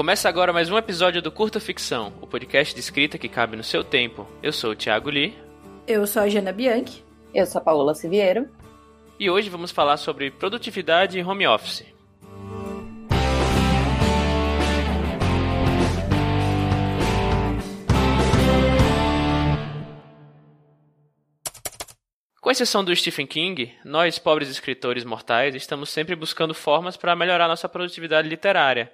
Começa 0.00 0.30
agora 0.30 0.50
mais 0.50 0.70
um 0.70 0.78
episódio 0.78 1.20
do 1.20 1.30
Curta 1.30 1.60
Ficção, 1.60 2.14
o 2.22 2.26
podcast 2.26 2.72
de 2.72 2.80
escrita 2.80 3.18
que 3.18 3.28
cabe 3.28 3.54
no 3.54 3.62
seu 3.62 3.84
tempo. 3.84 4.26
Eu 4.42 4.50
sou 4.50 4.70
o 4.70 4.74
Thiago 4.74 5.10
Lee. 5.10 5.36
Eu 5.86 6.06
sou 6.06 6.22
a 6.22 6.28
Jana 6.30 6.54
Bianchi. 6.54 7.04
Eu 7.34 7.44
sou 7.44 7.60
a 7.60 7.62
Paola 7.62 7.94
Siviero. 7.94 8.48
E 9.18 9.28
hoje 9.28 9.50
vamos 9.50 9.70
falar 9.70 9.98
sobre 9.98 10.30
produtividade 10.30 11.18
e 11.18 11.22
home 11.22 11.46
office. 11.46 11.84
Com 22.40 22.50
exceção 22.50 22.82
do 22.82 22.96
Stephen 22.96 23.26
King, 23.26 23.70
nós, 23.84 24.18
pobres 24.18 24.48
escritores 24.48 25.04
mortais, 25.04 25.54
estamos 25.54 25.90
sempre 25.90 26.16
buscando 26.16 26.54
formas 26.54 26.96
para 26.96 27.14
melhorar 27.14 27.46
nossa 27.46 27.68
produtividade 27.68 28.30
literária. 28.30 28.90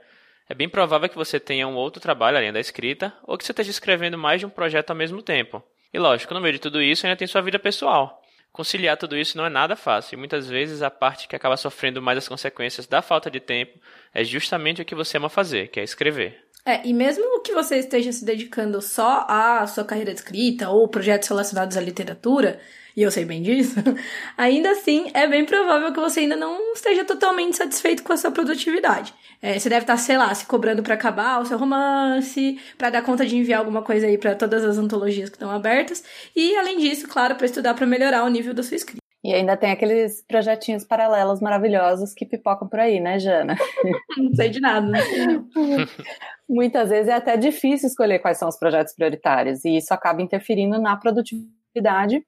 É 0.48 0.54
bem 0.54 0.68
provável 0.68 1.08
que 1.08 1.16
você 1.16 1.40
tenha 1.40 1.66
um 1.66 1.74
outro 1.74 2.00
trabalho 2.00 2.36
além 2.36 2.52
da 2.52 2.60
escrita, 2.60 3.12
ou 3.24 3.36
que 3.36 3.44
você 3.44 3.52
esteja 3.52 3.70
escrevendo 3.70 4.16
mais 4.16 4.40
de 4.40 4.46
um 4.46 4.50
projeto 4.50 4.90
ao 4.90 4.96
mesmo 4.96 5.20
tempo. 5.20 5.62
E 5.92 5.98
lógico, 5.98 6.32
no 6.34 6.40
meio 6.40 6.54
de 6.54 6.60
tudo 6.60 6.80
isso 6.80 7.04
ainda 7.04 7.16
tem 7.16 7.26
sua 7.26 7.42
vida 7.42 7.58
pessoal. 7.58 8.22
Conciliar 8.52 8.96
tudo 8.96 9.16
isso 9.16 9.36
não 9.36 9.44
é 9.44 9.50
nada 9.50 9.76
fácil, 9.76 10.14
e 10.14 10.18
muitas 10.18 10.48
vezes 10.48 10.82
a 10.82 10.90
parte 10.90 11.26
que 11.26 11.36
acaba 11.36 11.56
sofrendo 11.56 12.00
mais 12.00 12.18
as 12.18 12.28
consequências 12.28 12.86
da 12.86 13.02
falta 13.02 13.30
de 13.30 13.40
tempo 13.40 13.78
é 14.14 14.24
justamente 14.24 14.80
o 14.80 14.84
que 14.84 14.94
você 14.94 15.16
ama 15.16 15.28
fazer, 15.28 15.68
que 15.68 15.80
é 15.80 15.84
escrever. 15.84 16.46
É, 16.64 16.86
e 16.86 16.92
mesmo 16.92 17.42
que 17.42 17.52
você 17.52 17.78
esteja 17.78 18.10
se 18.12 18.24
dedicando 18.24 18.80
só 18.80 19.24
à 19.28 19.66
sua 19.66 19.84
carreira 19.84 20.12
de 20.12 20.20
escrita 20.20 20.68
ou 20.70 20.88
projetos 20.88 21.28
relacionados 21.28 21.76
à 21.76 21.80
literatura, 21.80 22.58
e 22.96 23.02
eu 23.02 23.10
sei 23.10 23.24
bem 23.24 23.42
disso, 23.42 23.74
ainda 24.38 24.70
assim 24.70 25.10
é 25.12 25.26
bem 25.26 25.44
provável 25.44 25.92
que 25.92 26.00
você 26.00 26.20
ainda 26.20 26.34
não 26.34 26.72
esteja 26.72 27.04
totalmente 27.04 27.56
satisfeito 27.56 28.02
com 28.02 28.12
a 28.12 28.16
sua 28.16 28.30
produtividade. 28.30 29.12
É, 29.42 29.58
você 29.58 29.68
deve 29.68 29.82
estar, 29.82 29.98
sei 29.98 30.16
lá, 30.16 30.34
se 30.34 30.46
cobrando 30.46 30.82
para 30.82 30.94
acabar 30.94 31.40
o 31.40 31.44
seu 31.44 31.58
romance, 31.58 32.58
para 32.78 32.88
dar 32.88 33.02
conta 33.02 33.26
de 33.26 33.36
enviar 33.36 33.60
alguma 33.60 33.82
coisa 33.82 34.06
aí 34.06 34.16
para 34.16 34.34
todas 34.34 34.64
as 34.64 34.78
antologias 34.78 35.28
que 35.28 35.36
estão 35.36 35.50
abertas, 35.50 36.02
e 36.34 36.56
além 36.56 36.78
disso, 36.78 37.06
claro, 37.06 37.34
para 37.34 37.44
estudar 37.44 37.74
para 37.74 37.86
melhorar 37.86 38.24
o 38.24 38.28
nível 38.28 38.54
da 38.54 38.62
sua 38.62 38.76
escrita. 38.76 39.02
E 39.22 39.34
ainda 39.34 39.56
tem 39.56 39.72
aqueles 39.72 40.22
projetinhos 40.22 40.84
paralelos 40.84 41.40
maravilhosos 41.40 42.14
que 42.14 42.24
pipocam 42.24 42.68
por 42.68 42.78
aí, 42.78 43.00
né, 43.00 43.18
Jana? 43.18 43.56
Não 44.16 44.32
sei 44.34 44.50
de 44.50 44.60
nada. 44.60 44.86
Né? 44.86 45.00
Muitas 46.48 46.90
vezes 46.90 47.08
é 47.08 47.14
até 47.14 47.36
difícil 47.36 47.88
escolher 47.88 48.20
quais 48.20 48.38
são 48.38 48.48
os 48.48 48.56
projetos 48.56 48.94
prioritários, 48.94 49.64
e 49.64 49.76
isso 49.76 49.92
acaba 49.92 50.22
interferindo 50.22 50.80
na 50.80 50.96
produtividade, 50.96 51.52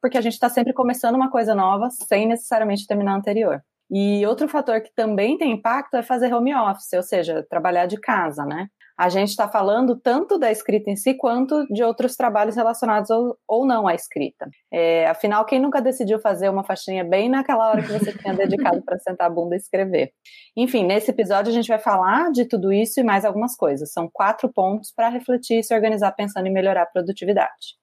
porque 0.01 0.19
a 0.19 0.21
gente 0.21 0.35
está 0.35 0.49
sempre 0.49 0.73
começando 0.73 1.15
uma 1.15 1.31
coisa 1.31 1.55
nova 1.55 1.89
sem 1.91 2.27
necessariamente 2.27 2.87
terminar 2.87 3.13
a 3.13 3.17
anterior. 3.17 3.63
E 3.91 4.27
outro 4.27 4.49
fator 4.49 4.81
que 4.83 4.93
também 4.95 5.39
tem 5.39 5.53
impacto 5.53 5.97
é 5.97 6.03
fazer 6.03 6.33
home 6.33 6.55
office, 6.55 6.93
ou 6.93 7.03
seja, 7.03 7.47
trabalhar 7.49 7.87
de 7.87 7.99
casa, 7.99 8.45
né? 8.45 8.69
A 8.99 9.09
gente 9.09 9.29
está 9.29 9.49
falando 9.49 9.95
tanto 9.95 10.37
da 10.37 10.51
escrita 10.51 10.91
em 10.91 10.97
si 10.97 11.15
quanto 11.15 11.65
de 11.69 11.85
outros 11.85 12.17
trabalhos 12.17 12.57
relacionados 12.57 13.09
ou, 13.11 13.39
ou 13.47 13.65
não 13.65 13.87
à 13.87 13.95
escrita. 13.95 14.49
É, 14.73 15.07
afinal, 15.07 15.47
quem 15.47 15.61
nunca 15.61 15.81
decidiu 15.81 16.19
fazer 16.19 16.49
uma 16.49 16.65
faixinha 16.65 17.05
bem 17.05 17.29
naquela 17.29 17.71
hora 17.71 17.81
que 17.81 17.93
você 17.93 18.13
tinha 18.13 18.35
dedicado 18.35 18.83
para 18.83 18.99
sentar 18.99 19.29
a 19.29 19.31
bunda 19.31 19.55
e 19.55 19.59
escrever? 19.59 20.11
Enfim, 20.57 20.85
nesse 20.85 21.13
episódio 21.13 21.51
a 21.51 21.55
gente 21.55 21.69
vai 21.69 21.79
falar 21.79 22.33
de 22.33 22.45
tudo 22.45 22.73
isso 22.73 22.99
e 22.99 23.05
mais 23.05 23.25
algumas 23.25 23.55
coisas. 23.57 23.93
São 23.93 24.11
quatro 24.13 24.53
pontos 24.53 24.93
para 24.93 25.09
refletir 25.09 25.61
e 25.61 25.63
se 25.63 25.73
organizar 25.73 26.11
pensando 26.13 26.49
em 26.49 26.53
melhorar 26.53 26.83
a 26.83 26.87
produtividade. 26.87 27.79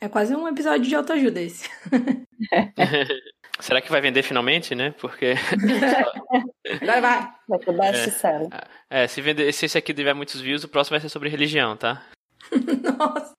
É 0.00 0.08
quase 0.08 0.34
um 0.34 0.48
episódio 0.48 0.88
de 0.88 0.94
autoajuda 0.94 1.40
esse. 1.40 1.68
Será 3.60 3.82
que 3.82 3.90
vai 3.90 4.00
vender 4.00 4.22
finalmente, 4.22 4.74
né? 4.74 4.94
Porque. 4.98 5.34
vai, 6.84 7.00
vai. 7.00 7.32
Vai 7.46 7.62
ser 7.62 7.72
best-seller. 7.72 8.48
É, 8.88 9.04
é, 9.04 9.06
se, 9.06 9.20
vender, 9.20 9.52
se 9.52 9.66
esse 9.66 9.76
aqui 9.76 9.92
tiver 9.92 10.14
muitos 10.14 10.40
views, 10.40 10.64
o 10.64 10.68
próximo 10.68 10.94
vai 10.94 11.00
ser 11.00 11.10
sobre 11.10 11.28
religião, 11.28 11.76
tá? 11.76 12.02
Nossa. 12.98 13.34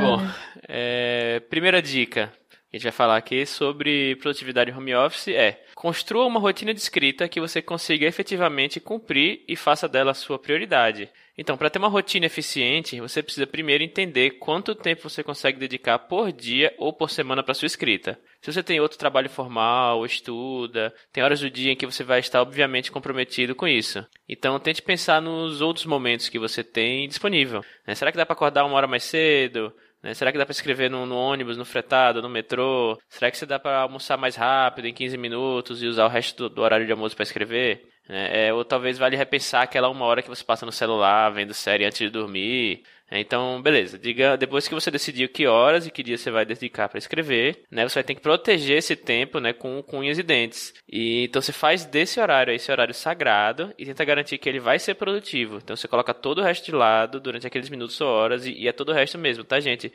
Bom, 0.00 0.18
é, 0.66 1.40
primeira 1.50 1.82
dica 1.82 2.32
que 2.48 2.76
a 2.76 2.78
gente 2.78 2.84
vai 2.84 2.92
falar 2.92 3.18
aqui 3.18 3.44
sobre 3.44 4.16
produtividade 4.16 4.72
home 4.72 4.94
office 4.94 5.28
é 5.28 5.62
construa 5.82 6.26
uma 6.26 6.38
rotina 6.38 6.72
de 6.72 6.78
escrita 6.78 7.26
que 7.26 7.40
você 7.40 7.60
consiga 7.60 8.06
efetivamente 8.06 8.78
cumprir 8.78 9.42
e 9.48 9.56
faça 9.56 9.88
dela 9.88 10.14
sua 10.14 10.38
prioridade. 10.38 11.10
Então, 11.36 11.56
para 11.56 11.68
ter 11.68 11.80
uma 11.80 11.88
rotina 11.88 12.26
eficiente, 12.26 13.00
você 13.00 13.20
precisa 13.20 13.48
primeiro 13.48 13.82
entender 13.82 14.38
quanto 14.38 14.76
tempo 14.76 15.10
você 15.10 15.24
consegue 15.24 15.58
dedicar 15.58 15.98
por 15.98 16.30
dia 16.30 16.72
ou 16.78 16.92
por 16.92 17.10
semana 17.10 17.42
para 17.42 17.52
sua 17.52 17.66
escrita. 17.66 18.16
Se 18.40 18.52
você 18.52 18.62
tem 18.62 18.78
outro 18.78 18.96
trabalho 18.96 19.28
formal, 19.28 20.06
estuda, 20.06 20.94
tem 21.12 21.24
horas 21.24 21.40
do 21.40 21.50
dia 21.50 21.72
em 21.72 21.76
que 21.76 21.86
você 21.86 22.04
vai 22.04 22.20
estar 22.20 22.40
obviamente 22.40 22.92
comprometido 22.92 23.52
com 23.52 23.66
isso. 23.66 24.06
Então, 24.28 24.60
tente 24.60 24.82
pensar 24.82 25.20
nos 25.20 25.60
outros 25.60 25.84
momentos 25.84 26.28
que 26.28 26.38
você 26.38 26.62
tem 26.62 27.08
disponível. 27.08 27.64
Né? 27.84 27.96
Será 27.96 28.12
que 28.12 28.16
dá 28.16 28.24
para 28.24 28.34
acordar 28.34 28.64
uma 28.64 28.76
hora 28.76 28.86
mais 28.86 29.02
cedo? 29.02 29.74
Né? 30.02 30.14
Será 30.14 30.32
que 30.32 30.38
dá 30.38 30.44
para 30.44 30.52
escrever 30.52 30.90
no, 30.90 31.06
no, 31.06 31.16
ônibus, 31.16 31.56
no 31.56 31.64
fretado, 31.64 32.20
no 32.20 32.28
metrô? 32.28 32.98
Será 33.08 33.30
que 33.30 33.38
você 33.38 33.46
dá 33.46 33.58
para 33.58 33.80
almoçar 33.80 34.16
mais 34.16 34.34
rápido, 34.34 34.86
em 34.86 34.94
15 34.94 35.16
minutos, 35.16 35.82
e 35.82 35.86
usar 35.86 36.04
o 36.04 36.08
resto 36.08 36.48
do, 36.48 36.54
do 36.56 36.62
horário 36.62 36.86
de 36.86 36.92
almoço 36.92 37.14
para 37.14 37.22
escrever? 37.22 37.88
Né? 38.08 38.48
É, 38.48 38.52
ou 38.52 38.64
talvez 38.64 38.98
vale 38.98 39.16
repensar 39.16 39.62
aquela 39.62 39.88
uma 39.88 40.04
hora 40.04 40.22
que 40.22 40.28
você 40.28 40.44
passa 40.44 40.66
no 40.66 40.72
celular 40.72 41.30
vendo 41.30 41.54
série 41.54 41.84
antes 41.84 41.98
de 41.98 42.10
dormir. 42.10 42.82
É, 43.12 43.20
então, 43.20 43.60
beleza. 43.60 43.98
Diga 43.98 44.38
depois 44.38 44.66
que 44.66 44.74
você 44.74 44.90
decidiu 44.90 45.28
que 45.28 45.46
horas 45.46 45.86
e 45.86 45.90
que 45.90 46.02
dia 46.02 46.16
você 46.16 46.30
vai 46.30 46.46
dedicar 46.46 46.88
para 46.88 46.96
escrever, 46.96 47.60
né? 47.70 47.86
Você 47.86 47.96
vai 47.96 48.04
ter 48.04 48.14
que 48.14 48.22
proteger 48.22 48.78
esse 48.78 48.96
tempo, 48.96 49.38
né, 49.38 49.52
com, 49.52 49.82
com 49.82 49.98
unhas 49.98 50.18
e 50.18 50.22
dentes. 50.22 50.72
E 50.88 51.24
então 51.24 51.42
você 51.42 51.52
faz 51.52 51.84
desse 51.84 52.18
horário, 52.18 52.54
esse 52.54 52.72
horário 52.72 52.94
sagrado 52.94 53.70
e 53.76 53.84
tenta 53.84 54.02
garantir 54.02 54.38
que 54.38 54.48
ele 54.48 54.58
vai 54.58 54.78
ser 54.78 54.94
produtivo. 54.94 55.58
Então 55.62 55.76
você 55.76 55.86
coloca 55.86 56.14
todo 56.14 56.38
o 56.38 56.42
resto 56.42 56.64
de 56.64 56.72
lado 56.72 57.20
durante 57.20 57.46
aqueles 57.46 57.68
minutos 57.68 58.00
ou 58.00 58.08
horas 58.08 58.46
e, 58.46 58.52
e 58.52 58.66
é 58.66 58.72
todo 58.72 58.88
o 58.88 58.94
resto 58.94 59.18
mesmo, 59.18 59.44
tá, 59.44 59.60
gente? 59.60 59.92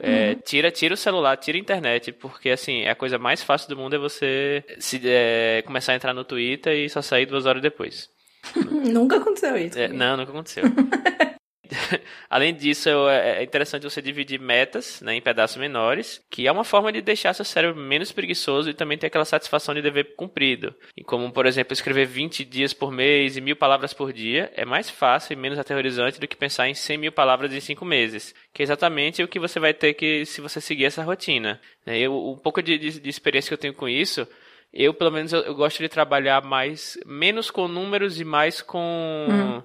É, 0.00 0.30
uhum. 0.30 0.40
tira, 0.44 0.68
tira 0.72 0.94
o 0.94 0.96
celular, 0.96 1.36
tira 1.36 1.56
a 1.56 1.60
internet, 1.60 2.10
porque 2.10 2.50
assim, 2.50 2.80
é 2.80 2.90
a 2.90 2.96
coisa 2.96 3.16
mais 3.16 3.44
fácil 3.44 3.68
do 3.68 3.76
mundo 3.76 3.94
é 3.94 3.98
você 3.98 4.64
se, 4.80 5.00
é, 5.04 5.62
começar 5.64 5.92
a 5.92 5.94
entrar 5.94 6.12
no 6.12 6.24
Twitter 6.24 6.74
e 6.76 6.90
só 6.90 7.00
sair 7.00 7.26
duas 7.26 7.46
horas 7.46 7.62
depois. 7.62 8.10
nunca 8.92 9.18
aconteceu 9.18 9.56
isso. 9.56 9.78
É, 9.78 9.86
não, 9.86 10.16
nunca 10.16 10.32
aconteceu. 10.32 10.64
Além 12.30 12.54
disso, 12.54 12.88
é, 13.08 13.40
é 13.40 13.42
interessante 13.42 13.84
você 13.84 14.00
dividir 14.02 14.40
metas 14.40 15.00
né, 15.00 15.14
em 15.14 15.20
pedaços 15.20 15.56
menores, 15.56 16.22
que 16.30 16.46
é 16.46 16.52
uma 16.52 16.64
forma 16.64 16.92
de 16.92 17.00
deixar 17.00 17.34
seu 17.34 17.44
cérebro 17.44 17.80
menos 17.80 18.12
preguiçoso 18.12 18.70
e 18.70 18.74
também 18.74 18.98
ter 18.98 19.06
aquela 19.06 19.24
satisfação 19.24 19.74
de 19.74 19.82
dever 19.82 20.14
cumprido. 20.16 20.74
E 20.96 21.02
como, 21.02 21.30
por 21.32 21.46
exemplo, 21.46 21.72
escrever 21.72 22.06
20 22.06 22.44
dias 22.44 22.72
por 22.72 22.90
mês 22.90 23.36
e 23.36 23.40
mil 23.40 23.56
palavras 23.56 23.92
por 23.92 24.12
dia 24.12 24.52
é 24.54 24.64
mais 24.64 24.90
fácil 24.90 25.32
e 25.32 25.36
menos 25.36 25.58
aterrorizante 25.58 26.20
do 26.20 26.28
que 26.28 26.36
pensar 26.36 26.68
em 26.68 26.74
100 26.74 26.98
mil 26.98 27.12
palavras 27.12 27.52
em 27.52 27.60
5 27.60 27.84
meses, 27.84 28.34
que 28.52 28.62
é 28.62 28.64
exatamente 28.64 29.22
o 29.22 29.28
que 29.28 29.38
você 29.38 29.58
vai 29.58 29.74
ter 29.74 29.94
que 29.94 30.24
se 30.24 30.40
você 30.40 30.60
seguir 30.60 30.84
essa 30.84 31.02
rotina. 31.02 31.60
Né. 31.84 31.98
Eu, 31.98 32.16
um 32.16 32.38
pouco 32.38 32.62
de, 32.62 32.78
de, 32.78 33.00
de 33.00 33.08
experiência 33.08 33.48
que 33.48 33.54
eu 33.54 33.58
tenho 33.58 33.74
com 33.74 33.88
isso 33.88 34.26
eu 34.72 34.92
pelo 34.92 35.10
menos 35.10 35.32
eu, 35.32 35.40
eu, 35.40 35.54
gosto 35.54 35.78
de 35.78 35.88
trabalhar 35.88 36.42
mais 36.42 36.98
menos 37.06 37.50
com 37.50 37.66
números 37.66 38.20
e 38.20 38.24
mais 38.24 38.60
com 38.60 39.26
hum 39.30 39.62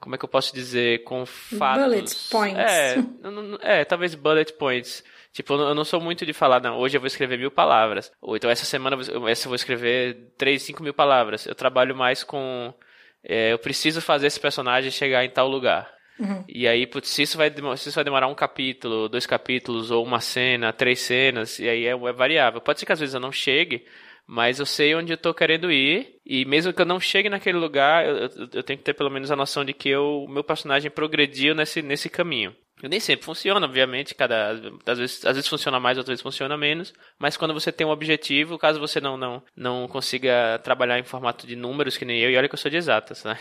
como 0.00 0.14
é 0.14 0.18
que 0.18 0.24
eu 0.24 0.28
posso 0.28 0.54
dizer, 0.54 1.04
com 1.04 1.26
fatos. 1.26 1.84
Bullet 1.84 2.16
points. 2.30 2.58
É, 2.58 3.80
é 3.80 3.84
talvez 3.84 4.14
bullet 4.14 4.52
points. 4.54 5.04
Tipo, 5.32 5.54
eu 5.54 5.74
não 5.74 5.84
sou 5.84 6.00
muito 6.00 6.26
de 6.26 6.32
falar, 6.32 6.60
não, 6.60 6.78
hoje 6.78 6.96
eu 6.96 7.00
vou 7.00 7.06
escrever 7.06 7.38
mil 7.38 7.50
palavras. 7.50 8.10
Ou 8.20 8.34
então 8.34 8.50
essa 8.50 8.64
semana 8.64 8.96
essa 9.28 9.46
eu 9.46 9.50
vou 9.50 9.54
escrever 9.54 10.32
três, 10.36 10.62
cinco 10.62 10.82
mil 10.82 10.94
palavras. 10.94 11.46
Eu 11.46 11.54
trabalho 11.54 11.94
mais 11.94 12.24
com. 12.24 12.74
É, 13.22 13.52
eu 13.52 13.58
preciso 13.58 14.00
fazer 14.00 14.26
esse 14.26 14.40
personagem 14.40 14.90
chegar 14.90 15.24
em 15.24 15.30
tal 15.30 15.46
lugar. 15.46 15.92
Uhum. 16.18 16.44
E 16.48 16.66
aí, 16.66 16.86
putz, 16.86 17.08
se 17.08 17.22
isso, 17.22 17.38
vai, 17.38 17.50
se 17.50 17.88
isso 17.88 17.94
vai 17.94 18.04
demorar 18.04 18.26
um 18.26 18.34
capítulo, 18.34 19.08
dois 19.08 19.26
capítulos, 19.26 19.90
ou 19.90 20.04
uma 20.04 20.20
cena, 20.20 20.72
três 20.72 21.00
cenas, 21.00 21.58
e 21.58 21.68
aí 21.68 21.86
é, 21.86 21.90
é 21.90 22.12
variável. 22.12 22.60
Pode 22.60 22.80
ser 22.80 22.86
que 22.86 22.92
às 22.92 23.00
vezes 23.00 23.14
eu 23.14 23.20
não 23.20 23.32
chegue, 23.32 23.84
mas 24.30 24.60
eu 24.60 24.64
sei 24.66 24.94
onde 24.94 25.12
eu 25.12 25.16
tô 25.16 25.34
querendo 25.34 25.72
ir, 25.72 26.20
e 26.24 26.44
mesmo 26.44 26.72
que 26.72 26.80
eu 26.80 26.86
não 26.86 27.00
chegue 27.00 27.28
naquele 27.28 27.58
lugar, 27.58 28.06
eu, 28.06 28.16
eu, 28.16 28.48
eu 28.54 28.62
tenho 28.62 28.78
que 28.78 28.84
ter 28.84 28.94
pelo 28.94 29.10
menos 29.10 29.28
a 29.32 29.34
noção 29.34 29.64
de 29.64 29.72
que 29.72 29.94
o 29.96 30.28
meu 30.28 30.44
personagem 30.44 30.88
progrediu 30.88 31.52
nesse, 31.52 31.82
nesse 31.82 32.08
caminho. 32.08 32.54
Nem 32.80 33.00
sempre 33.00 33.24
funciona, 33.24 33.66
obviamente, 33.66 34.14
cada 34.14 34.52
às 34.86 34.98
vezes, 34.98 35.26
às 35.26 35.34
vezes 35.34 35.48
funciona 35.48 35.80
mais, 35.80 35.98
outras 35.98 36.12
vezes 36.12 36.22
funciona 36.22 36.56
menos, 36.56 36.94
mas 37.18 37.36
quando 37.36 37.52
você 37.52 37.72
tem 37.72 37.84
um 37.84 37.90
objetivo, 37.90 38.56
caso 38.56 38.78
você 38.78 39.00
não 39.00 39.16
não 39.16 39.42
não 39.54 39.88
consiga 39.88 40.60
trabalhar 40.62 40.98
em 40.98 41.04
formato 41.04 41.44
de 41.44 41.56
números 41.56 41.98
que 41.98 42.04
nem 42.04 42.20
eu, 42.20 42.30
e 42.30 42.36
olha 42.36 42.48
que 42.48 42.54
eu 42.54 42.58
sou 42.58 42.70
de 42.70 42.76
exatas, 42.76 43.24
né? 43.24 43.36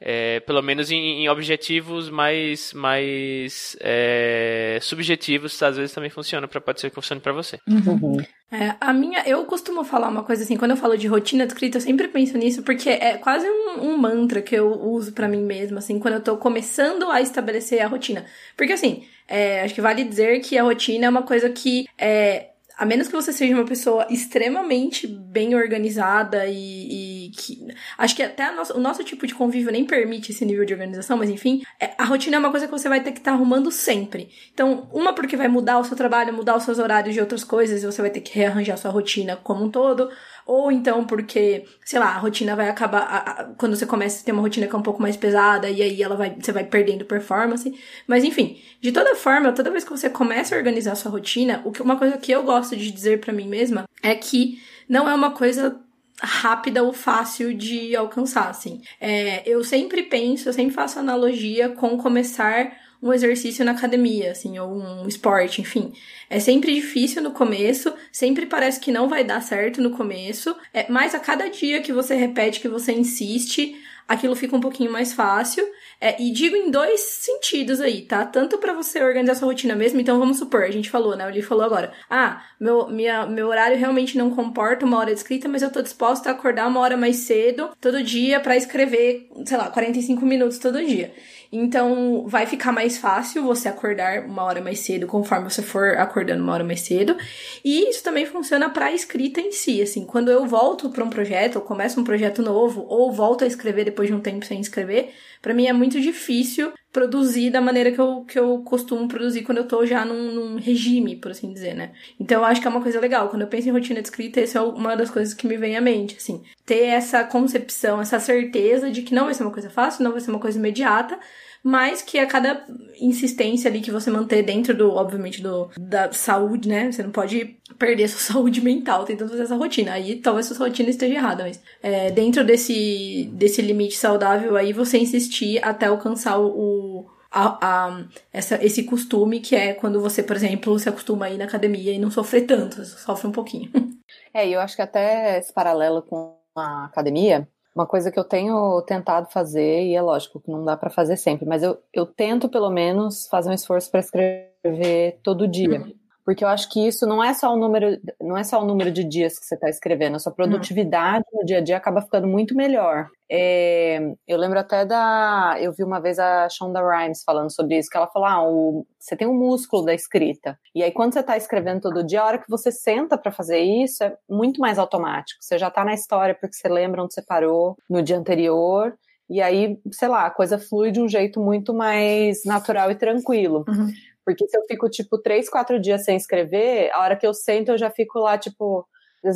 É, 0.00 0.40
pelo 0.40 0.62
menos 0.62 0.90
em, 0.90 1.22
em, 1.22 1.28
objetivos 1.28 2.08
mais, 2.08 2.72
mais 2.72 3.76
é, 3.80 4.78
subjetivos, 4.80 5.62
às 5.62 5.76
vezes 5.76 5.92
também 5.92 6.08
funciona, 6.08 6.48
para 6.48 6.60
pode 6.60 6.80
ser 6.80 6.88
que 6.88 6.94
funcione 6.94 7.20
para 7.20 7.32
você. 7.32 7.58
Uhum. 7.68 8.18
É, 8.50 8.74
a 8.80 8.92
minha, 8.92 9.22
eu 9.26 9.44
costumo 9.44 9.84
falar 9.84 10.08
uma 10.08 10.24
coisa 10.24 10.42
assim, 10.42 10.56
quando 10.56 10.72
eu 10.72 10.76
falo 10.76 10.96
de 10.96 11.06
rotina 11.06 11.44
escrita, 11.44 11.76
eu 11.76 11.82
sempre 11.82 12.08
penso 12.08 12.36
nisso, 12.38 12.62
porque 12.62 12.88
é 12.88 13.18
quase 13.18 13.46
um, 13.46 13.90
um 13.90 13.96
mantra 13.96 14.40
que 14.40 14.54
eu 14.54 14.72
uso 14.72 15.12
para 15.12 15.28
mim 15.28 15.42
mesma, 15.42 15.78
assim, 15.78 15.98
quando 15.98 16.14
eu 16.14 16.20
tô 16.20 16.36
começando 16.36 17.10
a 17.10 17.20
estabelecer 17.20 17.80
a 17.80 17.86
rotina. 17.86 18.24
Porque 18.56 18.72
assim, 18.72 19.04
é, 19.28 19.62
acho 19.62 19.74
que 19.74 19.80
vale 19.80 20.02
dizer 20.02 20.40
que 20.40 20.58
a 20.58 20.62
rotina 20.64 21.06
é 21.06 21.08
uma 21.08 21.22
coisa 21.22 21.48
que 21.50 21.86
é, 21.96 22.49
a 22.80 22.86
menos 22.86 23.08
que 23.08 23.14
você 23.14 23.30
seja 23.30 23.54
uma 23.54 23.66
pessoa 23.66 24.06
extremamente 24.08 25.06
bem 25.06 25.54
organizada 25.54 26.46
e, 26.46 27.26
e 27.26 27.30
que. 27.30 27.68
Acho 27.98 28.16
que 28.16 28.22
até 28.22 28.50
o 28.74 28.80
nosso 28.80 29.04
tipo 29.04 29.26
de 29.26 29.34
convívio 29.34 29.70
nem 29.70 29.84
permite 29.84 30.32
esse 30.32 30.46
nível 30.46 30.64
de 30.64 30.72
organização, 30.72 31.18
mas 31.18 31.28
enfim, 31.28 31.60
é, 31.78 31.90
a 31.98 32.04
rotina 32.04 32.36
é 32.36 32.38
uma 32.38 32.50
coisa 32.50 32.64
que 32.64 32.72
você 32.72 32.88
vai 32.88 33.02
ter 33.02 33.12
que 33.12 33.18
estar 33.18 33.32
tá 33.32 33.36
arrumando 33.36 33.70
sempre. 33.70 34.30
Então, 34.54 34.88
uma 34.94 35.12
porque 35.12 35.36
vai 35.36 35.46
mudar 35.46 35.78
o 35.78 35.84
seu 35.84 35.94
trabalho, 35.94 36.32
mudar 36.32 36.56
os 36.56 36.62
seus 36.62 36.78
horários 36.78 37.12
de 37.12 37.20
outras 37.20 37.44
coisas, 37.44 37.82
e 37.82 37.86
você 37.86 38.00
vai 38.00 38.10
ter 38.10 38.22
que 38.22 38.34
rearranjar 38.34 38.78
sua 38.78 38.90
rotina 38.90 39.36
como 39.36 39.66
um 39.66 39.70
todo 39.70 40.08
ou 40.50 40.72
então 40.72 41.04
porque, 41.04 41.64
sei 41.84 42.00
lá, 42.00 42.06
a 42.06 42.18
rotina 42.18 42.56
vai 42.56 42.68
acabar. 42.68 43.02
A, 43.02 43.18
a, 43.18 43.44
quando 43.54 43.76
você 43.76 43.86
começa 43.86 44.20
a 44.20 44.24
ter 44.24 44.32
uma 44.32 44.42
rotina 44.42 44.66
que 44.66 44.74
é 44.74 44.78
um 44.78 44.82
pouco 44.82 45.00
mais 45.00 45.16
pesada, 45.16 45.70
e 45.70 45.80
aí 45.80 46.02
ela 46.02 46.16
vai, 46.16 46.34
você 46.34 46.50
vai 46.50 46.64
perdendo 46.64 47.04
performance. 47.04 47.72
Mas 48.04 48.24
enfim, 48.24 48.60
de 48.80 48.90
toda 48.90 49.14
forma, 49.14 49.52
toda 49.52 49.70
vez 49.70 49.84
que 49.84 49.90
você 49.90 50.10
começa 50.10 50.52
a 50.52 50.58
organizar 50.58 50.90
a 50.90 50.96
sua 50.96 51.12
rotina, 51.12 51.62
o 51.64 51.70
que, 51.70 51.80
uma 51.80 51.96
coisa 51.96 52.18
que 52.18 52.32
eu 52.32 52.42
gosto 52.42 52.74
de 52.74 52.90
dizer 52.90 53.20
para 53.20 53.32
mim 53.32 53.46
mesma 53.46 53.84
é 54.02 54.12
que 54.16 54.60
não 54.88 55.08
é 55.08 55.14
uma 55.14 55.30
coisa 55.30 55.80
rápida 56.20 56.82
ou 56.82 56.92
fácil 56.92 57.54
de 57.54 57.94
alcançar, 57.94 58.48
assim. 58.50 58.82
É, 59.00 59.48
eu 59.48 59.62
sempre 59.62 60.02
penso, 60.02 60.48
eu 60.48 60.52
sempre 60.52 60.74
faço 60.74 60.98
analogia 60.98 61.68
com 61.68 61.96
começar 61.96 62.72
um 63.02 63.12
exercício 63.12 63.64
na 63.64 63.72
academia, 63.72 64.32
assim, 64.32 64.58
ou 64.58 64.70
um 64.70 65.08
esporte, 65.08 65.60
enfim. 65.60 65.92
É 66.28 66.38
sempre 66.38 66.74
difícil 66.74 67.22
no 67.22 67.32
começo, 67.32 67.92
sempre 68.12 68.46
parece 68.46 68.78
que 68.80 68.92
não 68.92 69.08
vai 69.08 69.24
dar 69.24 69.40
certo 69.42 69.80
no 69.80 69.90
começo, 69.90 70.54
é, 70.72 70.86
mas 70.90 71.14
a 71.14 71.18
cada 71.18 71.48
dia 71.48 71.80
que 71.80 71.92
você 71.92 72.14
repete, 72.14 72.60
que 72.60 72.68
você 72.68 72.92
insiste, 72.92 73.74
aquilo 74.10 74.34
fica 74.34 74.56
um 74.56 74.60
pouquinho 74.60 74.90
mais 74.90 75.12
fácil. 75.12 75.64
É, 76.00 76.20
e 76.20 76.32
digo 76.32 76.56
em 76.56 76.70
dois 76.70 77.00
sentidos 77.00 77.80
aí, 77.80 78.02
tá? 78.02 78.24
Tanto 78.24 78.58
para 78.58 78.72
você 78.72 79.00
organizar 79.04 79.34
sua 79.34 79.46
rotina 79.46 79.76
mesmo, 79.76 80.00
então 80.00 80.18
vamos 80.18 80.38
supor, 80.38 80.62
a 80.62 80.70
gente 80.70 80.90
falou, 80.90 81.14
né? 81.14 81.26
O 81.26 81.30
Lee 81.30 81.42
falou 81.42 81.62
agora. 81.62 81.92
Ah, 82.08 82.42
meu, 82.58 82.88
minha, 82.88 83.26
meu 83.26 83.46
horário 83.46 83.78
realmente 83.78 84.18
não 84.18 84.30
comporta 84.30 84.84
uma 84.84 84.98
hora 84.98 85.12
de 85.12 85.18
escrita, 85.18 85.48
mas 85.48 85.62
eu 85.62 85.70
tô 85.70 85.80
disposta 85.80 86.28
a 86.28 86.32
acordar 86.32 86.66
uma 86.66 86.80
hora 86.80 86.96
mais 86.96 87.16
cedo 87.16 87.70
todo 87.80 88.02
dia 88.02 88.40
para 88.40 88.56
escrever, 88.56 89.28
sei 89.44 89.56
lá, 89.56 89.70
45 89.70 90.24
minutos 90.26 90.58
todo 90.58 90.84
dia. 90.84 91.12
Então, 91.52 92.26
vai 92.28 92.46
ficar 92.46 92.70
mais 92.70 92.96
fácil 92.96 93.42
você 93.42 93.68
acordar 93.68 94.24
uma 94.24 94.44
hora 94.44 94.60
mais 94.60 94.78
cedo 94.80 95.06
conforme 95.08 95.50
você 95.50 95.62
for 95.62 95.96
acordando 95.98 96.42
uma 96.44 96.52
hora 96.52 96.62
mais 96.62 96.80
cedo. 96.80 97.16
E 97.64 97.90
isso 97.90 98.04
também 98.04 98.24
funciona 98.24 98.70
para 98.70 98.86
a 98.86 98.92
escrita 98.92 99.40
em 99.40 99.50
si, 99.50 99.82
assim, 99.82 100.06
quando 100.06 100.30
eu 100.30 100.46
volto 100.46 100.90
para 100.90 101.02
um 101.04 101.10
projeto, 101.10 101.56
ou 101.56 101.62
começo 101.62 102.00
um 102.00 102.04
projeto 102.04 102.40
novo, 102.40 102.86
ou 102.88 103.12
volto 103.12 103.42
a 103.42 103.48
escrever 103.48 103.84
depois 103.84 104.08
de 104.08 104.14
um 104.14 104.20
tempo 104.20 104.46
sem 104.46 104.60
escrever, 104.60 105.12
para 105.42 105.52
mim 105.52 105.66
é 105.66 105.72
muito 105.72 106.00
difícil 106.00 106.72
produzir 106.92 107.50
da 107.50 107.60
maneira 107.60 107.92
que 107.92 108.00
eu, 108.00 108.24
que 108.24 108.38
eu 108.38 108.58
costumo 108.62 109.06
produzir 109.06 109.42
quando 109.42 109.58
eu 109.58 109.68
tô 109.68 109.86
já 109.86 110.04
num, 110.04 110.32
num, 110.32 110.56
regime, 110.56 111.16
por 111.16 111.30
assim 111.30 111.52
dizer, 111.52 111.74
né? 111.74 111.92
Então 112.18 112.40
eu 112.40 112.44
acho 112.44 112.60
que 112.60 112.66
é 112.66 112.70
uma 112.70 112.82
coisa 112.82 113.00
legal. 113.00 113.28
Quando 113.28 113.42
eu 113.42 113.48
penso 113.48 113.68
em 113.68 113.72
rotina 113.72 114.02
de 114.02 114.08
escrita, 114.08 114.40
essa 114.40 114.58
é 114.58 114.62
uma 114.62 114.96
das 114.96 115.10
coisas 115.10 115.32
que 115.32 115.46
me 115.46 115.56
vem 115.56 115.76
à 115.76 115.80
mente, 115.80 116.16
assim. 116.16 116.42
Ter 116.66 116.86
essa 116.86 117.22
concepção, 117.24 118.00
essa 118.00 118.18
certeza 118.18 118.90
de 118.90 119.02
que 119.02 119.14
não 119.14 119.26
vai 119.26 119.34
ser 119.34 119.44
uma 119.44 119.52
coisa 119.52 119.70
fácil, 119.70 120.02
não 120.02 120.12
vai 120.12 120.20
ser 120.20 120.30
uma 120.30 120.40
coisa 120.40 120.58
imediata, 120.58 121.18
mas 121.62 122.02
que 122.02 122.18
a 122.18 122.26
cada 122.26 122.64
insistência 123.00 123.70
ali 123.70 123.80
que 123.80 123.90
você 123.90 124.10
manter 124.10 124.42
dentro 124.42 124.74
do, 124.74 124.90
obviamente, 124.90 125.42
do 125.42 125.70
da 125.78 126.12
saúde, 126.12 126.68
né? 126.68 126.90
Você 126.90 127.02
não 127.02 127.10
pode 127.10 127.58
perder 127.78 128.08
sua 128.08 128.20
saúde 128.34 128.60
mental 128.60 129.04
tentando 129.04 129.30
fazer 129.30 129.42
essa 129.42 129.56
rotina. 129.56 129.92
Aí 129.92 130.16
talvez 130.16 130.46
sua 130.46 130.66
rotina 130.66 130.90
esteja 130.90 131.14
errada, 131.14 131.44
mas 131.44 131.60
é, 131.82 132.10
dentro 132.10 132.44
desse, 132.44 133.30
desse 133.32 133.60
limite 133.62 133.96
saudável 133.96 134.56
aí, 134.56 134.72
você 134.72 134.98
insistir 134.98 135.62
até 135.64 135.86
alcançar 135.86 136.38
o, 136.38 137.06
a, 137.30 137.58
a, 137.88 138.04
essa, 138.32 138.62
esse 138.64 138.82
costume 138.84 139.40
que 139.40 139.54
é 139.54 139.72
quando 139.72 140.00
você, 140.00 140.22
por 140.22 140.36
exemplo, 140.36 140.78
se 140.78 140.88
acostuma 140.88 141.26
a 141.26 141.30
ir 141.30 141.38
na 141.38 141.44
academia 141.44 141.92
e 141.92 141.98
não 141.98 142.10
sofrer 142.10 142.42
tanto, 142.46 142.84
sofre 142.84 143.28
um 143.28 143.32
pouquinho. 143.32 143.70
É, 144.32 144.48
eu 144.48 144.60
acho 144.60 144.76
que 144.76 144.82
até 144.82 145.38
esse 145.38 145.52
paralelo 145.52 146.02
com 146.02 146.36
a 146.54 146.84
academia, 146.84 147.48
uma 147.74 147.86
coisa 147.86 148.10
que 148.10 148.18
eu 148.18 148.24
tenho 148.24 148.82
tentado 148.82 149.30
fazer, 149.30 149.84
e 149.84 149.94
é 149.94 150.02
lógico 150.02 150.40
que 150.40 150.50
não 150.50 150.64
dá 150.64 150.76
para 150.76 150.90
fazer 150.90 151.16
sempre, 151.16 151.46
mas 151.46 151.62
eu, 151.62 151.78
eu 151.92 152.04
tento 152.04 152.48
pelo 152.48 152.70
menos 152.70 153.26
fazer 153.28 153.50
um 153.50 153.54
esforço 153.54 153.90
para 153.90 154.00
escrever 154.00 155.18
todo 155.22 155.46
dia. 155.46 155.80
Uhum. 155.80 155.99
Porque 156.30 156.44
eu 156.44 156.48
acho 156.48 156.68
que 156.68 156.86
isso 156.86 157.08
não 157.08 157.24
é 157.24 157.34
só 157.34 157.52
o 157.52 157.56
número, 157.56 158.00
não 158.20 158.38
é 158.38 158.44
só 158.44 158.62
o 158.62 158.64
número 158.64 158.92
de 158.92 159.02
dias 159.02 159.36
que 159.36 159.44
você 159.44 159.56
está 159.56 159.68
escrevendo, 159.68 160.14
a 160.14 160.20
sua 160.20 160.30
produtividade 160.30 161.24
no 161.32 161.44
dia 161.44 161.58
a 161.58 161.60
dia 161.60 161.76
acaba 161.76 162.00
ficando 162.00 162.28
muito 162.28 162.54
melhor. 162.54 163.08
É, 163.28 163.98
eu 164.28 164.38
lembro 164.38 164.60
até 164.60 164.86
da. 164.86 165.56
Eu 165.58 165.72
vi 165.72 165.82
uma 165.82 165.98
vez 165.98 166.20
a 166.20 166.48
Shonda 166.48 166.80
Rhimes 166.80 167.24
falando 167.24 167.50
sobre 167.50 167.76
isso, 167.76 167.90
que 167.90 167.96
ela 167.96 168.06
falou: 168.06 168.28
ah, 168.28 168.48
o, 168.48 168.86
você 168.96 169.16
tem 169.16 169.26
um 169.26 169.34
músculo 169.34 169.84
da 169.84 169.92
escrita. 169.92 170.56
E 170.72 170.84
aí, 170.84 170.92
quando 170.92 171.14
você 171.14 171.18
está 171.18 171.36
escrevendo 171.36 171.80
todo 171.80 172.06
dia, 172.06 172.22
a 172.22 172.26
hora 172.26 172.38
que 172.38 172.48
você 172.48 172.70
senta 172.70 173.18
para 173.18 173.32
fazer 173.32 173.58
isso, 173.58 174.04
é 174.04 174.16
muito 174.28 174.60
mais 174.60 174.78
automático. 174.78 175.42
Você 175.42 175.58
já 175.58 175.66
está 175.66 175.84
na 175.84 175.94
história 175.94 176.32
porque 176.32 176.54
você 176.54 176.68
lembra 176.68 177.02
onde 177.02 177.12
você 177.12 177.22
parou 177.22 177.76
no 177.90 178.04
dia 178.04 178.16
anterior. 178.16 178.96
E 179.28 179.40
aí, 179.40 179.80
sei 179.92 180.08
lá, 180.08 180.26
a 180.26 180.30
coisa 180.30 180.58
flui 180.58 180.90
de 180.90 181.00
um 181.00 181.08
jeito 181.08 181.40
muito 181.40 181.72
mais 181.72 182.44
natural 182.44 182.90
e 182.90 182.96
tranquilo. 182.96 183.64
Uhum. 183.68 183.88
Porque 184.24 184.46
se 184.46 184.56
eu 184.56 184.62
fico, 184.66 184.88
tipo, 184.88 185.18
três, 185.18 185.48
quatro 185.48 185.80
dias 185.80 186.04
sem 186.04 186.16
escrever, 186.16 186.90
a 186.92 187.00
hora 187.00 187.16
que 187.16 187.26
eu 187.26 187.34
sento, 187.34 187.70
eu 187.70 187.78
já 187.78 187.90
fico 187.90 188.18
lá, 188.18 188.38
tipo, 188.38 188.86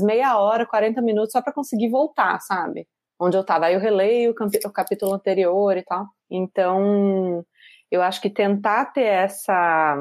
meia 0.03 0.39
hora, 0.39 0.67
40 0.67 1.01
minutos, 1.03 1.33
só 1.33 1.43
para 1.43 1.53
conseguir 1.53 1.89
voltar, 1.89 2.41
sabe? 2.41 2.87
Onde 3.19 3.37
eu 3.37 3.45
tava. 3.45 3.67
Aí 3.67 3.75
eu 3.75 3.81
releio 3.81 4.33
o, 4.33 4.73
capítulo 4.73 5.15
anterior 5.15 5.77
e 5.77 5.83
tal. 5.83 6.07
Então, 6.31 7.45
eu 7.91 8.03
acho 8.03 8.21
que 8.21 8.31
tentar 8.31 8.87
ter 8.87 9.05
essa. 9.05 9.97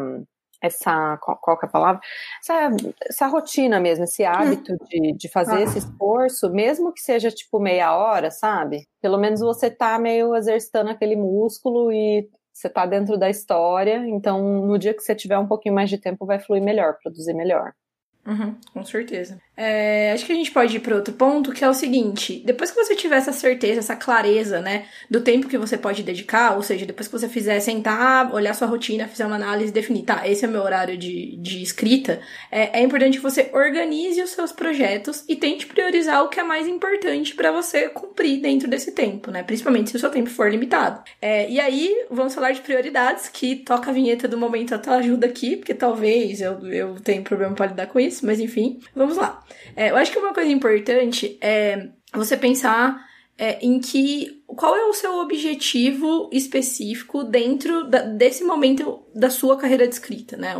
Essa, 0.61 1.17
qual, 1.17 1.59
que 1.59 1.65
é 1.65 1.67
a 1.67 1.71
palavra? 1.71 2.01
Essa, 2.41 2.69
essa 3.09 3.27
rotina 3.27 3.81
mesmo, 3.81 4.05
esse 4.05 4.23
hábito 4.23 4.71
hum. 4.71 4.77
de, 4.89 5.11
de 5.11 5.27
fazer 5.27 5.57
ah. 5.57 5.61
esse 5.61 5.79
esforço, 5.79 6.49
mesmo 6.49 6.93
que 6.93 7.01
seja 7.01 7.29
tipo 7.29 7.59
meia 7.59 7.93
hora, 7.97 8.31
sabe? 8.31 8.87
Pelo 9.01 9.17
menos 9.17 9.41
você 9.41 9.69
tá 9.69 9.99
meio 9.99 10.33
exercitando 10.33 10.89
aquele 10.89 11.17
músculo 11.17 11.91
e 11.91 12.29
você 12.53 12.67
está 12.67 12.85
dentro 12.85 13.17
da 13.17 13.29
história, 13.29 14.07
então 14.07 14.65
no 14.65 14.77
dia 14.77 14.93
que 14.93 15.01
você 15.01 15.15
tiver 15.15 15.37
um 15.37 15.47
pouquinho 15.47 15.73
mais 15.73 15.89
de 15.89 15.97
tempo 15.97 16.25
vai 16.25 16.39
fluir 16.39 16.61
melhor, 16.61 16.97
produzir 17.01 17.33
melhor. 17.33 17.73
Uhum, 18.25 18.55
com 18.71 18.85
certeza. 18.85 19.41
É, 19.55 20.11
acho 20.13 20.25
que 20.25 20.31
a 20.31 20.35
gente 20.35 20.49
pode 20.49 20.75
ir 20.75 20.79
para 20.79 20.95
outro 20.95 21.13
ponto, 21.13 21.51
que 21.51 21.63
é 21.63 21.69
o 21.69 21.73
seguinte: 21.73 22.41
depois 22.43 22.71
que 22.71 22.83
você 22.83 22.95
tiver 22.95 23.17
essa 23.17 23.31
certeza, 23.31 23.79
essa 23.79 23.95
clareza, 23.95 24.59
né, 24.59 24.85
do 25.09 25.21
tempo 25.21 25.47
que 25.47 25.59
você 25.59 25.77
pode 25.77 26.01
dedicar, 26.01 26.55
ou 26.55 26.63
seja, 26.63 26.87
depois 26.87 27.07
que 27.07 27.13
você 27.13 27.29
fizer 27.29 27.59
sentar, 27.59 28.33
olhar 28.33 28.55
sua 28.55 28.67
rotina, 28.67 29.07
fizer 29.07 29.27
uma 29.27 29.35
análise, 29.35 29.71
definir, 29.71 30.03
tá, 30.03 30.27
esse 30.27 30.43
é 30.43 30.47
o 30.47 30.51
meu 30.51 30.63
horário 30.63 30.97
de, 30.97 31.37
de 31.37 31.61
escrita, 31.61 32.19
é, 32.51 32.79
é 32.79 32.83
importante 32.83 33.17
que 33.17 33.23
você 33.23 33.51
organize 33.53 34.19
os 34.23 34.31
seus 34.31 34.51
projetos 34.51 35.23
e 35.29 35.35
tente 35.35 35.67
priorizar 35.67 36.23
o 36.23 36.29
que 36.29 36.39
é 36.39 36.43
mais 36.43 36.67
importante 36.67 37.35
para 37.35 37.51
você 37.51 37.89
cumprir 37.89 38.41
dentro 38.41 38.67
desse 38.67 38.91
tempo, 38.91 39.29
né, 39.29 39.43
principalmente 39.43 39.91
se 39.91 39.97
o 39.97 39.99
seu 39.99 40.09
tempo 40.09 40.31
for 40.31 40.49
limitado. 40.49 41.03
É, 41.21 41.47
e 41.47 41.59
aí, 41.59 42.05
vamos 42.09 42.33
falar 42.33 42.53
de 42.53 42.61
prioridades, 42.61 43.29
que 43.29 43.57
toca 43.57 43.91
a 43.91 43.93
vinheta 43.93 44.27
do 44.27 44.37
momento 44.37 44.73
até 44.73 44.89
ajuda 44.89 45.27
aqui, 45.27 45.57
porque 45.57 45.75
talvez 45.75 46.41
eu, 46.41 46.67
eu 46.67 46.95
tenha 46.95 47.21
problema 47.21 47.53
para 47.53 47.67
lidar 47.67 47.85
com 47.85 47.99
isso, 47.99 48.25
mas 48.25 48.39
enfim, 48.39 48.79
vamos 48.95 49.17
lá. 49.17 49.42
É, 49.75 49.91
eu 49.91 49.95
acho 49.95 50.11
que 50.11 50.19
uma 50.19 50.33
coisa 50.33 50.51
importante 50.51 51.37
é 51.41 51.89
você 52.13 52.37
pensar 52.37 53.03
é, 53.37 53.59
em 53.65 53.79
que 53.79 54.43
qual 54.45 54.75
é 54.75 54.85
o 54.85 54.93
seu 54.93 55.15
objetivo 55.15 56.29
específico 56.31 57.23
dentro 57.23 57.89
da, 57.89 58.01
desse 58.01 58.43
momento 58.43 59.02
da 59.13 59.29
sua 59.29 59.57
carreira 59.57 59.87
de 59.87 59.93
escrita, 59.93 60.35
né? 60.35 60.55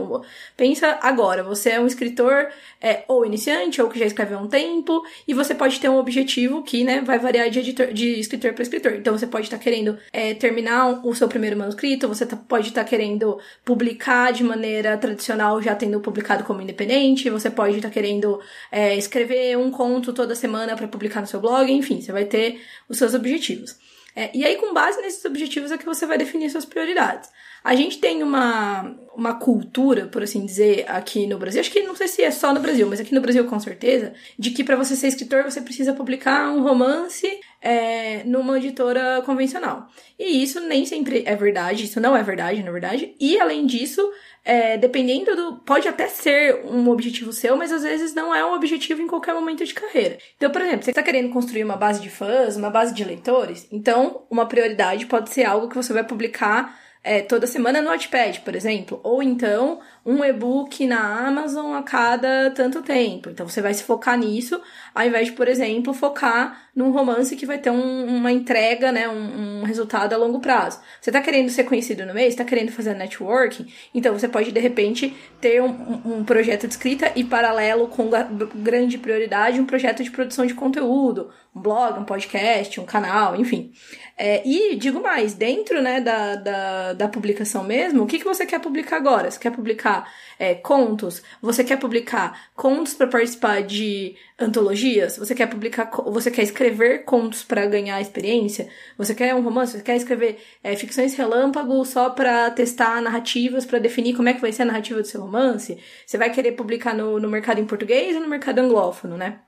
Pensa 0.56 1.00
agora, 1.02 1.44
você 1.44 1.72
é 1.72 1.80
um 1.80 1.88
escritor 1.88 2.50
é, 2.80 3.04
ou 3.08 3.26
iniciante 3.26 3.82
ou 3.82 3.90
que 3.90 3.98
já 3.98 4.06
escreveu 4.06 4.38
há 4.38 4.42
um 4.42 4.48
tempo 4.48 5.04
e 5.28 5.34
você 5.34 5.56
pode 5.56 5.80
ter 5.80 5.90
um 5.90 5.98
objetivo 5.98 6.62
que, 6.62 6.84
né, 6.84 7.02
vai 7.02 7.18
variar 7.18 7.50
de, 7.50 7.60
editor, 7.60 7.88
de 7.94 8.20
escritor 8.20 8.54
para 8.54 8.64
escritor. 8.64 8.94
Então 8.94 9.18
você 9.18 9.26
pode 9.26 9.46
estar 9.46 9.58
tá 9.58 9.64
querendo 9.64 9.98
é, 10.12 10.34
terminar 10.34 11.06
o 11.06 11.16
seu 11.16 11.28
primeiro 11.28 11.58
manuscrito, 11.58 12.08
você 12.08 12.26
tá, 12.26 12.36
pode 12.36 12.68
estar 12.68 12.84
tá 12.84 12.90
querendo 12.90 13.40
publicar 13.66 14.32
de 14.32 14.44
maneira 14.44 14.98
tradicional, 14.98 15.62
já 15.62 15.76
tendo 15.76 16.00
publicado 16.00 16.44
como 16.44 16.62
independente, 16.62 17.30
você 17.30 17.50
pode 17.50 17.78
estar 17.78 17.90
tá 17.90 17.94
querendo 17.94 18.40
é, 18.72 18.96
escrever 18.96 19.58
um 19.58 19.72
conto 19.72 20.14
toda 20.14 20.36
semana 20.36 20.76
para 20.76 20.88
publicar 20.88 21.22
no 21.22 21.28
seu 21.28 21.40
blog, 21.40 21.72
enfim, 21.72 22.02
você 22.02 22.12
vai 22.12 22.26
ter 22.26 22.62
os 22.88 22.98
seus 22.98 23.14
objetivos. 23.14 23.76
É, 24.16 24.30
e 24.34 24.46
aí, 24.46 24.58
com 24.58 24.74
base 24.74 25.02
nesses 25.02 25.26
objetivos, 25.26 25.72
é 25.72 25.78
que 25.78 25.86
você 25.86 26.06
vai 26.06 26.18
definir 26.18 26.50
suas 26.50 26.66
prioridades. 26.66 27.30
A 27.64 27.76
gente 27.76 27.98
tem 28.00 28.22
uma, 28.22 28.94
uma 29.16 29.36
cultura, 29.36 30.08
por 30.08 30.22
assim 30.22 30.46
dizer, 30.46 30.86
aqui 30.88 31.26
no 31.26 31.38
Brasil, 31.38 31.62
acho 31.62 31.72
que 31.72 31.82
não 31.82 31.96
sei 31.96 32.08
se 32.08 32.22
é 32.22 32.30
só 32.30 32.54
no 32.54 32.60
Brasil, 32.60 32.86
mas 32.88 33.00
aqui 33.00 33.16
no 33.16 33.22
Brasil 33.22 33.46
com 33.46 33.60
certeza, 33.60 34.14
de 34.38 34.52
que 34.52 34.64
para 34.64 34.76
você 34.76 34.96
ser 34.96 35.08
escritor 35.08 35.44
você 35.44 35.62
precisa 35.62 35.94
publicar 35.94 36.52
um 36.52 36.62
romance 36.62 37.26
é, 37.64 38.24
numa 38.26 38.58
editora 38.58 39.24
convencional. 39.26 39.88
E 40.20 40.44
isso 40.44 40.60
nem 40.60 40.86
sempre 40.86 41.24
é 41.26 41.34
verdade, 41.34 41.86
isso 41.86 42.02
não 42.02 42.16
é 42.16 42.22
verdade, 42.22 42.62
na 42.62 42.72
verdade. 42.72 43.16
E 43.18 43.40
além 43.40 43.66
disso, 43.66 44.02
é, 44.44 44.78
dependendo 44.78 45.34
do. 45.34 45.56
Pode 45.60 45.88
até 45.88 46.10
ser 46.10 46.66
um 46.66 46.90
objetivo 46.90 47.32
seu, 47.32 47.56
mas 47.56 47.72
às 47.72 47.84
vezes 47.84 48.14
não 48.14 48.36
é 48.36 48.46
um 48.46 48.54
objetivo 48.54 49.02
em 49.02 49.08
qualquer 49.08 49.34
momento 49.34 49.64
de 49.64 49.74
carreira. 49.74 50.18
Então, 50.36 50.52
por 50.52 50.62
exemplo, 50.62 50.84
você 50.84 50.92
está 50.92 51.02
querendo 51.02 51.32
construir 51.32 51.64
uma 51.64 51.78
base 51.78 52.02
de 52.02 52.10
fãs, 52.10 52.58
uma 52.58 52.70
base 52.70 52.94
de 52.94 53.06
leitores, 53.06 53.66
então 53.72 54.26
uma 54.30 54.46
prioridade 54.46 55.06
pode 55.06 55.30
ser 55.30 55.46
algo 55.46 55.70
que 55.70 55.76
você 55.76 55.94
vai 55.94 56.04
publicar 56.04 56.78
é, 57.02 57.22
toda 57.22 57.48
semana 57.48 57.82
no 57.82 57.92
Notepad, 57.92 58.42
por 58.42 58.56
exemplo. 58.56 59.00
Ou 59.04 59.24
então, 59.24 59.80
um 60.06 60.24
e-book 60.24 60.86
na 60.86 61.28
Amazon 61.28 61.76
a 61.76 61.82
cada 61.82 62.52
tanto 62.52 62.82
tempo. 62.82 63.30
Então 63.30 63.48
você 63.48 63.62
vai 63.62 63.74
se 63.74 63.84
focar 63.84 64.18
nisso, 64.18 64.60
ao 64.94 65.06
invés 65.06 65.28
de, 65.28 65.34
por 65.34 65.48
exemplo, 65.48 65.94
focar 65.94 66.64
num 66.76 66.92
romance 66.92 67.36
que 67.36 67.46
vai 67.46 67.58
ter 67.58 67.70
um, 67.70 68.06
uma 68.06 68.32
entrega, 68.32 68.92
né, 68.92 69.08
um, 69.08 69.62
um, 69.62 69.64
resultado 69.64 70.14
a 70.14 70.18
longo 70.18 70.40
prazo. 70.40 70.80
Você 71.00 71.10
está 71.10 71.22
querendo 71.22 71.50
ser 71.50 71.64
conhecido 71.66 72.06
no 72.06 72.14
mês, 72.14 72.30
está 72.30 72.44
querendo 72.44 72.72
fazer 72.72 72.96
networking, 72.96 73.72
então 73.94 74.18
você 74.18 74.28
pode 74.28 74.52
de 74.52 74.60
repente 74.60 75.16
ter 75.40 75.62
um, 75.62 76.02
um 76.04 76.24
projeto 76.24 76.68
de 76.68 76.74
escrita 76.74 77.12
e 77.16 77.24
paralelo 77.24 77.88
com 77.88 78.10
grande 78.56 78.98
prioridade 78.98 79.62
um 79.62 79.66
projeto 79.66 80.04
de 80.04 80.10
produção 80.10 80.46
de 80.46 80.54
conteúdo, 80.54 81.30
um 81.56 81.62
blog, 81.62 82.00
um 82.00 82.06
podcast, 82.06 82.80
um 82.80 82.86
canal, 82.86 83.36
enfim. 83.36 83.72
É, 84.18 84.42
e 84.48 84.76
digo 84.76 85.02
mais, 85.02 85.34
dentro 85.34 85.82
né, 85.82 86.02
da, 86.02 86.36
da, 86.36 86.94
da, 86.94 87.08
publicação 87.08 87.64
mesmo, 87.64 88.04
o 88.04 88.08
que, 88.08 88.20
que 88.20 88.26
você 88.26 88.46
quer 88.46 88.60
publicar 88.60 88.98
agora? 88.98 89.30
Você 89.30 89.40
quer 89.40 89.52
publicar 89.52 89.93
é, 90.40 90.56
contos? 90.56 91.22
Você 91.42 91.64
quer 91.64 91.78
publicar 91.78 92.50
contos 92.56 92.94
para 92.94 93.08
participar 93.08 93.62
de 93.62 94.16
antologias? 94.40 95.18
Você 95.18 95.36
quer 95.36 95.48
publicar, 95.48 95.90
você 96.06 96.32
quer 96.32 96.44
escrever 96.44 97.06
contos 97.06 97.44
para 97.44 97.66
ganhar 97.66 98.02
experiência? 98.02 98.70
Você 98.98 99.14
quer 99.14 99.36
um 99.36 99.42
romance? 99.42 99.74
Você 99.74 99.84
quer 99.84 99.96
escrever 99.96 100.40
é, 100.64 100.76
ficções 100.76 101.16
relâmpago 101.16 101.84
só 101.86 102.10
para 102.10 102.50
testar 102.52 103.02
narrativas, 103.02 103.66
para 103.66 103.80
definir 103.80 104.16
como 104.16 104.30
é 104.30 104.34
que 104.34 104.42
vai 104.42 104.52
ser 104.52 104.64
a 104.64 104.66
narrativa 104.66 105.02
do 105.02 105.08
seu 105.08 105.22
romance? 105.22 105.78
Você 106.06 106.18
vai 106.18 106.30
querer 106.30 106.54
publicar 106.54 106.96
no, 106.96 107.20
no 107.20 107.30
mercado 107.30 107.60
em 107.60 107.66
português 107.66 108.16
ou 108.16 108.22
no 108.22 108.30
mercado 108.30 108.60
anglófono, 108.60 109.18
né? 109.18 109.40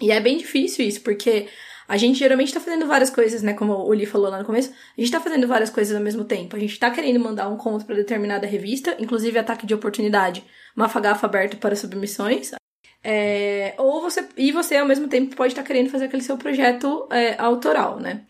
E 0.00 0.10
é 0.10 0.18
bem 0.18 0.38
difícil 0.38 0.86
isso, 0.86 1.02
porque 1.02 1.46
a 1.90 1.96
gente 1.96 2.20
geralmente 2.20 2.54
tá 2.54 2.60
fazendo 2.60 2.86
várias 2.86 3.10
coisas, 3.10 3.42
né? 3.42 3.52
Como 3.52 3.72
o 3.72 3.90
Lee 3.90 4.06
falou 4.06 4.30
lá 4.30 4.38
no 4.38 4.44
começo, 4.44 4.70
a 4.96 5.00
gente 5.00 5.10
tá 5.10 5.18
fazendo 5.18 5.48
várias 5.48 5.70
coisas 5.70 5.92
ao 5.96 6.00
mesmo 6.00 6.22
tempo. 6.22 6.54
A 6.54 6.58
gente 6.60 6.78
tá 6.78 6.88
querendo 6.88 7.18
mandar 7.18 7.48
um 7.48 7.56
conto 7.56 7.84
para 7.84 7.96
determinada 7.96 8.46
revista, 8.46 8.94
inclusive 9.00 9.36
ataque 9.36 9.66
de 9.66 9.74
oportunidade, 9.74 10.44
mafagafa 10.76 11.26
aberto 11.26 11.56
para 11.56 11.74
submissões. 11.74 12.52
É, 13.02 13.74
ou 13.76 14.00
você. 14.00 14.24
E 14.36 14.52
você, 14.52 14.76
ao 14.76 14.86
mesmo 14.86 15.08
tempo, 15.08 15.34
pode 15.34 15.52
estar 15.52 15.62
tá 15.62 15.66
querendo 15.66 15.90
fazer 15.90 16.04
aquele 16.04 16.22
seu 16.22 16.38
projeto 16.38 17.08
é, 17.10 17.34
autoral, 17.40 17.98
né? 17.98 18.20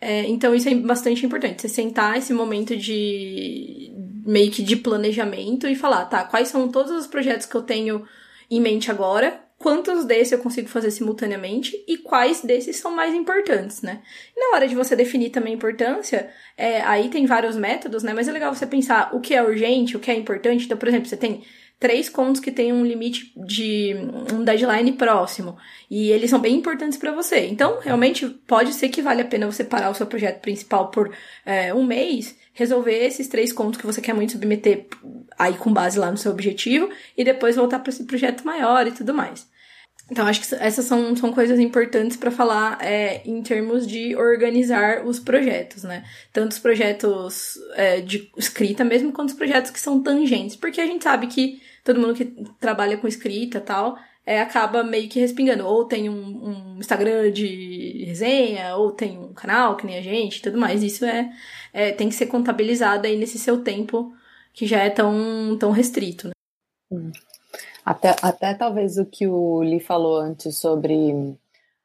É, 0.00 0.22
então 0.22 0.52
isso 0.52 0.68
é 0.68 0.74
bastante 0.74 1.24
importante. 1.24 1.62
Você 1.62 1.68
sentar 1.68 2.18
esse 2.18 2.32
momento 2.34 2.76
de 2.76 3.92
meio 4.26 4.50
que 4.50 4.60
de 4.60 4.74
planejamento 4.74 5.68
e 5.68 5.76
falar, 5.76 6.06
tá, 6.06 6.24
quais 6.24 6.48
são 6.48 6.68
todos 6.68 6.90
os 6.90 7.06
projetos 7.06 7.46
que 7.46 7.54
eu 7.54 7.62
tenho 7.62 8.04
em 8.50 8.60
mente 8.60 8.90
agora, 8.90 9.43
quantos 9.64 10.04
desses 10.04 10.32
eu 10.32 10.40
consigo 10.40 10.68
fazer 10.68 10.90
simultaneamente 10.90 11.82
e 11.88 11.96
quais 11.96 12.42
desses 12.42 12.76
são 12.76 12.94
mais 12.94 13.14
importantes, 13.14 13.80
né? 13.80 14.02
E 14.36 14.38
na 14.38 14.54
hora 14.54 14.68
de 14.68 14.74
você 14.74 14.94
definir 14.94 15.30
também 15.30 15.54
a 15.54 15.56
importância, 15.56 16.28
é, 16.54 16.82
aí 16.82 17.08
tem 17.08 17.24
vários 17.24 17.56
métodos, 17.56 18.02
né? 18.02 18.12
Mas 18.12 18.28
é 18.28 18.32
legal 18.32 18.54
você 18.54 18.66
pensar 18.66 19.14
o 19.14 19.20
que 19.20 19.32
é 19.32 19.42
urgente, 19.42 19.96
o 19.96 20.00
que 20.00 20.10
é 20.10 20.14
importante. 20.14 20.66
Então, 20.66 20.76
por 20.76 20.86
exemplo, 20.86 21.08
você 21.08 21.16
tem 21.16 21.44
três 21.80 22.10
contos 22.10 22.42
que 22.42 22.52
têm 22.52 22.74
um 22.74 22.84
limite 22.84 23.32
de 23.34 23.94
um 24.34 24.44
deadline 24.44 24.92
próximo 24.92 25.56
e 25.90 26.10
eles 26.10 26.28
são 26.28 26.38
bem 26.38 26.56
importantes 26.56 26.98
para 26.98 27.12
você. 27.12 27.46
Então, 27.46 27.80
realmente 27.80 28.28
pode 28.46 28.74
ser 28.74 28.90
que 28.90 29.00
vale 29.00 29.22
a 29.22 29.24
pena 29.24 29.50
você 29.50 29.64
parar 29.64 29.88
o 29.88 29.94
seu 29.94 30.06
projeto 30.06 30.42
principal 30.42 30.90
por 30.90 31.10
é, 31.46 31.72
um 31.72 31.86
mês 31.86 32.36
resolver 32.52 33.02
esses 33.02 33.28
três 33.28 33.50
contos 33.50 33.80
que 33.80 33.86
você 33.86 34.02
quer 34.02 34.12
muito 34.12 34.32
submeter 34.32 34.88
aí 35.38 35.54
com 35.54 35.72
base 35.72 35.98
lá 35.98 36.10
no 36.10 36.18
seu 36.18 36.30
objetivo 36.30 36.90
e 37.16 37.24
depois 37.24 37.56
voltar 37.56 37.78
para 37.78 37.90
esse 37.90 38.04
projeto 38.04 38.44
maior 38.44 38.86
e 38.86 38.92
tudo 38.92 39.14
mais. 39.14 39.53
Então, 40.10 40.26
acho 40.26 40.40
que 40.40 40.54
essas 40.56 40.84
são, 40.84 41.16
são 41.16 41.32
coisas 41.32 41.58
importantes 41.58 42.16
para 42.16 42.30
falar 42.30 42.78
é, 42.82 43.22
em 43.24 43.42
termos 43.42 43.86
de 43.86 44.14
organizar 44.14 45.06
os 45.06 45.18
projetos, 45.18 45.82
né? 45.82 46.04
Tanto 46.30 46.52
os 46.52 46.58
projetos 46.58 47.58
é, 47.74 48.00
de 48.02 48.30
escrita 48.36 48.84
mesmo, 48.84 49.12
quanto 49.12 49.30
os 49.30 49.34
projetos 49.34 49.70
que 49.70 49.80
são 49.80 50.02
tangentes. 50.02 50.56
Porque 50.56 50.80
a 50.80 50.86
gente 50.86 51.02
sabe 51.02 51.26
que 51.26 51.62
todo 51.82 51.98
mundo 51.98 52.14
que 52.14 52.26
trabalha 52.60 52.98
com 52.98 53.08
escrita 53.08 53.60
tal, 53.60 53.96
é, 54.26 54.40
acaba 54.40 54.84
meio 54.84 55.08
que 55.08 55.20
respingando. 55.20 55.66
Ou 55.66 55.86
tem 55.86 56.08
um, 56.08 56.74
um, 56.74 56.78
Instagram 56.78 57.30
de 57.32 58.04
resenha, 58.06 58.76
ou 58.76 58.92
tem 58.92 59.18
um 59.18 59.32
canal, 59.32 59.76
que 59.76 59.86
nem 59.86 59.98
a 59.98 60.02
gente 60.02 60.42
tudo 60.42 60.58
mais. 60.58 60.82
Isso 60.82 61.04
é, 61.04 61.30
é 61.72 61.92
tem 61.92 62.08
que 62.08 62.14
ser 62.14 62.26
contabilizado 62.26 63.06
aí 63.06 63.16
nesse 63.16 63.38
seu 63.38 63.62
tempo 63.62 64.14
que 64.52 64.66
já 64.66 64.80
é 64.80 64.90
tão, 64.90 65.56
tão 65.58 65.70
restrito, 65.70 66.28
né? 66.28 66.34
Até, 67.84 68.16
até 68.22 68.54
talvez 68.54 68.96
o 68.96 69.04
que 69.04 69.26
o 69.26 69.60
Lee 69.60 69.80
falou 69.80 70.16
antes 70.16 70.56
sobre 70.56 71.36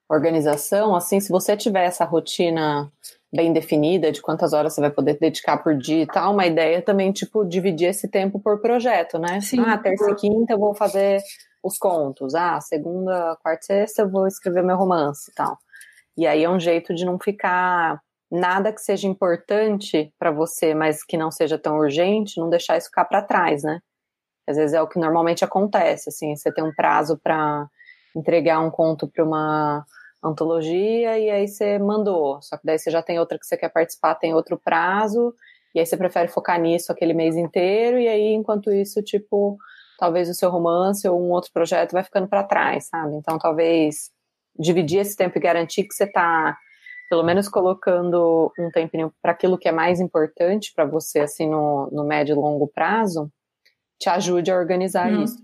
organização, 0.07 0.95
assim, 0.95 1.19
se 1.19 1.29
você 1.29 1.55
tiver 1.55 1.85
essa 1.85 2.05
rotina 2.05 2.91
bem 3.31 3.53
definida 3.53 4.11
de 4.11 4.21
quantas 4.21 4.53
horas 4.53 4.73
você 4.73 4.81
vai 4.81 4.89
poder 4.89 5.19
dedicar 5.19 5.57
por 5.57 5.75
dia 5.77 6.03
e 6.03 6.07
tal, 6.07 6.33
uma 6.33 6.47
ideia 6.47 6.81
também, 6.81 7.11
tipo, 7.11 7.45
dividir 7.45 7.89
esse 7.89 8.07
tempo 8.07 8.39
por 8.39 8.59
projeto, 8.59 9.19
né? 9.19 9.39
Sim. 9.41 9.59
Ah, 9.59 9.77
terça 9.77 10.09
e 10.09 10.15
quinta 10.15 10.53
eu 10.53 10.57
vou 10.57 10.73
fazer 10.73 11.21
os 11.63 11.77
contos. 11.77 12.33
Ah, 12.33 12.59
segunda, 12.59 13.37
quarta 13.43 13.61
e 13.61 13.65
sexta 13.65 14.01
eu 14.01 14.09
vou 14.09 14.25
escrever 14.25 14.63
meu 14.63 14.77
romance 14.77 15.29
e 15.29 15.33
tal. 15.35 15.57
E 16.17 16.25
aí 16.25 16.43
é 16.43 16.49
um 16.49 16.59
jeito 16.59 16.93
de 16.95 17.05
não 17.05 17.19
ficar 17.19 18.01
nada 18.31 18.73
que 18.73 18.81
seja 18.81 19.07
importante 19.07 20.11
para 20.17 20.31
você, 20.31 20.73
mas 20.73 21.03
que 21.03 21.17
não 21.17 21.29
seja 21.31 21.57
tão 21.57 21.77
urgente, 21.77 22.39
não 22.39 22.49
deixar 22.49 22.77
isso 22.77 22.87
ficar 22.87 23.05
para 23.05 23.21
trás, 23.21 23.63
né? 23.63 23.79
Às 24.49 24.57
vezes 24.57 24.73
é 24.73 24.81
o 24.81 24.87
que 24.87 24.99
normalmente 24.99 25.45
acontece, 25.45 26.09
assim, 26.09 26.35
você 26.35 26.51
tem 26.51 26.63
um 26.63 26.73
prazo 26.73 27.19
para 27.21 27.67
entregar 28.15 28.59
um 28.59 28.71
conto 28.71 29.07
para 29.07 29.23
uma 29.23 29.85
antologia 30.23 31.17
e 31.19 31.29
aí 31.29 31.47
você 31.47 31.77
mandou, 31.77 32.41
só 32.41 32.57
que 32.57 32.65
daí 32.65 32.77
você 32.77 32.91
já 32.91 33.01
tem 33.01 33.19
outra 33.19 33.37
que 33.37 33.45
você 33.45 33.55
quer 33.55 33.69
participar, 33.69 34.15
tem 34.15 34.33
outro 34.33 34.57
prazo, 34.57 35.33
e 35.73 35.79
aí 35.79 35.85
você 35.85 35.95
prefere 35.95 36.27
focar 36.27 36.59
nisso 36.59 36.91
aquele 36.91 37.13
mês 37.13 37.35
inteiro, 37.35 37.99
e 37.99 38.07
aí 38.07 38.33
enquanto 38.33 38.71
isso, 38.71 39.01
tipo, 39.03 39.57
talvez 39.97 40.29
o 40.29 40.33
seu 40.33 40.49
romance 40.49 41.07
ou 41.07 41.21
um 41.21 41.31
outro 41.31 41.51
projeto 41.53 41.91
vai 41.91 42.03
ficando 42.03 42.27
para 42.27 42.43
trás, 42.43 42.87
sabe? 42.87 43.15
Então 43.15 43.37
talvez 43.37 44.09
dividir 44.57 44.99
esse 44.99 45.15
tempo 45.15 45.37
e 45.37 45.41
garantir 45.41 45.83
que 45.83 45.93
você 45.93 46.05
está 46.05 46.57
pelo 47.09 47.23
menos 47.23 47.49
colocando 47.49 48.51
um 48.59 48.69
tempinho 48.69 49.11
para 49.21 49.31
aquilo 49.31 49.57
que 49.57 49.67
é 49.67 49.71
mais 49.71 49.99
importante 49.99 50.71
para 50.75 50.85
você, 50.85 51.21
assim, 51.21 51.49
no, 51.49 51.89
no 51.91 52.03
médio 52.03 52.33
e 52.33 52.35
longo 52.35 52.67
prazo, 52.67 53.31
te 53.99 54.09
ajude 54.09 54.49
a 54.49 54.55
organizar 54.55 55.11
uhum. 55.11 55.23
isso. 55.23 55.37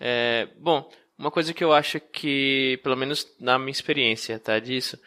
É, 0.00 0.48
bom, 0.58 0.88
uma 1.18 1.30
coisa 1.30 1.52
que 1.52 1.62
eu 1.62 1.72
acho 1.72 2.00
que, 2.00 2.80
pelo 2.82 2.96
menos 2.96 3.26
na 3.38 3.58
minha 3.58 3.70
experiência, 3.70 4.38
tá, 4.38 4.58
disso, 4.58 4.98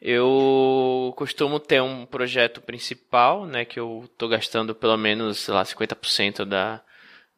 eu 0.00 1.12
costumo 1.16 1.60
ter 1.60 1.80
um 1.80 2.04
projeto 2.06 2.60
principal, 2.60 3.46
né, 3.46 3.64
que 3.64 3.78
eu 3.78 4.08
tô 4.18 4.28
gastando 4.28 4.74
pelo 4.74 4.96
menos, 4.96 5.38
sei 5.38 5.54
lá, 5.54 5.62
50% 5.62 6.44
da, 6.44 6.82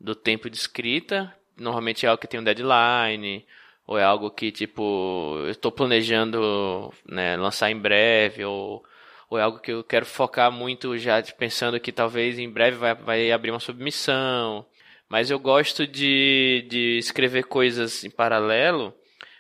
do 0.01 0.15
tempo 0.15 0.49
de 0.49 0.57
escrita. 0.57 1.35
Normalmente 1.57 2.07
é 2.07 2.09
algo 2.09 2.21
que 2.21 2.27
tem 2.27 2.41
um 2.41 2.45
deadline, 2.45 3.45
ou 3.87 3.99
é 3.99 4.05
algo 4.05 4.31
que, 4.31 4.51
tipo, 4.51 5.37
eu 5.41 5.51
estou 5.51 5.71
planejando 5.71 6.93
né, 7.07 7.37
lançar 7.37 7.71
em 7.71 7.79
breve, 7.79 8.45
ou, 8.45 8.83
ou 9.29 9.39
é 9.39 9.43
algo 9.43 9.59
que 9.59 9.73
eu 9.73 9.85
quero 9.85 10.07
focar 10.07 10.51
muito 10.51 10.97
já 10.97 11.23
pensando 11.37 11.79
que 11.81 11.93
talvez 11.93 12.39
em 12.39 12.49
breve 12.49 12.77
vai, 12.77 12.95
vai 12.95 13.33
abrir 13.33 13.51
uma 13.51 13.61
submissão. 13.61 14.65
Mas 15.13 15.31
eu 15.31 15.39
gosto 15.39 15.87
de, 15.87 16.65
de 16.71 16.97
escrever 16.97 17.45
coisas 17.45 18.03
em 18.03 18.09
paralelo, 18.09 18.95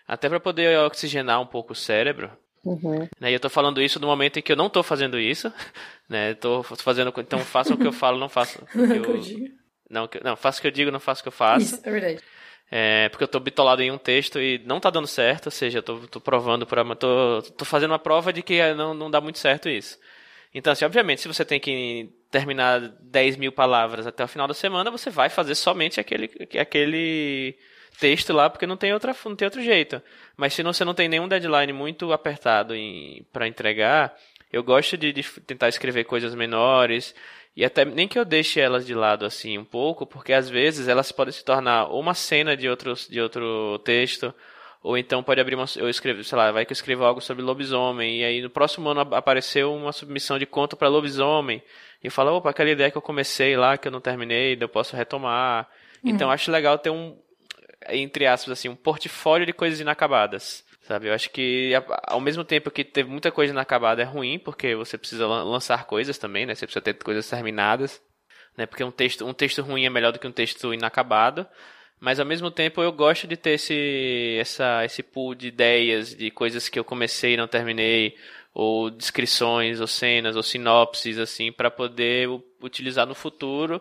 até 0.06 0.28
para 0.28 0.38
poder 0.38 0.78
oxigenar 0.80 1.40
um 1.40 1.46
pouco 1.46 1.72
o 1.72 1.74
cérebro. 1.74 2.30
Uhum. 2.62 3.08
Né, 3.18 3.30
e 3.30 3.32
eu 3.32 3.40
tô 3.40 3.48
falando 3.48 3.80
isso 3.80 3.98
no 3.98 4.06
momento 4.06 4.38
em 4.38 4.42
que 4.42 4.52
eu 4.52 4.56
não 4.56 4.68
tô 4.68 4.82
fazendo 4.82 5.18
isso, 5.18 5.50
né? 6.06 6.34
Tô 6.34 6.62
fazendo, 6.62 7.10
então 7.16 7.38
façam 7.38 7.74
o 7.74 7.78
que 7.78 7.86
eu 7.86 7.92
falo, 7.92 8.18
não 8.18 8.28
façam 8.28 8.62
o 8.62 8.66
que 8.66 8.76
eu, 9.48 9.48
não, 9.88 10.10
não, 10.22 10.36
faço 10.36 10.58
o 10.58 10.60
que 10.60 10.66
eu 10.68 10.70
digo, 10.70 10.90
não 10.90 11.00
faço 11.00 11.22
o 11.22 11.24
que 11.24 11.28
eu 11.28 11.32
faço. 11.32 11.76
Isso, 11.76 11.80
é 11.82 11.90
verdade. 11.90 12.20
É, 12.70 13.08
porque 13.08 13.24
eu 13.24 13.28
tô 13.28 13.40
bitolado 13.40 13.80
em 13.80 13.90
um 13.90 13.96
texto 13.96 14.38
e 14.38 14.58
não 14.66 14.78
tá 14.78 14.90
dando 14.90 15.06
certo, 15.06 15.46
ou 15.46 15.52
seja, 15.52 15.78
eu 15.78 15.82
tô, 15.82 16.00
tô 16.00 16.20
provando 16.20 16.66
para 16.66 16.84
tô, 16.94 17.40
tô 17.56 17.64
fazendo 17.64 17.92
uma 17.92 17.98
prova 17.98 18.30
de 18.30 18.42
que 18.42 18.74
não, 18.74 18.92
não 18.92 19.10
dá 19.10 19.22
muito 19.22 19.38
certo 19.38 19.70
isso. 19.70 19.98
Então, 20.52 20.70
assim, 20.70 20.84
obviamente, 20.84 21.22
se 21.22 21.28
você 21.28 21.46
tem 21.46 21.58
que 21.58 22.12
terminar 22.32 22.80
10 22.80 23.36
mil 23.36 23.52
palavras 23.52 24.06
até 24.06 24.24
o 24.24 24.28
final 24.28 24.48
da 24.48 24.54
semana, 24.54 24.90
você 24.90 25.10
vai 25.10 25.28
fazer 25.28 25.54
somente 25.54 26.00
aquele, 26.00 26.30
aquele 26.58 27.54
texto 28.00 28.32
lá, 28.32 28.48
porque 28.48 28.66
não 28.66 28.76
tem, 28.76 28.92
outra, 28.92 29.14
não 29.26 29.36
tem 29.36 29.44
outro 29.44 29.62
jeito. 29.62 30.02
Mas 30.34 30.54
se 30.54 30.62
você 30.62 30.82
não 30.82 30.94
tem 30.94 31.10
nenhum 31.10 31.28
deadline 31.28 31.74
muito 31.74 32.10
apertado 32.10 32.72
para 33.30 33.46
entregar, 33.46 34.16
eu 34.50 34.64
gosto 34.64 34.96
de, 34.96 35.12
de, 35.12 35.22
tentar 35.42 35.68
escrever 35.68 36.04
coisas 36.04 36.34
menores, 36.34 37.14
e 37.54 37.66
até 37.66 37.84
nem 37.84 38.08
que 38.08 38.18
eu 38.18 38.24
deixe 38.24 38.58
elas 38.58 38.86
de 38.86 38.94
lado 38.94 39.26
assim 39.26 39.58
um 39.58 39.64
pouco, 39.64 40.06
porque 40.06 40.32
às 40.32 40.48
vezes 40.48 40.88
elas 40.88 41.12
podem 41.12 41.32
se 41.32 41.44
tornar 41.44 41.92
uma 41.92 42.14
cena 42.14 42.56
de, 42.56 42.66
outros, 42.66 43.06
de 43.06 43.20
outro 43.20 43.78
texto, 43.84 44.34
ou 44.82 44.98
então 44.98 45.22
pode 45.22 45.40
abrir 45.40 45.54
uma. 45.54 45.64
Eu 45.76 45.88
escrevo, 45.88 46.24
sei 46.24 46.36
lá, 46.36 46.50
vai 46.50 46.66
que 46.66 46.72
eu 46.72 46.74
escrevo 46.74 47.04
algo 47.04 47.20
sobre 47.20 47.42
lobisomem. 47.42 48.20
E 48.20 48.24
aí 48.24 48.42
no 48.42 48.50
próximo 48.50 48.88
ano 48.88 49.00
apareceu 49.14 49.72
uma 49.74 49.92
submissão 49.92 50.38
de 50.38 50.46
conto 50.46 50.76
para 50.76 50.88
lobisomem. 50.88 51.62
E 52.02 52.08
eu 52.08 52.10
falo, 52.10 52.32
opa, 52.36 52.50
aquela 52.50 52.70
ideia 52.70 52.90
que 52.90 52.98
eu 52.98 53.02
comecei 53.02 53.56
lá, 53.56 53.78
que 53.78 53.86
eu 53.86 53.92
não 53.92 54.00
terminei, 54.00 54.58
eu 54.60 54.68
posso 54.68 54.96
retomar. 54.96 55.68
Uhum. 56.02 56.10
Então 56.10 56.30
acho 56.30 56.50
legal 56.50 56.78
ter 56.78 56.90
um, 56.90 57.16
entre 57.88 58.26
aspas, 58.26 58.52
assim, 58.58 58.68
um 58.68 58.74
portfólio 58.76 59.46
de 59.46 59.52
coisas 59.52 59.78
inacabadas. 59.80 60.64
Sabe? 60.82 61.06
Eu 61.08 61.14
acho 61.14 61.30
que 61.30 61.72
ao 62.08 62.20
mesmo 62.20 62.42
tempo 62.42 62.68
que 62.68 62.82
teve 62.82 63.08
muita 63.08 63.30
coisa 63.30 63.52
inacabada 63.52 64.02
é 64.02 64.04
ruim, 64.04 64.36
porque 64.38 64.74
você 64.74 64.98
precisa 64.98 65.28
lançar 65.28 65.86
coisas 65.86 66.18
também, 66.18 66.44
né? 66.44 66.56
Você 66.56 66.66
precisa 66.66 66.82
ter 66.82 66.94
coisas 66.94 67.28
terminadas. 67.30 68.02
né? 68.56 68.66
Porque 68.66 68.82
um 68.82 68.90
texto, 68.90 69.24
um 69.24 69.32
texto 69.32 69.62
ruim 69.62 69.84
é 69.84 69.90
melhor 69.90 70.12
do 70.12 70.18
que 70.18 70.26
um 70.26 70.32
texto 70.32 70.74
inacabado. 70.74 71.46
Mas 72.02 72.18
ao 72.18 72.26
mesmo 72.26 72.50
tempo 72.50 72.82
eu 72.82 72.90
gosto 72.90 73.28
de 73.28 73.36
ter 73.36 73.50
esse, 73.50 74.36
essa, 74.40 74.84
esse 74.84 75.04
pool 75.04 75.36
de 75.36 75.46
ideias, 75.46 76.12
de 76.16 76.32
coisas 76.32 76.68
que 76.68 76.76
eu 76.76 76.82
comecei 76.82 77.34
e 77.34 77.36
não 77.36 77.46
terminei, 77.46 78.16
ou 78.52 78.90
descrições, 78.90 79.80
ou 79.80 79.86
cenas, 79.86 80.34
ou 80.34 80.42
sinopses, 80.42 81.16
assim, 81.16 81.52
para 81.52 81.70
poder 81.70 82.28
utilizar 82.60 83.06
no 83.06 83.14
futuro, 83.14 83.80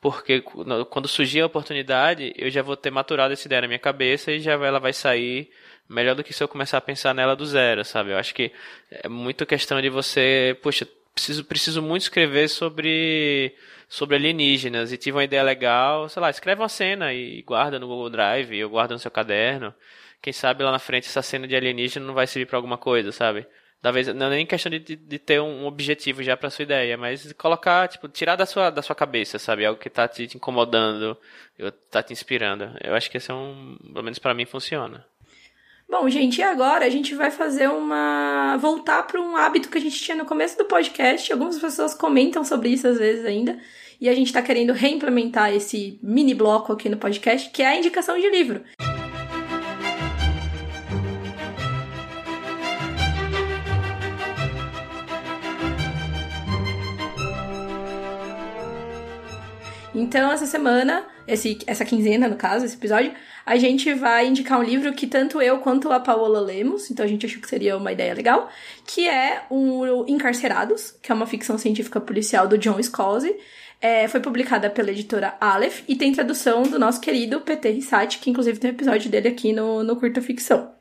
porque 0.00 0.40
quando 0.88 1.06
surgir 1.06 1.42
a 1.42 1.46
oportunidade, 1.46 2.32
eu 2.38 2.48
já 2.48 2.62
vou 2.62 2.74
ter 2.74 2.90
maturado 2.90 3.34
essa 3.34 3.46
ideia 3.46 3.60
na 3.60 3.68
minha 3.68 3.78
cabeça 3.78 4.32
e 4.32 4.40
já 4.40 4.52
ela 4.52 4.80
vai 4.80 4.94
sair 4.94 5.50
melhor 5.86 6.14
do 6.14 6.24
que 6.24 6.32
se 6.32 6.42
eu 6.42 6.48
começar 6.48 6.78
a 6.78 6.80
pensar 6.80 7.14
nela 7.14 7.36
do 7.36 7.44
zero, 7.44 7.84
sabe? 7.84 8.12
Eu 8.12 8.16
acho 8.16 8.34
que 8.34 8.50
é 8.90 9.10
muito 9.10 9.44
questão 9.44 9.82
de 9.82 9.90
você, 9.90 10.56
poxa, 10.62 10.88
preciso, 11.18 11.44
preciso 11.44 11.82
muito 11.82 12.02
escrever 12.02 12.48
sobre 12.48 13.54
sobre 13.88 14.16
alienígenas 14.16 14.92
e 14.92 14.98
tive 14.98 15.16
uma 15.16 15.24
ideia 15.24 15.42
legal, 15.42 16.08
sei 16.08 16.20
lá, 16.20 16.30
escreve 16.30 16.60
uma 16.60 16.68
cena 16.68 17.12
e 17.12 17.42
guarda 17.42 17.78
no 17.78 17.88
Google 17.88 18.10
Drive, 18.10 18.62
ou 18.62 18.70
guarda 18.70 18.94
no 18.94 19.00
seu 19.00 19.10
caderno. 19.10 19.74
Quem 20.20 20.32
sabe 20.32 20.62
lá 20.62 20.70
na 20.70 20.78
frente 20.78 21.08
essa 21.08 21.22
cena 21.22 21.46
de 21.48 21.56
alienígena 21.56 22.06
não 22.06 22.14
vai 22.14 22.26
servir 22.26 22.46
para 22.46 22.58
alguma 22.58 22.76
coisa, 22.78 23.12
sabe? 23.12 23.46
Talvez 23.80 24.08
não 24.08 24.26
é 24.26 24.30
nem 24.30 24.46
questão 24.46 24.70
de, 24.70 24.80
de 24.80 25.18
ter 25.18 25.40
um 25.40 25.64
objetivo 25.66 26.22
já 26.22 26.36
para 26.36 26.50
sua 26.50 26.64
ideia, 26.64 26.96
mas 26.98 27.32
colocar, 27.34 27.88
tipo, 27.88 28.08
tirar 28.08 28.36
da 28.36 28.44
sua, 28.44 28.70
da 28.70 28.82
sua 28.82 28.96
cabeça, 28.96 29.38
sabe? 29.38 29.64
Algo 29.64 29.80
que 29.80 29.88
tá 29.88 30.08
te 30.08 30.24
incomodando, 30.36 31.16
tá 31.90 32.02
te 32.02 32.12
inspirando. 32.12 32.70
Eu 32.82 32.94
acho 32.94 33.10
que 33.10 33.16
esse 33.18 33.30
é 33.30 33.34
um, 33.34 33.78
pelo 33.92 34.02
menos 34.04 34.18
para 34.18 34.34
mim 34.34 34.44
funciona. 34.44 35.06
Bom, 35.90 36.06
gente, 36.10 36.38
e 36.38 36.42
agora 36.42 36.84
a 36.84 36.90
gente 36.90 37.14
vai 37.14 37.30
fazer 37.30 37.66
uma. 37.66 38.58
voltar 38.60 39.04
para 39.04 39.18
um 39.18 39.34
hábito 39.34 39.70
que 39.70 39.78
a 39.78 39.80
gente 39.80 39.98
tinha 39.98 40.18
no 40.18 40.26
começo 40.26 40.58
do 40.58 40.66
podcast. 40.66 41.32
Algumas 41.32 41.58
pessoas 41.58 41.94
comentam 41.94 42.44
sobre 42.44 42.68
isso 42.68 42.86
às 42.86 42.98
vezes 42.98 43.24
ainda. 43.24 43.58
E 43.98 44.06
a 44.06 44.14
gente 44.14 44.26
está 44.26 44.42
querendo 44.42 44.74
reimplementar 44.74 45.50
esse 45.50 45.98
mini 46.02 46.34
bloco 46.34 46.74
aqui 46.74 46.90
no 46.90 46.98
podcast, 46.98 47.48
que 47.50 47.62
é 47.62 47.68
a 47.68 47.76
indicação 47.76 48.20
de 48.20 48.28
livro. 48.28 48.62
Então, 59.94 60.30
essa 60.30 60.44
semana, 60.44 61.06
esse, 61.28 61.58
essa 61.66 61.84
quinzena, 61.84 62.26
no 62.26 62.36
caso, 62.36 62.64
esse 62.64 62.74
episódio, 62.74 63.12
a 63.44 63.56
gente 63.56 63.92
vai 63.94 64.26
indicar 64.26 64.58
um 64.58 64.62
livro 64.62 64.92
que 64.92 65.06
tanto 65.06 65.40
eu 65.40 65.58
quanto 65.58 65.92
a 65.92 66.00
Paola 66.00 66.40
lemos, 66.40 66.90
então 66.90 67.04
a 67.04 67.08
gente 67.08 67.26
achou 67.26 67.40
que 67.40 67.48
seria 67.48 67.76
uma 67.76 67.92
ideia 67.92 68.14
legal, 68.14 68.48
que 68.86 69.08
é 69.08 69.42
o 69.50 70.04
Encarcerados, 70.08 70.92
que 71.02 71.12
é 71.12 71.14
uma 71.14 71.26
ficção 71.26 71.58
científica 71.58 72.00
policial 72.00 72.48
do 72.48 72.58
John 72.58 72.82
Scalzi. 72.82 73.36
É, 73.80 74.08
foi 74.08 74.18
publicada 74.20 74.68
pela 74.68 74.90
editora 74.90 75.36
Aleph 75.40 75.82
e 75.86 75.94
tem 75.94 76.12
tradução 76.12 76.62
do 76.64 76.78
nosso 76.78 77.00
querido 77.00 77.40
PT 77.42 77.70
Rissati, 77.70 78.18
que 78.18 78.28
inclusive 78.28 78.58
tem 78.58 78.70
um 78.70 78.74
episódio 78.74 79.08
dele 79.08 79.28
aqui 79.28 79.52
no, 79.52 79.84
no 79.84 79.94
Curta 79.94 80.20
Ficção. 80.20 80.72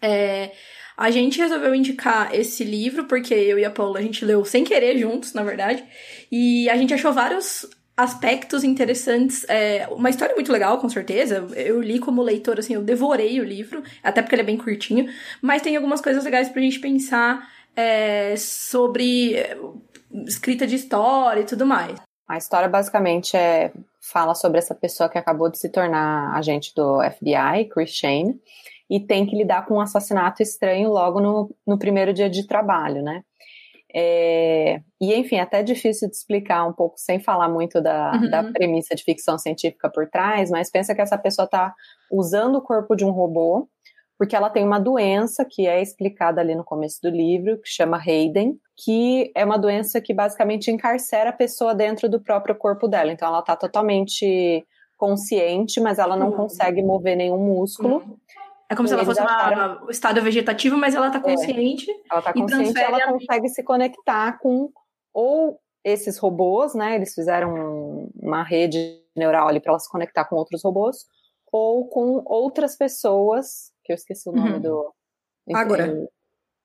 É, 0.00 0.52
a 0.96 1.10
gente 1.10 1.38
resolveu 1.38 1.74
indicar 1.74 2.34
esse 2.34 2.62
livro 2.62 3.04
porque 3.04 3.34
eu 3.34 3.58
e 3.58 3.64
a 3.64 3.70
Paula 3.70 3.98
a 3.98 4.02
gente 4.02 4.24
leu 4.24 4.44
sem 4.44 4.62
querer 4.62 4.98
juntos, 4.98 5.32
na 5.32 5.42
verdade, 5.42 5.82
e 6.30 6.68
a 6.68 6.76
gente 6.76 6.94
achou 6.94 7.12
vários 7.12 7.66
aspectos 7.96 8.64
interessantes. 8.64 9.44
É, 9.48 9.86
uma 9.90 10.10
história 10.10 10.34
muito 10.34 10.52
legal, 10.52 10.78
com 10.78 10.88
certeza. 10.88 11.46
Eu 11.54 11.80
li 11.80 11.98
como 11.98 12.22
leitor, 12.22 12.58
assim, 12.58 12.74
eu 12.74 12.82
devorei 12.82 13.40
o 13.40 13.44
livro, 13.44 13.82
até 14.02 14.22
porque 14.22 14.34
ele 14.34 14.42
é 14.42 14.46
bem 14.46 14.56
curtinho. 14.56 15.06
Mas 15.42 15.62
tem 15.62 15.76
algumas 15.76 16.00
coisas 16.00 16.24
legais 16.24 16.48
pra 16.48 16.62
gente 16.62 16.80
pensar 16.80 17.48
é, 17.76 18.34
sobre 18.36 19.34
é, 19.34 19.56
escrita 20.26 20.66
de 20.66 20.76
história 20.76 21.40
e 21.40 21.46
tudo 21.46 21.66
mais. 21.66 21.98
A 22.28 22.36
história 22.36 22.68
basicamente 22.68 23.36
é 23.36 23.72
fala 24.00 24.34
sobre 24.34 24.58
essa 24.58 24.74
pessoa 24.74 25.08
que 25.08 25.18
acabou 25.18 25.50
de 25.50 25.58
se 25.58 25.68
tornar 25.68 26.34
agente 26.34 26.72
do 26.74 26.98
FBI, 27.02 27.68
Chris 27.70 27.90
Shane, 27.90 28.40
e 28.88 28.98
tem 28.98 29.26
que 29.26 29.36
lidar 29.36 29.66
com 29.66 29.74
um 29.74 29.80
assassinato 29.80 30.42
estranho 30.42 30.90
logo 30.90 31.20
no, 31.20 31.54
no 31.66 31.78
primeiro 31.78 32.12
dia 32.12 32.28
de 32.28 32.46
trabalho, 32.46 33.02
né? 33.02 33.22
É, 33.94 34.80
e, 35.00 35.14
enfim, 35.14 35.36
é 35.36 35.40
até 35.40 35.62
difícil 35.62 36.08
de 36.08 36.16
explicar 36.16 36.66
um 36.66 36.72
pouco 36.72 36.98
sem 36.98 37.18
falar 37.18 37.48
muito 37.48 37.80
da, 37.80 38.12
uhum. 38.12 38.30
da 38.30 38.44
premissa 38.44 38.94
de 38.94 39.02
ficção 39.02 39.38
científica 39.38 39.90
por 39.90 40.08
trás, 40.08 40.50
mas 40.50 40.70
pensa 40.70 40.94
que 40.94 41.00
essa 41.00 41.18
pessoa 41.18 41.44
está 41.44 41.74
usando 42.10 42.56
o 42.56 42.62
corpo 42.62 42.94
de 42.94 43.04
um 43.04 43.10
robô 43.10 43.68
porque 44.20 44.36
ela 44.36 44.50
tem 44.50 44.62
uma 44.62 44.78
doença 44.78 45.46
que 45.46 45.66
é 45.66 45.80
explicada 45.80 46.42
ali 46.42 46.54
no 46.54 46.62
começo 46.62 47.00
do 47.02 47.08
livro, 47.08 47.56
que 47.56 47.70
chama 47.70 47.96
Hayden, 47.96 48.54
que 48.76 49.32
é 49.34 49.42
uma 49.46 49.56
doença 49.56 49.98
que 49.98 50.12
basicamente 50.12 50.70
encarcera 50.70 51.30
a 51.30 51.32
pessoa 51.32 51.74
dentro 51.74 52.06
do 52.06 52.20
próprio 52.20 52.54
corpo 52.54 52.86
dela. 52.86 53.10
Então 53.10 53.26
ela 53.26 53.38
está 53.38 53.56
totalmente 53.56 54.62
consciente, 54.98 55.80
mas 55.80 55.98
ela 55.98 56.18
não 56.18 56.32
uhum. 56.32 56.36
consegue 56.36 56.82
mover 56.82 57.16
nenhum 57.16 57.38
músculo. 57.38 57.96
Uhum. 57.96 58.16
É 58.70 58.76
como 58.76 58.86
se 58.86 58.94
ela 58.94 59.04
fosse 59.04 59.20
acharam... 59.20 59.84
um 59.84 59.90
estado 59.90 60.22
vegetativo, 60.22 60.76
mas 60.76 60.94
ela 60.94 61.08
está 61.08 61.18
é. 61.18 61.22
consciente. 61.22 61.90
É. 61.90 61.94
Ela 62.08 62.20
está 62.20 62.32
consciente 62.32 62.78
e 62.78 62.82
ela 62.82 63.12
consegue 63.12 63.48
se 63.48 63.64
conectar 63.64 64.38
com 64.38 64.70
ou 65.12 65.58
esses 65.84 66.18
robôs, 66.18 66.72
né? 66.72 66.94
Eles 66.94 67.12
fizeram 67.12 68.08
uma 68.14 68.44
rede 68.44 69.02
neural 69.16 69.48
ali 69.48 69.58
para 69.58 69.72
ela 69.72 69.78
se 69.80 69.90
conectar 69.90 70.24
com 70.24 70.36
outros 70.36 70.62
robôs, 70.62 71.04
ou 71.50 71.88
com 71.88 72.22
outras 72.24 72.76
pessoas, 72.76 73.72
que 73.82 73.92
eu 73.92 73.96
esqueci 73.96 74.28
o 74.28 74.32
nome 74.32 74.52
uhum. 74.52 74.60
do. 74.60 74.94
Agora. 75.52 76.08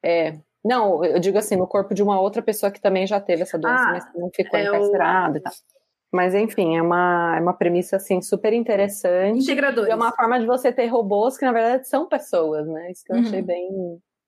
É. 0.03 0.37
Não, 0.63 1.03
eu 1.03 1.19
digo 1.19 1.37
assim, 1.37 1.55
no 1.55 1.67
corpo 1.67 1.93
de 1.93 2.03
uma 2.03 2.19
outra 2.19 2.41
pessoa 2.41 2.71
que 2.71 2.81
também 2.81 3.05
já 3.05 3.19
teve 3.19 3.43
essa 3.43 3.57
doença, 3.57 3.83
ah, 3.83 3.91
mas 3.91 4.05
não 4.15 4.29
ficou 4.33 4.59
é 4.59 4.63
encarcerada 4.63 5.33
o... 5.33 5.37
e 5.37 5.41
tal. 5.41 5.53
Mas 6.15 6.33
enfim, 6.33 6.77
é 6.77 6.81
uma, 6.81 7.35
é 7.37 7.41
uma 7.41 7.53
premissa 7.53 7.97
assim 7.97 8.21
super 8.21 8.53
interessante. 8.53 9.43
Integradores. 9.43 9.89
é 9.89 9.95
uma 9.95 10.13
forma 10.15 10.39
de 10.39 10.45
você 10.45 10.71
ter 10.71 10.87
robôs 10.87 11.37
que 11.37 11.43
na 11.43 11.51
verdade 11.51 11.87
são 11.89 12.07
pessoas, 12.07 12.65
né? 12.65 12.89
Isso 12.89 13.03
que 13.03 13.11
eu 13.11 13.17
uhum. 13.17 13.23
achei 13.23 13.41
bem, 13.41 13.67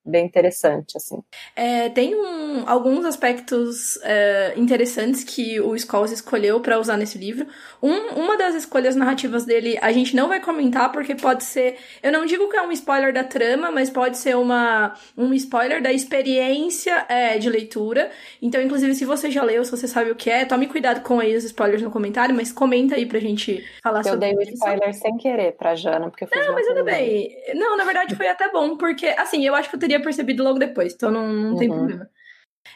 bem 0.07 0.25
interessante, 0.25 0.95
assim. 0.95 1.21
É, 1.55 1.89
tem 1.89 2.15
um, 2.15 2.67
alguns 2.67 3.05
aspectos 3.05 3.99
é, 4.03 4.53
interessantes 4.55 5.23
que 5.23 5.59
o 5.59 5.77
Scholes 5.77 6.11
escolheu 6.11 6.59
para 6.61 6.79
usar 6.79 6.97
nesse 6.97 7.17
livro. 7.17 7.45
Um, 7.81 8.15
uma 8.15 8.37
das 8.37 8.55
escolhas 8.55 8.95
narrativas 8.95 9.45
dele 9.45 9.77
a 9.81 9.91
gente 9.91 10.15
não 10.15 10.27
vai 10.27 10.39
comentar 10.39 10.91
porque 10.91 11.13
pode 11.13 11.43
ser, 11.43 11.77
eu 12.01 12.11
não 12.11 12.25
digo 12.25 12.49
que 12.49 12.55
é 12.55 12.61
um 12.61 12.71
spoiler 12.71 13.13
da 13.13 13.23
trama, 13.23 13.71
mas 13.71 13.89
pode 13.89 14.17
ser 14.17 14.35
uma, 14.35 14.93
um 15.17 15.33
spoiler 15.33 15.81
da 15.81 15.91
experiência 15.91 17.05
é, 17.09 17.37
de 17.37 17.49
leitura. 17.49 18.09
Então, 18.41 18.61
inclusive, 18.61 18.95
se 18.95 19.05
você 19.05 19.29
já 19.29 19.43
leu, 19.43 19.63
se 19.65 19.71
você 19.71 19.87
sabe 19.87 20.11
o 20.11 20.15
que 20.15 20.29
é, 20.29 20.45
tome 20.45 20.67
cuidado 20.67 21.01
com 21.01 21.19
aí 21.19 21.35
os 21.35 21.43
spoilers 21.43 21.81
no 21.81 21.91
comentário, 21.91 22.33
mas 22.33 22.51
comenta 22.51 22.95
aí 22.95 23.05
pra 23.05 23.19
gente 23.19 23.63
falar 23.83 23.99
eu 23.99 24.11
sobre 24.11 24.27
isso. 24.27 24.35
Eu 24.35 24.45
dei 24.45 24.53
o 24.53 24.53
spoiler 24.53 24.93
sem 24.93 25.17
querer 25.17 25.51
pra 25.53 25.75
Jana, 25.75 26.09
porque 26.09 26.23
eu 26.23 26.27
fiz 26.27 26.45
Não, 26.45 26.53
mas 26.53 26.67
tudo 26.67 26.83
bem. 26.83 27.35
Não, 27.53 27.75
na 27.75 27.83
verdade 27.83 28.15
foi 28.15 28.27
até 28.27 28.49
bom, 28.49 28.77
porque, 28.77 29.07
assim, 29.07 29.45
eu 29.45 29.53
acho 29.53 29.69
que 29.69 29.75
eu 29.75 29.79
teria 29.79 29.96
percebido 29.99 30.43
logo 30.43 30.59
depois, 30.59 30.93
então 30.93 31.11
não, 31.11 31.31
não 31.31 31.51
uhum. 31.51 31.57
tem 31.57 31.69
problema. 31.69 32.09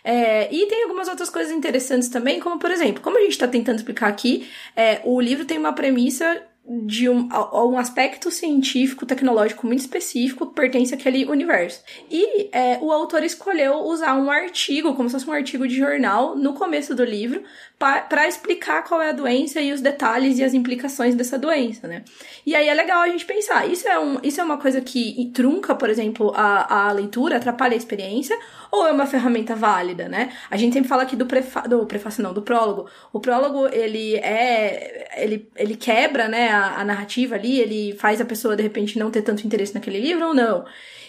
É, 0.04 0.54
e 0.54 0.66
tem 0.68 0.84
algumas 0.84 1.08
outras 1.08 1.30
coisas 1.30 1.52
interessantes 1.52 2.10
também, 2.10 2.40
como 2.40 2.58
por 2.58 2.72
exemplo, 2.72 3.02
como 3.02 3.18
a 3.18 3.22
gente 3.22 3.32
está 3.32 3.48
tentando 3.48 3.78
explicar 3.78 4.08
aqui, 4.08 4.50
é, 4.76 5.02
o 5.04 5.20
livro 5.20 5.46
tem 5.46 5.58
uma 5.58 5.74
premissa 5.74 6.42
de 6.86 7.10
um, 7.10 7.28
um 7.54 7.78
aspecto 7.78 8.30
científico, 8.30 9.06
tecnológico 9.06 9.66
muito 9.66 9.80
específico 9.80 10.46
que 10.48 10.54
pertence 10.56 10.94
àquele 10.94 11.26
universo. 11.26 11.84
E 12.10 12.50
é, 12.52 12.78
o 12.80 12.92
autor 12.92 13.24
escolheu 13.24 13.80
usar 13.80 14.16
um 14.16 14.30
artigo, 14.30 14.94
como 14.94 15.10
se 15.10 15.14
fosse 15.14 15.30
um 15.30 15.34
artigo 15.34 15.68
de 15.68 15.76
jornal, 15.76 16.36
no 16.36 16.54
começo 16.54 16.94
do 16.96 17.04
livro, 17.04 17.44
para 17.82 18.28
explicar 18.28 18.84
qual 18.84 19.02
é 19.02 19.10
a 19.10 19.12
doença 19.12 19.60
e 19.60 19.74
os 19.74 19.82
detalhes 19.82 20.38
e 20.38 20.44
as 20.44 20.54
implicações 20.54 21.15
dessa 21.15 21.39
doença, 21.39 21.88
né? 21.88 22.04
E 22.46 22.56
aí 22.56 22.70
é 22.70 22.74
legal 22.76 23.02
a 23.02 23.08
gente 23.08 23.26
pensar, 23.26 23.65
isso 23.67 23.88
é, 23.88 24.00
um, 24.00 24.20
isso 24.22 24.39
é 24.39 24.44
uma 24.44 24.58
coisa 24.58 24.80
que 24.80 25.32
trunca, 25.34 25.74
por 25.74 25.89
exemplo, 25.89 26.32
a, 26.36 26.89
a 26.89 26.91
leitura, 26.91 27.38
atrapalha 27.38 27.74
a 27.74 27.78
experiência, 27.78 28.38
ou 28.72 28.86
é 28.86 28.91
uma 28.91 29.08
ferramenta 29.08 29.56
válida, 29.56 30.08
né? 30.08 30.32
A 30.52 30.58
gente 30.58 30.74
sempre 30.74 30.89
fala 30.89 31.02
aqui 31.02 31.15
do, 31.15 31.26
prefa 31.26 31.62
do 31.62 31.84
prefácio, 31.88 32.22
não, 32.22 32.34
do 32.34 32.44
prólogo. 32.44 32.88
O 33.12 33.20
prólogo, 33.20 33.67
ele 33.67 34.15
é, 34.17 35.10
ele, 35.17 35.50
ele 35.56 35.76
quebra, 35.76 36.28
né, 36.28 36.50
a, 36.50 36.82
a 36.82 36.86
narrativa 36.86 37.34
ali, 37.34 37.60
ele 37.60 37.96
faz 37.98 38.22
a 38.22 38.26
pessoa, 38.26 38.56
de 38.56 38.62
repente, 38.62 39.00
não 39.00 39.10
ter 39.10 39.24
tanto 39.24 39.46
interesse 39.46 39.74
naquele 39.74 40.00
livro 40.00 40.28
ou 40.28 40.34
não. 40.36 40.65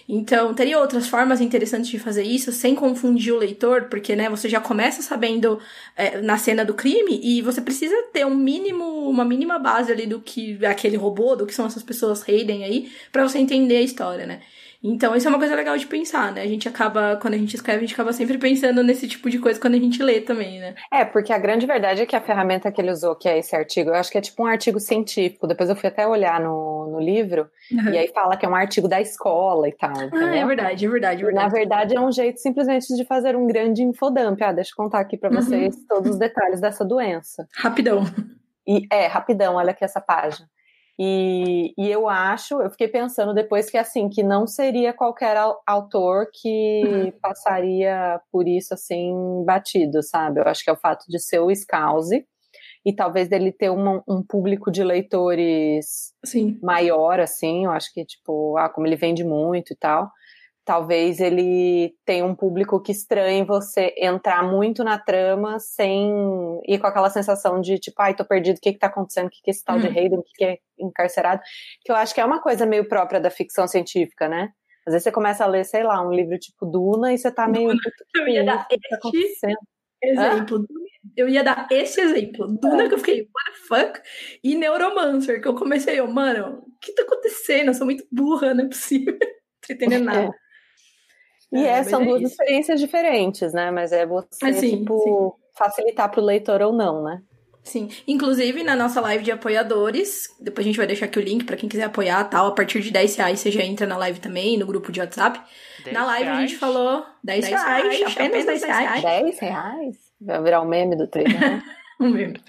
Então, 0.09 0.53
teria 0.55 0.79
outras 0.79 1.09
formas 1.09 1.41
interessantes 1.41 1.89
de 1.89 1.99
fazer 1.99 2.23
isso 2.23 2.53
sem 2.53 2.75
confundir 2.75 3.33
o 3.33 3.39
leitor, 3.39 3.85
porque, 3.85 4.17
né, 4.17 4.29
você 4.29 4.49
já 4.49 4.61
começa 4.61 5.03
sabendo 5.03 5.61
é, 5.97 6.21
na 6.21 6.37
cena 6.37 6.65
do 6.65 6.75
crime 6.75 7.21
e 7.23 7.41
você 7.43 7.61
precisa 7.61 7.95
ter 8.13 8.27
um 8.27 8.35
mínimo, 8.35 8.85
uma 9.09 9.25
mínima 9.25 9.59
base 9.59 9.93
ali 9.93 10.07
do 10.07 10.21
que 10.21 10.59
é 10.61 10.67
aquele 10.67 10.97
robô, 10.97 11.37
do 11.37 11.47
que 11.47 11.55
são 11.55 11.67
essas 11.67 11.83
pessoas 11.83 12.29
Hayden 12.29 12.65
aí, 12.65 12.93
para 13.11 13.27
você 13.27 13.39
entender 13.39 13.77
a 13.77 13.83
história, 13.83 14.27
né? 14.27 14.41
Então, 14.85 15.15
isso 15.15 15.29
é 15.29 15.31
uma 15.31 15.39
coisa 15.39 15.55
legal 15.55 15.77
de 15.77 15.87
pensar, 15.87 16.33
né? 16.33 16.43
A 16.43 16.47
gente 16.47 16.69
acaba, 16.69 17.17
quando 17.21 17.35
a 17.35 17.39
gente 17.39 17.55
escreve, 17.55 17.79
a 17.79 17.81
gente 17.83 17.95
acaba 17.95 18.13
sempre 18.13 18.37
pensando 18.37 18.83
nesse 18.83 19.07
tipo 19.07 19.31
de 19.31 19.39
coisa 19.39 19.61
quando 19.61 19.75
a 19.75 19.79
gente 19.79 20.03
lê 20.03 20.21
também, 20.21 20.59
né? 20.59 20.75
É, 20.93 21.05
porque 21.05 21.33
a 21.33 21.39
grande 21.39 21.67
verdade 21.67 22.03
é 22.03 22.07
que 22.07 22.17
a 22.17 22.21
ferramenta 22.21 22.71
que 22.73 22.81
ele 22.81 22.91
usou, 22.91 23.15
que 23.15 23.29
é 23.29 23.39
esse 23.39 23.55
artigo, 23.55 23.91
eu 23.91 23.95
acho 23.95 24.11
que 24.11 24.19
é 24.19 24.21
tipo 24.21 24.43
um 24.43 24.47
artigo 24.47 24.81
científico. 24.81 25.47
Depois 25.47 25.71
eu 25.71 25.77
fui 25.77 25.89
até 25.89 26.07
olhar 26.07 26.41
no, 26.41 26.89
no 26.91 27.01
livro, 27.01 27.49
uhum. 27.71 27.91
e 27.91 27.99
aí 27.99 28.09
fala 28.09 28.37
que 28.37 28.45
é 28.45 28.49
um 28.49 28.57
artigo 28.57 28.89
da 28.89 29.01
escola 29.01 29.69
e 29.69 29.73
tal. 29.73 29.93
Entendeu? 29.93 30.29
Ah, 30.29 30.37
é 30.37 30.47
verdade, 30.47 30.85
é 30.85 30.89
verdade, 30.89 31.23
é 31.23 31.25
verdade. 31.27 31.47
Na 31.47 31.53
verdade, 31.53 31.97
é 31.97 32.01
um 32.01 32.11
jeito 32.11 32.41
simplesmente 32.41 32.95
de 32.97 33.05
fazer 33.05 33.37
um 33.37 33.47
grande 33.47 33.83
infodump. 33.85 34.43
Ah, 34.43 34.53
deixa 34.53 34.73
eu 34.73 34.77
contar 34.77 34.99
aqui 34.99 35.17
para 35.17 35.31
uhum. 35.31 35.37
vocês 35.37 35.77
uhum. 35.77 35.85
todos 35.89 36.11
os 36.11 36.19
detalhes 36.19 36.61
dessa 36.61 36.85
doença. 36.85 37.47
Rapidão. 37.57 38.03
E 38.67 38.87
é, 38.91 39.07
rapidão, 39.07 39.57
olha 39.57 39.71
aqui 39.71 39.85
essa 39.85 40.01
página. 40.01 40.49
E, 40.99 41.73
e, 41.79 41.91
eu 41.91 42.09
acho, 42.09 42.61
eu 42.61 42.71
fiquei 42.71 42.87
pensando 42.87 43.33
depois 43.33 43.71
que 43.71 43.79
assim, 43.79 44.09
que 44.09 44.23
não 44.23 44.47
seria 44.47 44.93
qualquer 44.93 45.37
autor 45.67 46.27
que 46.33 46.83
uhum. 46.85 47.13
passaria 47.21 48.21
por 48.31 48.47
isso 48.47 48.75
assim 48.75 49.43
batido, 49.45 50.03
sabe? 50.03 50.41
Eu 50.41 50.45
acho 50.45 50.63
que 50.63 50.71
é 50.71 50.73
o 50.73 50.79
fato 50.79 51.05
de 51.09 51.19
ser 51.19 51.41
o 51.41 51.55
Scouse 51.55 52.25
e 52.85 52.95
talvez 52.95 53.29
dele 53.29 53.53
ter 53.53 53.71
um, 53.71 54.03
um 54.07 54.23
público 54.23 54.71
de 54.71 54.85
leitores 54.85 56.13
Sim. 56.25 56.59
maior, 56.63 57.21
assim, 57.21 57.65
eu 57.65 57.71
acho 57.71 57.93
que, 57.95 58.05
tipo, 58.05 58.57
ah, 58.59 58.69
como 58.69 58.87
ele 58.87 58.97
vende 58.97 59.25
muito 59.25 59.73
e 59.73 59.77
tal 59.77 60.11
talvez 60.65 61.21
ele 61.21 61.95
tenha 62.05 62.25
um 62.25 62.35
público 62.35 62.81
que 62.81 62.93
estranhe 62.93 63.45
você 63.45 63.95
entrar 63.97 64.43
muito 64.43 64.85
na 64.85 64.99
trama 64.99 65.59
sem 65.59 66.11
ir 66.67 66.79
com 66.79 66.87
aquela 66.87 67.11
sensação 67.11 67.61
de 67.61 67.79
tipo, 67.79 68.01
ai, 68.01 68.15
tô 68.15 68.25
perdido, 68.25 68.59
o 68.59 68.61
que 68.61 68.73
que 68.73 68.79
tá 68.79 68.87
acontecendo, 68.87 69.27
o 69.27 69.31
que 69.31 69.43
que 69.43 69.51
é 69.51 69.53
esse 69.53 69.65
tal 69.65 69.77
hum. 69.77 69.81
de 69.81 69.89
Hayden, 69.89 70.19
o 70.19 70.23
que 70.23 70.33
que 70.35 70.45
é 70.45 70.59
encarcerado, 70.79 71.43
que 71.83 71.91
eu 71.91 71.97
acho 71.97 72.15
que 72.15 72.21
é 72.21 72.25
uma 72.25 72.41
coisa 72.41 72.65
meio 72.65 72.89
própria 72.89 73.21
da 73.21 73.31
ficção 73.31 73.67
científica, 73.67 74.29
né? 74.29 74.51
Às 74.87 74.93
vezes 74.95 75.05
você 75.05 75.13
começa 75.13 75.45
a 75.45 75.47
ler, 75.47 75.65
sei 75.65 75.85
lá, 75.85 76.05
um 76.07 76.13
livro 76.13 76.39
tipo 76.39 76.67
Duna 76.67 77.13
e 77.13 77.19
você 77.19 77.31
tá 77.31 77.47
meio... 77.47 77.73
Eu 78.15 78.29
ia 78.29 78.45
dar 78.45 78.67
tá 78.67 78.75
este 78.75 79.17
exemplo. 79.17 79.67
Hã? 80.19 80.47
Eu 81.17 81.29
ia 81.29 81.45
dar 81.45 81.69
esse 81.71 82.01
exemplo. 82.01 82.49
Duna, 82.49 82.89
que 82.89 82.95
eu 82.95 82.99
fiquei, 82.99 83.23
what 83.23 83.53
the 83.53 83.67
fuck? 83.69 84.01
E 84.43 84.57
Neuromancer, 84.57 85.41
que 85.41 85.47
eu 85.47 85.55
comecei, 85.55 86.01
eu, 86.01 86.09
mano, 86.09 86.65
o 86.67 86.79
que 86.81 86.93
tá 86.95 87.03
acontecendo? 87.03 87.69
Eu 87.69 87.75
sou 87.75 87.85
muito 87.85 88.05
burra, 88.11 88.55
não 88.55 88.65
é 88.65 88.69
possível. 88.69 89.17
Não 89.63 89.67
tô 89.69 89.75
entendendo 89.75 90.05
nada. 90.07 90.21
É. 90.25 90.42
E 91.53 91.65
é, 91.65 91.79
é 91.79 91.85
são 91.85 92.01
é 92.03 92.05
duas 92.07 92.23
isso. 92.23 92.33
experiências 92.33 92.81
diferentes, 92.81 93.53
né? 93.53 93.71
Mas 93.71 93.93
é 93.93 94.07
você, 94.07 94.27
ah, 94.43 94.53
sim, 94.53 94.79
tipo, 94.79 94.99
sim. 94.99 95.43
facilitar 95.59 96.11
para 96.11 96.21
o 96.21 96.25
leitor 96.25 96.63
ou 96.63 96.73
não, 96.73 97.05
né? 97.05 97.21
Sim. 97.63 97.89
Inclusive, 98.09 98.65
na 98.65 98.75
nossa 98.75 99.01
live 99.01 99.23
de 99.23 99.31
apoiadores, 99.31 100.29
depois 100.41 100.67
a 100.67 100.69
gente 100.69 100.77
vai 100.77 100.87
deixar 100.87 101.07
aqui 101.07 101.19
o 101.19 101.23
link 101.23 101.45
para 101.45 101.57
quem 101.57 101.69
quiser 101.69 101.85
apoiar 101.85 102.25
tal. 102.25 102.49
A 102.49 102.53
partir 102.53 102.81
de 102.81 102.91
10 102.91 103.17
reais 103.17 103.41
você 103.41 103.51
já 103.51 103.63
entra 103.63 103.87
na 103.87 103.97
live 103.97 104.19
também, 104.19 104.59
no 104.59 104.67
grupo 104.67 104.91
de 104.91 104.99
WhatsApp. 104.99 105.41
Na 105.93 106.05
live 106.05 106.25
reais? 106.25 106.39
a 106.39 106.47
gente 106.47 106.57
falou 106.59 107.05
10, 107.23 107.45
10 107.45 107.55
reais, 107.55 107.83
reais, 107.83 108.17
apenas 108.17 108.45
10 108.47 108.63
reais. 108.65 109.03
10 109.03 109.39
reais? 109.39 109.97
Vai 110.21 110.43
virar 110.43 110.61
o 110.61 110.65
um 110.65 110.69
meme 110.69 110.97
do 110.97 111.07
treino, 111.07 111.39
né? 111.39 111.63
um 112.01 112.11
meme. 112.11 112.41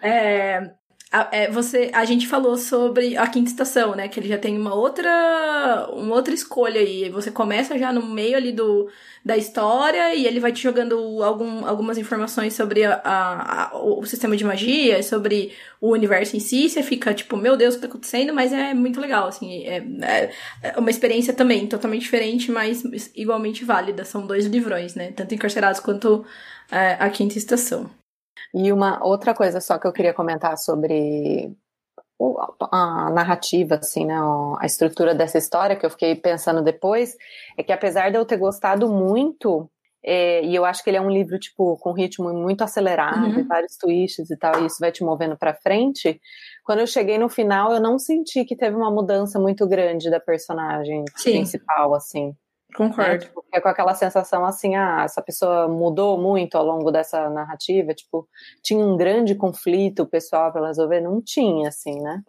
É, 0.00 0.70
a, 1.16 1.28
é, 1.32 1.50
você, 1.50 1.90
a 1.94 2.04
gente 2.04 2.28
falou 2.28 2.58
sobre 2.58 3.16
a 3.16 3.26
quinta 3.26 3.50
estação, 3.50 3.94
né? 3.96 4.06
Que 4.06 4.20
ele 4.20 4.28
já 4.28 4.36
tem 4.36 4.58
uma 4.58 4.74
outra, 4.74 5.88
uma 5.92 6.14
outra 6.14 6.34
escolha 6.34 6.78
aí. 6.80 7.08
Você 7.08 7.30
começa 7.30 7.78
já 7.78 7.90
no 7.90 8.06
meio 8.06 8.36
ali 8.36 8.52
do, 8.52 8.90
da 9.24 9.34
história 9.34 10.14
e 10.14 10.26
ele 10.26 10.38
vai 10.40 10.52
te 10.52 10.62
jogando 10.62 11.22
algum, 11.22 11.64
algumas 11.64 11.96
informações 11.96 12.52
sobre 12.52 12.84
a, 12.84 13.00
a, 13.02 13.64
a, 13.64 13.78
o 13.78 14.04
sistema 14.04 14.36
de 14.36 14.44
magia, 14.44 15.02
sobre 15.02 15.52
o 15.80 15.92
universo 15.92 16.36
em 16.36 16.40
si. 16.40 16.68
Você 16.68 16.82
fica 16.82 17.14
tipo, 17.14 17.34
meu 17.36 17.56
Deus, 17.56 17.74
o 17.74 17.78
que 17.78 17.82
tá 17.82 17.88
acontecendo? 17.88 18.34
Mas 18.34 18.52
é 18.52 18.74
muito 18.74 19.00
legal, 19.00 19.26
assim. 19.28 19.64
É, 19.64 19.78
é, 20.02 20.30
é 20.62 20.78
uma 20.78 20.90
experiência 20.90 21.32
também 21.32 21.66
totalmente 21.66 22.02
diferente, 22.02 22.50
mas 22.50 22.84
igualmente 23.14 23.64
válida. 23.64 24.04
São 24.04 24.26
dois 24.26 24.44
livrões, 24.44 24.94
né? 24.94 25.12
Tanto 25.12 25.34
Encarcerados 25.34 25.80
quanto 25.80 26.26
é, 26.70 26.96
a 27.00 27.08
quinta 27.08 27.38
estação. 27.38 27.90
E 28.54 28.72
uma 28.72 29.04
outra 29.04 29.34
coisa 29.34 29.60
só 29.60 29.78
que 29.78 29.86
eu 29.86 29.92
queria 29.92 30.14
comentar 30.14 30.56
sobre 30.58 31.54
a 32.72 33.10
narrativa, 33.10 33.76
assim, 33.76 34.06
né, 34.06 34.16
a 34.58 34.64
estrutura 34.64 35.14
dessa 35.14 35.36
história 35.36 35.76
que 35.76 35.84
eu 35.84 35.90
fiquei 35.90 36.14
pensando 36.14 36.62
depois, 36.62 37.14
é 37.58 37.62
que 37.62 37.72
apesar 37.72 38.10
de 38.10 38.16
eu 38.16 38.24
ter 38.24 38.38
gostado 38.38 38.88
muito, 38.88 39.68
é, 40.02 40.42
e 40.42 40.54
eu 40.54 40.64
acho 40.64 40.82
que 40.82 40.88
ele 40.88 40.96
é 40.96 41.00
um 41.00 41.10
livro, 41.10 41.38
tipo, 41.38 41.76
com 41.76 41.92
ritmo 41.92 42.32
muito 42.32 42.62
acelerado, 42.62 43.26
uhum. 43.26 43.46
vários 43.46 43.76
twists 43.76 44.30
e 44.30 44.36
tal, 44.36 44.62
e 44.62 44.66
isso 44.66 44.78
vai 44.80 44.90
te 44.90 45.04
movendo 45.04 45.36
para 45.36 45.54
frente, 45.54 46.18
quando 46.64 46.80
eu 46.80 46.86
cheguei 46.86 47.18
no 47.18 47.28
final, 47.28 47.72
eu 47.72 47.80
não 47.80 47.98
senti 47.98 48.44
que 48.44 48.56
teve 48.56 48.74
uma 48.74 48.90
mudança 48.90 49.38
muito 49.38 49.66
grande 49.68 50.10
da 50.10 50.18
personagem 50.18 51.04
Sim. 51.16 51.32
principal, 51.32 51.94
assim. 51.94 52.34
Concordo. 52.74 53.12
Né? 53.12 53.18
Tipo, 53.18 53.44
é 53.52 53.60
com 53.60 53.68
aquela 53.68 53.94
sensação 53.94 54.44
assim, 54.44 54.74
ah, 54.74 55.02
essa 55.04 55.22
pessoa 55.22 55.68
mudou 55.68 56.20
muito 56.20 56.56
ao 56.56 56.64
longo 56.64 56.90
dessa 56.90 57.30
narrativa, 57.30 57.94
tipo, 57.94 58.28
tinha 58.62 58.84
um 58.84 58.96
grande 58.96 59.34
conflito 59.34 60.06
pessoal 60.06 60.52
para 60.52 60.66
resolver? 60.66 61.00
Não 61.00 61.22
tinha, 61.22 61.68
assim, 61.68 62.00
né? 62.00 62.22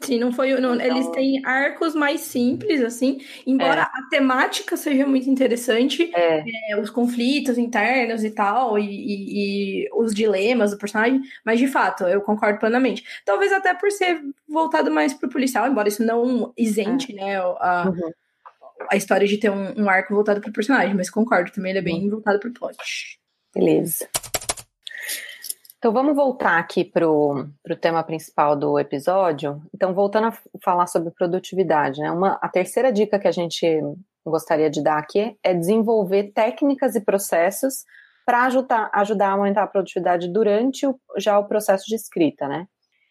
Sim, 0.00 0.18
não 0.18 0.30
foi. 0.30 0.52
Não, 0.60 0.74
então... 0.74 0.86
Eles 0.86 1.08
têm 1.08 1.44
arcos 1.44 1.94
mais 1.94 2.20
simples, 2.20 2.82
assim, 2.82 3.18
embora 3.46 3.80
é. 3.80 3.84
a 3.84 4.08
temática 4.10 4.76
seja 4.76 5.06
muito 5.06 5.28
interessante, 5.28 6.10
é. 6.14 6.44
É, 6.70 6.80
os 6.80 6.90
conflitos 6.90 7.56
internos 7.56 8.22
e 8.22 8.30
tal, 8.30 8.78
e, 8.78 8.84
e, 8.84 9.84
e, 9.84 9.88
os 9.94 10.14
dilemas 10.14 10.70
do 10.70 10.78
personagem, 10.78 11.22
mas 11.44 11.58
de 11.58 11.66
fato, 11.66 12.04
eu 12.04 12.20
concordo 12.20 12.58
plenamente. 12.58 13.04
Talvez 13.24 13.52
até 13.52 13.74
por 13.74 13.90
ser 13.90 14.20
voltado 14.48 14.90
mais 14.90 15.14
pro 15.14 15.30
policial, 15.30 15.66
embora 15.66 15.88
isso 15.88 16.04
não 16.04 16.52
isente, 16.56 17.12
é. 17.12 17.14
né, 17.14 17.36
a, 17.38 17.88
uhum 17.88 18.12
a 18.90 18.96
história 18.96 19.26
de 19.26 19.38
ter 19.38 19.50
um, 19.50 19.84
um 19.84 19.88
arco 19.88 20.14
voltado 20.14 20.40
pro 20.40 20.52
personagem, 20.52 20.94
mas 20.94 21.10
concordo 21.10 21.50
também, 21.50 21.70
ele 21.70 21.78
é 21.78 21.82
bem 21.82 22.08
voltado 22.08 22.38
pro 22.38 22.52
plot. 22.52 22.76
Beleza. 23.54 24.08
Então 25.78 25.92
vamos 25.92 26.16
voltar 26.16 26.58
aqui 26.58 26.84
pro, 26.84 27.46
pro 27.62 27.76
tema 27.76 28.02
principal 28.02 28.56
do 28.56 28.78
episódio. 28.78 29.62
Então, 29.74 29.94
voltando 29.94 30.28
a 30.28 30.38
falar 30.62 30.86
sobre 30.86 31.10
produtividade, 31.10 32.00
né? 32.00 32.10
Uma, 32.10 32.38
a 32.42 32.48
terceira 32.48 32.92
dica 32.92 33.18
que 33.18 33.28
a 33.28 33.32
gente 33.32 33.66
gostaria 34.24 34.68
de 34.68 34.82
dar 34.82 34.98
aqui 34.98 35.36
é 35.42 35.54
desenvolver 35.54 36.32
técnicas 36.32 36.96
e 36.96 37.00
processos 37.00 37.84
para 38.24 38.44
ajudar, 38.46 38.90
ajudar 38.92 39.28
a 39.28 39.32
aumentar 39.32 39.62
a 39.62 39.68
produtividade 39.68 40.28
durante 40.28 40.86
o, 40.86 40.98
já 41.18 41.38
o 41.38 41.46
processo 41.46 41.84
de 41.86 41.94
escrita, 41.94 42.48
né? 42.48 42.66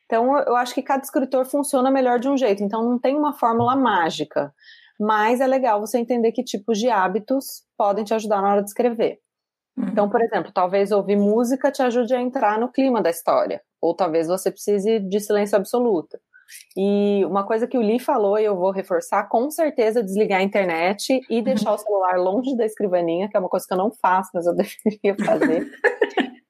Então, 0.06 0.38
eu 0.39 0.56
acho 0.56 0.75
que 0.75 0.84
cada 0.84 1.01
escritor 1.01 1.45
funciona 1.45 1.89
melhor 1.89 2.19
de 2.19 2.28
um 2.28 2.38
jeito, 2.38 2.62
então 2.62 2.84
não 2.84 2.99
tem 2.99 3.15
uma 3.15 3.34
fórmula 3.34 3.75
mágica 3.75 4.54
mas 4.99 5.41
é 5.41 5.47
legal 5.47 5.79
você 5.79 5.97
entender 5.97 6.31
que 6.31 6.43
tipos 6.43 6.77
de 6.79 6.89
hábitos 6.89 7.63
podem 7.77 8.03
te 8.03 8.13
ajudar 8.13 8.41
na 8.41 8.51
hora 8.51 8.63
de 8.63 8.69
escrever. 8.69 9.19
Uhum. 9.77 9.88
Então, 9.89 10.10
por 10.10 10.21
exemplo, 10.21 10.51
talvez 10.53 10.91
ouvir 10.91 11.17
música 11.17 11.71
te 11.71 11.81
ajude 11.81 12.13
a 12.13 12.21
entrar 12.21 12.60
no 12.60 12.71
clima 12.71 13.01
da 13.01 13.10
história, 13.10 13.62
ou 13.81 13.95
talvez 13.95 14.27
você 14.27 14.49
precise 14.49 14.99
de 14.99 15.19
silêncio 15.19 15.58
absoluto. 15.58 16.17
E 16.77 17.25
uma 17.25 17.45
coisa 17.45 17.67
que 17.67 17.77
o 17.77 17.81
Lee 17.81 17.99
falou, 17.99 18.38
e 18.38 18.45
eu 18.45 18.55
vou 18.55 18.71
reforçar, 18.71 19.27
com 19.27 19.49
certeza 19.49 20.03
desligar 20.03 20.39
a 20.39 20.43
internet 20.43 21.19
e 21.29 21.38
uhum. 21.38 21.43
deixar 21.43 21.73
o 21.73 21.77
celular 21.77 22.17
longe 22.17 22.55
da 22.55 22.65
escrivaninha, 22.65 23.27
que 23.27 23.36
é 23.36 23.39
uma 23.39 23.49
coisa 23.49 23.65
que 23.67 23.73
eu 23.73 23.77
não 23.77 23.91
faço, 23.91 24.29
mas 24.34 24.45
eu 24.45 24.53
deveria 24.55 25.15
fazer, 25.25 25.67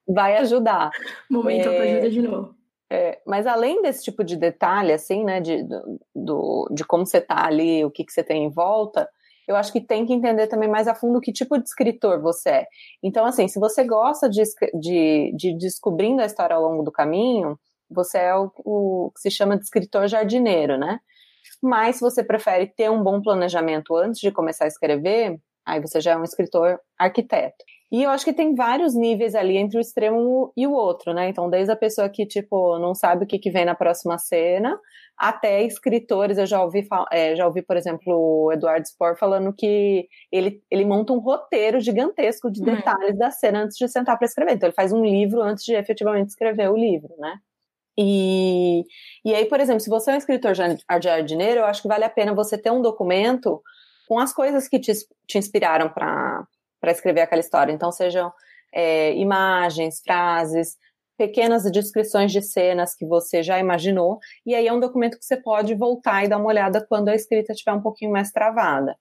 vai 0.08 0.38
ajudar. 0.38 0.92
Momento 1.30 1.70
é... 1.70 1.92
ajuda 1.92 2.10
de 2.10 2.22
novo. 2.22 2.65
É, 2.96 3.20
mas 3.28 3.46
além 3.46 3.82
desse 3.82 4.06
tipo 4.06 4.24
de 4.24 4.38
detalhe, 4.38 4.94
assim, 4.94 5.26
né, 5.26 5.42
de, 5.42 5.68
do, 6.16 6.66
de 6.72 6.86
como 6.86 7.06
você 7.06 7.20
tá 7.20 7.46
ali, 7.46 7.84
o 7.84 7.92
que, 7.92 8.06
que 8.06 8.12
você 8.14 8.24
tem 8.24 8.46
em 8.46 8.50
volta, 8.50 9.10
eu 9.46 9.58
acho 9.58 9.74
que 9.74 9.82
tem 9.82 10.06
que 10.06 10.14
entender 10.14 10.48
também 10.48 10.70
mais 10.70 10.88
a 10.88 10.96
fundo 10.96 11.20
que 11.20 11.34
tipo 11.34 11.58
de 11.58 11.66
escritor 11.66 12.22
você 12.22 12.50
é. 12.50 12.68
Então, 13.04 13.26
assim, 13.26 13.50
se 13.50 13.60
você 13.60 13.84
gosta 13.84 14.30
de, 14.30 14.42
de, 14.80 15.34
de 15.36 15.58
descobrindo 15.58 16.22
a 16.22 16.26
história 16.26 16.56
ao 16.56 16.62
longo 16.62 16.84
do 16.84 16.92
caminho, 16.92 17.60
você 17.90 18.18
é 18.18 18.36
o, 18.36 18.50
o 18.60 19.12
que 19.14 19.20
se 19.20 19.30
chama 19.30 19.58
de 19.58 19.66
escritor 19.66 20.08
jardineiro, 20.08 20.78
né? 20.78 21.00
Mas 21.62 21.98
se 21.98 22.02
você 22.02 22.24
prefere 22.24 22.68
ter 22.68 22.90
um 22.90 23.04
bom 23.04 23.22
planejamento 23.22 23.94
antes 23.94 24.22
de 24.22 24.32
começar 24.32 24.66
a 24.66 24.70
escrever, 24.70 25.38
aí 25.66 25.82
você 25.82 26.00
já 26.00 26.14
é 26.14 26.18
um 26.18 26.24
escritor 26.24 26.80
arquiteto. 26.98 27.64
E 27.92 28.04
eu 28.04 28.10
acho 28.10 28.26
que 28.26 28.34
tem 28.34 28.56
vários 28.56 28.96
níveis 28.96 29.36
ali 29.36 29.58
entre 29.58 29.78
o 29.78 29.82
extremo 29.82 30.52
e 30.58 30.66
o 30.66 30.72
outro, 30.72 31.14
né? 31.14 31.30
Então, 31.30 31.50
desde 31.50 31.72
a 31.72 31.76
pessoa 31.76 32.10
que, 32.10 32.26
tipo, 32.26 32.80
não 32.80 32.96
sabe 32.96 33.24
o 33.24 33.28
que, 33.28 33.38
que 33.38 33.52
vem 33.52 33.64
na 33.64 33.76
próxima 33.76 34.18
cena, 34.18 34.80
até 35.18 35.64
escritores. 35.64 36.38
Eu 36.38 36.48
já 36.48 36.64
ouvi, 36.64 36.88
é, 37.12 37.36
já 37.36 37.46
ouvi 37.46 37.62
por 37.62 37.78
exemplo, 37.78 38.04
o 38.08 38.52
Eduardo 38.52 38.88
Spor 38.88 39.16
falando 39.18 39.54
que 39.54 40.08
ele, 40.32 40.62
ele 40.70 40.84
monta 40.86 41.14
um 41.14 41.20
roteiro 41.20 41.80
gigantesco 41.80 42.52
de 42.52 42.62
uhum. 42.62 42.76
detalhes 42.76 43.12
uhum. 43.12 43.18
da 43.18 43.32
cena 43.32 43.64
antes 43.64 43.78
de 43.78 43.88
sentar 43.88 44.18
para 44.18 44.26
escrever. 44.26 44.54
Então, 44.54 44.68
ele 44.68 44.76
faz 44.76 44.92
um 44.92 45.06
livro 45.06 45.42
antes 45.42 45.64
de 45.64 45.74
efetivamente 45.76 46.30
escrever 46.30 46.70
o 46.70 46.76
livro, 46.76 47.14
né? 47.20 47.38
E, 47.98 48.84
e 49.24 49.34
aí, 49.34 49.46
por 49.46 49.60
exemplo, 49.60 49.80
se 49.80 49.90
você 49.90 50.12
é 50.12 50.16
um 50.16 50.18
escritor 50.18 50.54
jardineiro, 51.02 51.62
eu 51.62 51.66
acho 51.66 51.82
que 51.82 51.88
vale 51.88 52.04
a 52.04 52.10
pena 52.10 52.34
você 52.34 52.58
ter 52.58 52.72
um 52.72 52.82
documento 52.82 53.62
com 54.08 54.20
as 54.20 54.34
coisas 54.34 54.68
que 54.68 54.80
te, 54.80 54.92
te 55.26 55.38
inspiraram 55.38 55.90
para 55.90 56.46
para 56.86 56.92
escrever 56.92 57.22
aquela 57.22 57.40
história. 57.40 57.74
Então, 57.74 57.92
sejam 57.92 58.32
é, 58.72 59.12
imagens, 59.16 60.02
frases, 60.02 60.78
pequenas 61.18 61.64
descrições 61.72 62.32
de 62.32 62.44
cenas 62.44 62.94
que 62.94 63.08
você 63.08 63.42
já 63.42 63.58
imaginou, 63.58 64.20
e 64.46 64.54
aí 64.54 64.68
é 64.68 64.74
um 64.74 64.80
documento 64.80 65.18
que 65.18 65.26
você 65.26 65.36
pode 65.36 65.74
voltar 65.74 66.24
e 66.24 66.28
dar 66.28 66.38
uma 66.38 66.48
olhada 66.48 66.86
quando 66.88 67.10
a 67.10 67.16
escrita 67.16 67.54
estiver 67.54 67.74
um 67.74 67.82
pouquinho 67.82 68.12
mais 68.12 68.32
travada. 68.32 68.96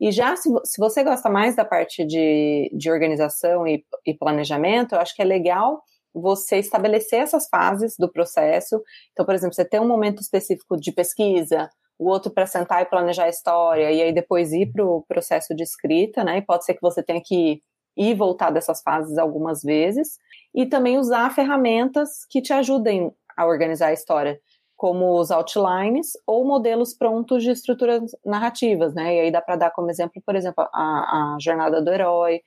E 0.00 0.12
já 0.12 0.36
se, 0.36 0.48
se 0.64 0.78
você 0.78 1.02
gosta 1.02 1.28
mais 1.28 1.56
da 1.56 1.64
parte 1.64 2.04
de, 2.04 2.70
de 2.72 2.90
organização 2.90 3.66
e, 3.66 3.84
e 4.06 4.14
planejamento, 4.14 4.94
eu 4.94 5.00
acho 5.00 5.16
que 5.16 5.22
é 5.22 5.24
legal 5.24 5.82
você 6.14 6.58
estabelecer 6.58 7.20
essas 7.20 7.48
fases 7.48 7.96
do 7.98 8.08
processo. 8.08 8.80
Então, 9.12 9.26
por 9.26 9.34
exemplo, 9.34 9.54
você 9.54 9.64
tem 9.64 9.80
um 9.80 9.88
momento 9.88 10.22
específico 10.22 10.76
de 10.76 10.92
pesquisa, 10.92 11.68
o 11.98 12.08
outro 12.08 12.30
para 12.30 12.46
sentar 12.46 12.82
e 12.82 12.86
planejar 12.86 13.24
a 13.24 13.28
história, 13.28 13.90
e 13.90 14.02
aí 14.02 14.12
depois 14.12 14.52
ir 14.52 14.72
para 14.72 14.84
o 14.84 15.02
processo 15.02 15.54
de 15.54 15.62
escrita, 15.62 16.24
né? 16.24 16.38
E 16.38 16.42
pode 16.42 16.64
ser 16.64 16.74
que 16.74 16.82
você 16.82 17.02
tenha 17.02 17.20
que 17.24 17.34
ir 17.34 17.62
e 17.96 18.12
voltar 18.14 18.50
dessas 18.50 18.82
fases 18.82 19.16
algumas 19.18 19.62
vezes, 19.62 20.18
e 20.54 20.66
também 20.66 20.98
usar 20.98 21.32
ferramentas 21.34 22.26
que 22.28 22.42
te 22.42 22.52
ajudem 22.52 23.12
a 23.36 23.46
organizar 23.46 23.88
a 23.88 23.92
história, 23.92 24.40
como 24.76 25.18
os 25.18 25.30
outlines 25.30 26.12
ou 26.26 26.44
modelos 26.44 26.94
prontos 26.94 27.42
de 27.42 27.50
estruturas 27.50 28.10
narrativas, 28.24 28.92
né? 28.92 29.14
E 29.14 29.20
aí 29.20 29.30
dá 29.30 29.40
para 29.40 29.56
dar 29.56 29.70
como 29.70 29.90
exemplo, 29.90 30.20
por 30.26 30.34
exemplo, 30.34 30.68
a, 30.72 31.34
a 31.34 31.36
jornada 31.40 31.80
do 31.80 31.92
herói, 31.92 32.40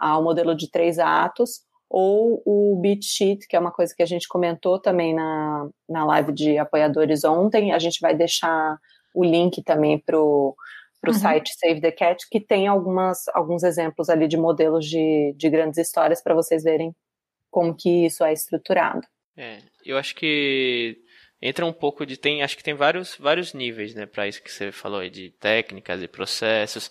o 0.00 0.22
modelo 0.22 0.54
de 0.54 0.70
três 0.70 0.98
atos, 0.98 1.60
ou 1.94 2.42
o 2.46 2.80
beat 2.80 3.04
sheet, 3.04 3.46
que 3.46 3.54
é 3.54 3.58
uma 3.58 3.70
coisa 3.70 3.94
que 3.94 4.02
a 4.02 4.06
gente 4.06 4.26
comentou 4.26 4.78
também 4.78 5.14
na, 5.14 5.68
na 5.86 6.06
live 6.06 6.32
de 6.32 6.56
apoiadores 6.56 7.22
ontem. 7.22 7.70
A 7.70 7.78
gente 7.78 8.00
vai 8.00 8.14
deixar 8.14 8.78
o 9.14 9.22
link 9.22 9.62
também 9.62 9.98
para 9.98 10.18
o 10.18 10.56
uhum. 11.06 11.12
site 11.12 11.52
Save 11.54 11.82
the 11.82 11.92
Cat, 11.92 12.26
que 12.30 12.40
tem 12.40 12.66
algumas, 12.66 13.28
alguns 13.34 13.62
exemplos 13.62 14.08
ali 14.08 14.26
de 14.26 14.38
modelos 14.38 14.86
de, 14.86 15.34
de 15.36 15.50
grandes 15.50 15.78
histórias 15.78 16.22
para 16.22 16.34
vocês 16.34 16.62
verem 16.62 16.96
como 17.50 17.76
que 17.76 18.06
isso 18.06 18.24
é 18.24 18.32
estruturado. 18.32 19.06
É, 19.36 19.58
eu 19.84 19.98
acho 19.98 20.14
que 20.14 20.96
entra 21.42 21.66
um 21.66 21.74
pouco 21.74 22.06
de 22.06 22.16
tem 22.16 22.42
acho 22.42 22.56
que 22.56 22.62
tem 22.62 22.74
vários 22.74 23.16
vários 23.16 23.52
níveis 23.54 23.94
né 23.94 24.04
para 24.04 24.28
isso 24.28 24.42
que 24.42 24.52
você 24.52 24.70
falou 24.70 25.00
aí, 25.00 25.10
de 25.10 25.30
técnicas 25.30 26.02
e 26.02 26.06
processos 26.06 26.90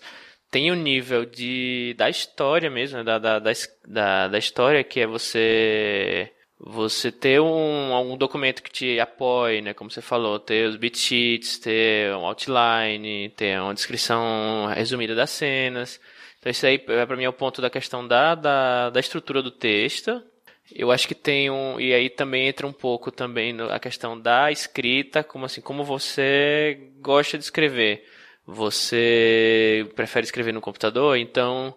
tem 0.52 0.70
o 0.70 0.74
nível 0.74 1.24
de 1.24 1.94
da 1.96 2.10
história 2.10 2.68
mesmo 2.68 2.98
né, 2.98 3.04
da, 3.04 3.18
da, 3.18 3.40
da, 3.88 4.28
da 4.28 4.38
história 4.38 4.84
que 4.84 5.00
é 5.00 5.06
você 5.06 6.30
você 6.58 7.10
ter 7.10 7.40
um, 7.40 8.12
um 8.12 8.16
documento 8.16 8.62
que 8.62 8.70
te 8.70 9.00
apoie, 9.00 9.60
né, 9.60 9.74
como 9.74 9.90
você 9.90 10.00
falou, 10.00 10.38
ter 10.38 10.68
os 10.68 10.76
beat 10.76 10.96
sheets, 10.96 11.58
ter 11.58 12.14
um 12.14 12.24
outline, 12.24 13.30
ter 13.30 13.60
uma 13.60 13.74
descrição 13.74 14.66
resumida 14.72 15.12
das 15.12 15.30
cenas. 15.30 15.98
Então 16.38 16.50
isso 16.50 16.66
aí 16.66 16.80
é, 16.86 17.06
para 17.06 17.16
mim 17.16 17.24
é 17.24 17.28
o 17.28 17.32
ponto 17.32 17.60
da 17.62 17.70
questão 17.70 18.06
da, 18.06 18.34
da, 18.34 18.90
da 18.90 19.00
estrutura 19.00 19.42
do 19.42 19.50
texto. 19.50 20.22
Eu 20.70 20.92
acho 20.92 21.08
que 21.08 21.14
tem 21.14 21.50
um 21.50 21.80
e 21.80 21.94
aí 21.94 22.10
também 22.10 22.46
entra 22.46 22.66
um 22.66 22.72
pouco 22.72 23.10
também 23.10 23.56
a 23.70 23.78
questão 23.80 24.20
da 24.20 24.52
escrita, 24.52 25.24
como 25.24 25.46
assim, 25.46 25.62
como 25.62 25.82
você 25.82 26.92
gosta 27.00 27.38
de 27.38 27.44
escrever. 27.44 28.04
Você 28.46 29.88
prefere 29.94 30.24
escrever 30.24 30.52
no 30.52 30.60
computador, 30.60 31.16
então 31.16 31.74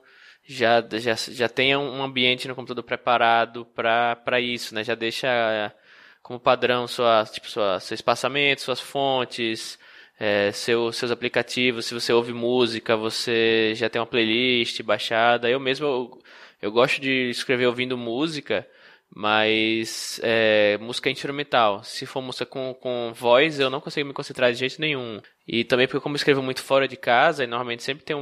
já, 0.47 0.84
já, 0.93 1.15
já 1.15 1.49
tenha 1.49 1.80
um 1.80 2.04
ambiente 2.04 2.47
no 2.47 2.56
computador 2.56 2.84
preparado 2.84 3.65
para 3.65 4.39
isso, 4.39 4.73
né? 4.73 4.84
Já 4.84 4.95
deixa 4.95 5.73
como 6.21 6.39
padrão 6.39 6.88
sua, 6.88 7.23
tipo, 7.25 7.47
sua, 7.49 7.80
seu 7.80 7.93
espaçamento, 7.95 8.62
suas 8.62 8.80
fontes, 8.80 9.78
é, 10.19 10.51
seu, 10.51 10.91
seus 10.91 11.12
aplicativos. 11.12 11.86
Se 11.86 11.93
você 11.93 12.12
ouve 12.13 12.34
música, 12.34 12.97
você 12.97 13.73
já 13.75 13.89
tem 13.89 13.99
uma 14.01 14.08
playlist 14.08 14.82
baixada. 14.82 15.49
Eu 15.49 15.60
mesmo, 15.60 15.86
eu, 15.86 16.23
eu 16.62 16.71
gosto 16.71 16.99
de 16.99 17.30
escrever 17.30 17.67
ouvindo 17.67 17.97
música, 17.97 18.67
mas 19.15 20.19
é, 20.21 20.78
música 20.80 21.10
instrumental. 21.10 21.82
Se 21.86 22.06
for 22.06 22.21
música 22.21 22.45
com, 22.45 22.73
com 22.73 23.13
voz, 23.15 23.62
eu 23.62 23.69
não 23.69 23.80
consigo 23.80 24.06
me 24.06 24.13
concentrar 24.13 24.51
de 24.51 24.60
jeito 24.60 24.82
nenhum. 24.82 25.21
E 25.47 25.63
também 25.63 25.88
porque 25.88 26.01
como 26.01 26.15
eu 26.15 26.17
escrevo 26.17 26.43
muito 26.43 26.62
fora 26.62 26.86
de 26.86 26.97
casa, 26.97 27.45
e 27.45 27.47
normalmente 27.47 27.82
sempre 27.82 28.04
tem 28.04 28.13
um, 28.13 28.19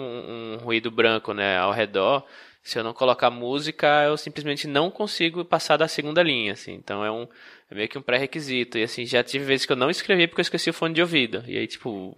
um 0.54 0.58
ruído 0.58 0.92
branco 0.92 1.34
né, 1.34 1.58
ao 1.58 1.72
redor, 1.72 2.24
se 2.62 2.78
eu 2.78 2.84
não 2.84 2.94
colocar 2.94 3.32
música, 3.32 4.04
eu 4.04 4.16
simplesmente 4.16 4.68
não 4.68 4.92
consigo 4.92 5.44
passar 5.44 5.78
da 5.78 5.88
segunda 5.88 6.22
linha, 6.22 6.54
assim. 6.54 6.74
Então 6.74 7.04
é 7.04 7.12
um 7.12 7.28
é 7.72 7.76
meio 7.76 7.90
que 7.90 7.98
um 7.98 8.02
pré-requisito. 8.02 8.78
E 8.78 8.84
assim, 8.84 9.04
já 9.04 9.24
tive 9.24 9.46
vezes 9.46 9.66
que 9.66 9.72
eu 9.72 9.76
não 9.76 9.90
escrevi 9.90 10.28
porque 10.28 10.42
eu 10.42 10.44
esqueci 10.44 10.70
o 10.70 10.74
fone 10.74 10.94
de 10.94 11.02
ouvido. 11.02 11.44
E 11.48 11.58
aí, 11.58 11.66
tipo, 11.66 12.16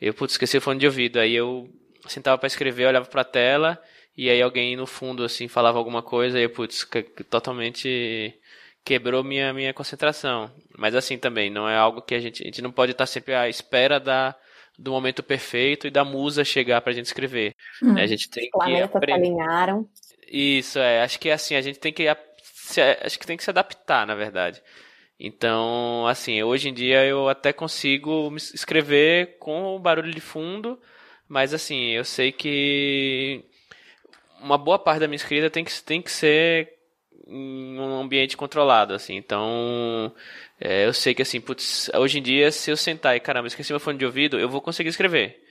eu 0.00 0.14
putz, 0.14 0.32
esqueci 0.32 0.56
o 0.56 0.62
fone 0.62 0.80
de 0.80 0.86
ouvido. 0.86 1.20
Aí 1.20 1.34
eu 1.34 1.68
sentava 2.06 2.38
para 2.38 2.46
escrever, 2.46 2.86
olhava 2.86 3.06
pra 3.06 3.22
tela 3.22 3.78
e 4.18 4.28
aí 4.28 4.42
alguém 4.42 4.74
no 4.74 4.84
fundo, 4.84 5.22
assim, 5.22 5.46
falava 5.46 5.78
alguma 5.78 6.02
coisa 6.02 6.40
e 6.40 6.42
eu, 6.42 6.50
putz, 6.50 6.84
totalmente 7.30 8.34
quebrou 8.84 9.22
minha, 9.22 9.52
minha 9.52 9.72
concentração. 9.72 10.50
Mas 10.76 10.96
assim 10.96 11.16
também, 11.16 11.48
não 11.48 11.68
é 11.68 11.76
algo 11.76 12.02
que 12.02 12.16
a 12.16 12.18
gente, 12.18 12.42
a 12.42 12.46
gente 12.46 12.60
não 12.60 12.72
pode 12.72 12.90
estar 12.90 13.06
sempre 13.06 13.32
à 13.32 13.48
espera 13.48 14.00
da, 14.00 14.34
do 14.76 14.90
momento 14.90 15.22
perfeito 15.22 15.86
e 15.86 15.90
da 15.90 16.04
musa 16.04 16.44
chegar 16.44 16.80
pra 16.80 16.92
gente 16.92 17.06
escrever. 17.06 17.54
Hum, 17.80 17.96
a 17.96 18.06
gente 18.06 18.28
tem 18.28 18.50
que 18.50 18.82
aprender. 18.82 19.12
alinharam. 19.12 19.88
Isso, 20.26 20.80
é. 20.80 21.00
Acho 21.04 21.20
que 21.20 21.30
assim, 21.30 21.54
a 21.54 21.60
gente 21.60 21.78
tem 21.78 21.92
que 21.92 22.08
acho 22.08 23.18
que 23.20 23.26
tem 23.26 23.36
que 23.36 23.44
se 23.44 23.50
adaptar, 23.50 24.04
na 24.04 24.16
verdade. 24.16 24.60
Então, 25.20 26.08
assim, 26.08 26.42
hoje 26.42 26.70
em 26.70 26.74
dia 26.74 27.04
eu 27.04 27.28
até 27.28 27.52
consigo 27.52 28.34
escrever 28.36 29.36
com 29.38 29.76
o 29.76 29.78
barulho 29.78 30.10
de 30.10 30.20
fundo, 30.20 30.76
mas 31.28 31.54
assim, 31.54 31.90
eu 31.90 32.04
sei 32.04 32.32
que 32.32 33.44
uma 34.40 34.58
boa 34.58 34.78
parte 34.78 35.00
da 35.00 35.08
minha 35.08 35.16
escrita 35.16 35.50
tem 35.50 35.64
que, 35.64 35.82
tem 35.82 36.02
que 36.02 36.10
ser 36.10 36.72
em 37.26 37.78
um 37.78 38.00
ambiente 38.00 38.36
controlado, 38.36 38.94
assim. 38.94 39.16
Então, 39.16 40.12
é, 40.60 40.86
eu 40.86 40.92
sei 40.94 41.14
que, 41.14 41.22
assim, 41.22 41.40
putz, 41.40 41.90
hoje 41.94 42.18
em 42.18 42.22
dia, 42.22 42.50
se 42.50 42.70
eu 42.70 42.76
sentar 42.76 43.16
e, 43.16 43.20
caramba, 43.20 43.48
esqueci 43.48 43.72
meu 43.72 43.80
fone 43.80 43.98
de 43.98 44.06
ouvido, 44.06 44.38
eu 44.38 44.48
vou 44.48 44.60
conseguir 44.60 44.88
escrever. 44.88 45.42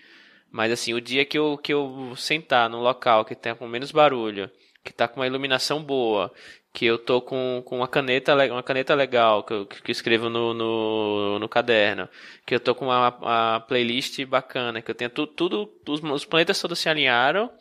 Mas, 0.52 0.72
assim, 0.72 0.94
o 0.94 1.02
dia 1.02 1.26
que 1.26 1.38
eu, 1.38 1.58
que 1.58 1.74
eu 1.74 2.14
sentar 2.16 2.70
num 2.70 2.80
local 2.80 3.26
que 3.26 3.36
tenha 3.36 3.56
com 3.56 3.68
menos 3.68 3.92
barulho, 3.92 4.50
que 4.84 4.94
tá 4.94 5.08
com 5.08 5.20
uma 5.20 5.28
iluminação 5.28 5.84
boa, 5.84 6.34
que 6.74 6.86
eu 6.86 6.98
tô 6.98 7.22
com, 7.22 7.62
com 7.66 7.78
uma 7.78 7.88
caneta 7.88 8.36
uma 8.52 8.64
caneta 8.64 8.94
legal 8.96 9.44
que 9.44 9.54
eu, 9.54 9.66
que 9.66 9.90
eu 9.90 9.92
escrevo 9.92 10.30
no, 10.30 10.54
no, 10.54 11.40
no, 11.40 11.50
caderno, 11.50 12.08
que 12.46 12.56
eu 12.56 12.60
tô 12.60 12.76
com 12.76 12.86
uma, 12.86 13.10
uma 13.18 13.60
playlist 13.62 14.24
bacana, 14.26 14.82
que 14.82 14.92
eu 14.92 14.96
tenho 14.96 15.10
tudo, 15.10 15.66
tudo 15.66 16.14
os 16.14 16.26
planetas 16.26 16.62
todos 16.62 16.80
se 16.80 16.88
alinharam 16.88 17.52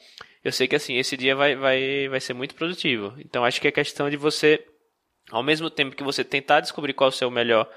eu 0.46 0.52
sei 0.52 0.68
que 0.68 0.76
assim, 0.76 0.96
esse 0.96 1.16
dia 1.16 1.34
vai, 1.34 1.56
vai, 1.56 2.08
vai 2.08 2.20
ser 2.20 2.32
muito 2.32 2.54
produtivo. 2.54 3.12
Então 3.18 3.44
acho 3.44 3.60
que 3.60 3.66
é 3.66 3.72
questão 3.72 4.08
de 4.08 4.16
você, 4.16 4.64
ao 5.28 5.42
mesmo 5.42 5.68
tempo 5.68 5.96
que 5.96 6.04
você 6.04 6.22
tentar 6.22 6.60
descobrir 6.60 6.92
qual 6.92 7.08
é 7.08 7.12
o 7.12 7.12
seu 7.12 7.28
melhor, 7.28 7.68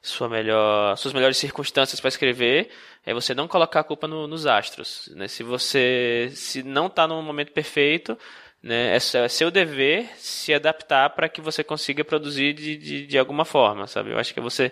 sua 0.00 0.28
melhor, 0.28 0.96
suas 0.96 1.12
melhores 1.12 1.36
circunstâncias 1.36 2.00
para 2.00 2.08
escrever, 2.08 2.70
é 3.04 3.12
você 3.12 3.34
não 3.34 3.48
colocar 3.48 3.80
a 3.80 3.84
culpa 3.84 4.06
no, 4.06 4.28
nos 4.28 4.46
astros. 4.46 5.10
Né? 5.16 5.26
Se 5.26 5.42
você 5.42 6.30
se 6.32 6.62
não 6.62 6.86
está 6.86 7.08
no 7.08 7.20
momento 7.22 7.50
perfeito, 7.50 8.16
né, 8.62 8.92
é, 8.92 8.96
é 8.96 9.28
seu 9.28 9.50
dever 9.50 10.08
se 10.16 10.54
adaptar 10.54 11.10
para 11.10 11.28
que 11.28 11.40
você 11.40 11.64
consiga 11.64 12.04
produzir 12.04 12.52
de, 12.54 12.76
de, 12.76 13.06
de 13.06 13.18
alguma 13.18 13.44
forma, 13.44 13.88
sabe? 13.88 14.12
Eu 14.12 14.18
acho 14.18 14.32
que 14.32 14.38
é 14.38 14.42
você 14.42 14.70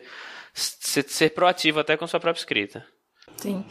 ser, 0.55 1.03
ser 1.03 1.31
proativo 1.31 1.81
até 1.81 1.97
com 1.97 2.07
sua 2.07 2.21
própria 2.21 2.41
escrita. 2.41 2.87
Sim. 3.37 3.65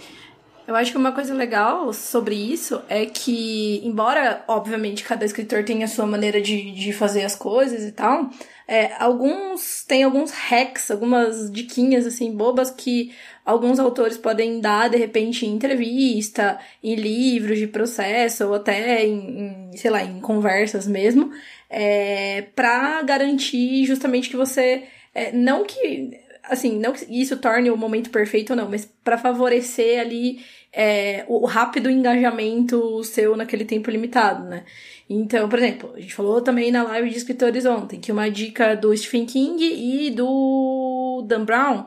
Eu 0.70 0.76
acho 0.76 0.92
que 0.92 1.00
uma 1.00 1.12
coisa 1.12 1.34
legal 1.34 1.92
sobre 1.92 2.36
isso 2.36 2.80
é 2.88 3.04
que, 3.08 3.82
embora, 3.84 4.44
obviamente, 4.48 5.04
cada 5.04 5.26
escritor 5.26 5.64
tenha 5.64 5.86
a 5.86 5.88
sua 5.88 6.06
maneira 6.06 6.40
de, 6.40 6.72
de 6.74 6.94
fazer 6.94 7.24
as 7.24 7.36
coisas 7.36 7.84
e 7.84 7.92
tal, 7.92 8.30
é, 8.68 8.94
alguns 9.00 9.84
tem 9.84 10.04
alguns 10.04 10.30
hacks, 10.30 10.92
algumas 10.92 11.52
diquinhas, 11.52 12.06
assim, 12.06 12.32
bobas 12.38 12.70
que 12.70 13.12
alguns 13.44 13.80
autores 13.80 14.16
podem 14.16 14.62
dar, 14.62 14.92
de 14.92 14.98
repente, 14.98 15.44
em 15.44 15.56
entrevista, 15.56 16.60
em 16.84 16.94
livros 16.94 17.58
de 17.58 17.66
processo, 17.66 18.46
ou 18.46 18.54
até 18.54 19.04
em, 19.04 19.72
em 19.74 19.76
sei 19.76 19.90
lá, 19.90 20.04
em 20.04 20.22
conversas 20.22 20.86
mesmo, 20.86 21.32
é, 21.68 22.44
para 22.56 23.02
garantir 23.02 23.86
justamente 23.86 24.30
que 24.30 24.38
você. 24.38 24.84
É, 25.16 25.32
não 25.32 25.66
que 25.66 26.30
assim, 26.50 26.80
não 26.80 26.94
que 26.94 27.06
isso 27.10 27.38
torne 27.38 27.70
o 27.70 27.78
momento 27.78 28.10
perfeito 28.10 28.52
ou 28.52 28.58
não, 28.58 28.70
mas 28.70 28.86
para 29.04 29.18
favorecer 29.18 30.00
ali 30.00 30.40
é, 30.72 31.26
o 31.28 31.46
rápido 31.46 31.90
engajamento 31.90 33.04
seu 33.04 33.36
naquele 33.36 33.66
tempo 33.66 33.90
limitado, 33.90 34.46
né? 34.46 34.66
Então, 35.10 35.50
por 35.50 35.58
exemplo, 35.58 35.94
a 35.96 36.00
gente 36.00 36.14
falou 36.14 36.42
também 36.42 36.72
na 36.72 36.84
live 36.84 37.10
de 37.10 37.18
escritores 37.18 37.66
ontem 37.66 38.00
que 38.00 38.12
uma 38.12 38.30
dica 38.30 38.76
do 38.76 38.96
Stephen 38.96 39.26
King 39.26 39.64
e 39.64 40.12
do 40.12 41.24
Dan 41.28 41.44
Brown 41.46 41.86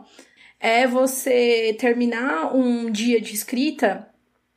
é 0.59 0.87
você 0.87 1.77
terminar 1.79 2.55
um 2.55 2.91
dia 2.91 3.21
de 3.21 3.33
escrita 3.33 4.09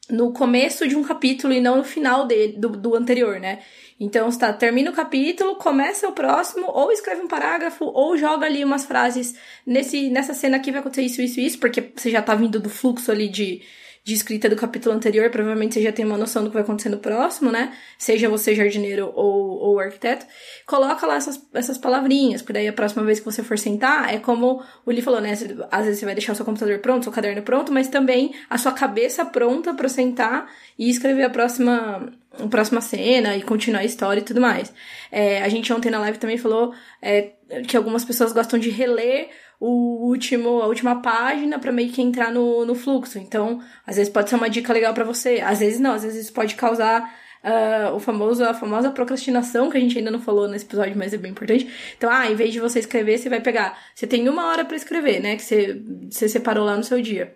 no 0.09 0.31
começo 0.31 0.87
de 0.87 0.95
um 0.95 1.03
capítulo 1.03 1.53
e 1.53 1.59
não 1.59 1.77
no 1.77 1.83
final 1.83 2.27
dele, 2.27 2.53
do, 2.57 2.69
do 2.69 2.95
anterior, 2.95 3.39
né? 3.39 3.59
Então, 3.99 4.27
está 4.27 4.51
termina 4.51 4.91
o 4.91 4.93
capítulo, 4.93 5.55
começa 5.55 6.07
o 6.07 6.11
próximo, 6.11 6.67
ou 6.67 6.91
escreve 6.91 7.21
um 7.21 7.27
parágrafo, 7.27 7.85
ou 7.85 8.17
joga 8.17 8.45
ali 8.45 8.63
umas 8.63 8.85
frases 8.85 9.35
nesse, 9.65 10.09
nessa 10.09 10.33
cena 10.33 10.57
aqui 10.57 10.69
vai 10.69 10.81
acontecer 10.81 11.03
isso, 11.03 11.21
isso, 11.21 11.39
isso, 11.39 11.59
porque 11.59 11.91
você 11.95 12.11
já 12.11 12.21
tá 12.21 12.35
vindo 12.35 12.59
do 12.59 12.69
fluxo 12.69 13.09
ali 13.09 13.29
de, 13.29 13.61
de 14.05 14.13
escrita 14.13 14.47
do 14.47 14.55
capítulo 14.55 14.93
anterior, 14.93 15.31
provavelmente 15.31 15.73
você 15.73 15.81
já 15.81 15.91
tem 15.91 16.05
uma 16.05 16.15
noção 16.15 16.43
do 16.43 16.49
que 16.51 16.53
vai 16.53 16.61
acontecer 16.61 16.89
no 16.89 16.99
próximo, 16.99 17.51
né? 17.51 17.73
Seja 17.97 18.29
você 18.29 18.53
jardineiro 18.53 19.11
ou, 19.15 19.57
ou 19.57 19.79
arquiteto. 19.79 20.27
Coloca 20.67 21.07
lá 21.07 21.15
essas, 21.15 21.41
essas 21.51 21.79
palavrinhas, 21.79 22.43
porque 22.43 22.53
daí 22.53 22.67
a 22.67 22.73
próxima 22.73 23.03
vez 23.03 23.17
que 23.17 23.25
você 23.25 23.41
for 23.41 23.57
sentar, 23.57 24.13
é 24.13 24.19
como 24.19 24.63
o 24.85 24.91
Lee 24.91 25.01
falou, 25.01 25.19
né? 25.19 25.31
Às 25.71 25.85
vezes 25.85 25.99
você 25.99 26.05
vai 26.05 26.13
deixar 26.13 26.33
o 26.33 26.35
seu 26.35 26.45
computador 26.45 26.77
pronto, 26.77 27.01
seu 27.01 27.11
caderno 27.11 27.41
pronto, 27.41 27.73
mas 27.73 27.87
também 27.87 28.31
a 28.47 28.59
sua 28.59 28.73
cabeça 28.73 29.25
pronta 29.25 29.73
para 29.73 29.89
sentar 29.89 30.47
e 30.77 30.87
escrever 30.87 31.23
a 31.23 31.29
próxima, 31.31 32.13
a 32.39 32.47
próxima 32.47 32.81
cena 32.81 33.35
e 33.35 33.41
continuar 33.41 33.79
a 33.79 33.85
história 33.85 34.21
e 34.21 34.23
tudo 34.23 34.39
mais. 34.39 34.71
É, 35.11 35.41
a 35.41 35.49
gente 35.49 35.73
ontem 35.73 35.89
na 35.89 35.97
live 35.97 36.19
também 36.19 36.37
falou 36.37 36.75
é, 37.01 37.31
que 37.67 37.75
algumas 37.75 38.05
pessoas 38.05 38.31
gostam 38.31 38.59
de 38.59 38.69
reler 38.69 39.29
o 39.59 40.07
último, 40.07 40.61
a 40.61 40.67
última 40.67 41.01
página 41.01 41.57
para 41.59 41.71
meio 41.71 41.91
que 41.91 42.01
entrar 42.01 42.31
no, 42.31 42.65
no 42.65 42.75
fluxo. 42.75 43.17
Então, 43.17 43.61
às 43.85 43.95
vezes 43.95 44.11
pode 44.11 44.29
ser 44.29 44.35
uma 44.35 44.49
dica 44.49 44.73
legal 44.73 44.93
para 44.93 45.03
você, 45.03 45.41
às 45.41 45.59
vezes 45.59 45.79
não, 45.79 45.93
às 45.93 46.03
vezes 46.03 46.29
pode 46.29 46.55
causar 46.55 47.09
uh, 47.45 47.95
o 47.95 47.99
famoso, 47.99 48.43
a 48.43 48.53
famosa 48.53 48.89
procrastinação, 48.89 49.69
que 49.69 49.77
a 49.77 49.79
gente 49.79 49.97
ainda 49.97 50.11
não 50.11 50.19
falou 50.19 50.47
nesse 50.47 50.65
episódio, 50.65 50.97
mas 50.97 51.13
é 51.13 51.17
bem 51.17 51.31
importante. 51.31 51.69
Então, 51.97 52.09
ah, 52.09 52.29
em 52.29 52.35
vez 52.35 52.51
de 52.51 52.59
você 52.59 52.79
escrever, 52.79 53.17
você 53.17 53.29
vai 53.29 53.39
pegar. 53.39 53.77
Você 53.93 54.07
tem 54.07 54.27
uma 54.27 54.47
hora 54.47 54.65
para 54.65 54.75
escrever, 54.75 55.21
né? 55.21 55.35
Que 55.35 55.43
você, 55.43 55.81
você 56.09 56.27
separou 56.27 56.65
lá 56.65 56.75
no 56.75 56.83
seu 56.83 57.01
dia. 57.01 57.35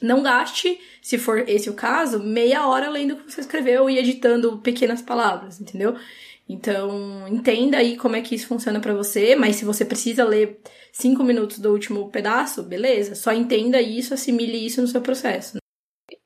Não 0.00 0.22
gaste, 0.22 0.78
se 1.00 1.16
for 1.16 1.48
esse 1.48 1.70
o 1.70 1.74
caso, 1.74 2.22
meia 2.22 2.66
hora 2.66 2.90
lendo 2.90 3.14
o 3.14 3.16
que 3.16 3.32
você 3.32 3.40
escreveu 3.40 3.88
e 3.88 3.98
editando 3.98 4.58
pequenas 4.58 5.00
palavras, 5.00 5.58
entendeu? 5.58 5.96
Então, 6.48 7.26
entenda 7.28 7.78
aí 7.78 7.96
como 7.96 8.14
é 8.14 8.20
que 8.20 8.34
isso 8.34 8.46
funciona 8.46 8.78
para 8.78 8.94
você, 8.94 9.34
mas 9.34 9.56
se 9.56 9.64
você 9.64 9.84
precisa 9.84 10.22
ler 10.22 10.60
cinco 10.98 11.22
minutos 11.22 11.58
do 11.58 11.72
último 11.72 12.10
pedaço, 12.10 12.62
beleza, 12.62 13.14
só 13.14 13.30
entenda 13.32 13.80
isso, 13.80 14.14
assimile 14.14 14.64
isso 14.64 14.80
no 14.80 14.88
seu 14.88 15.02
processo. 15.02 15.58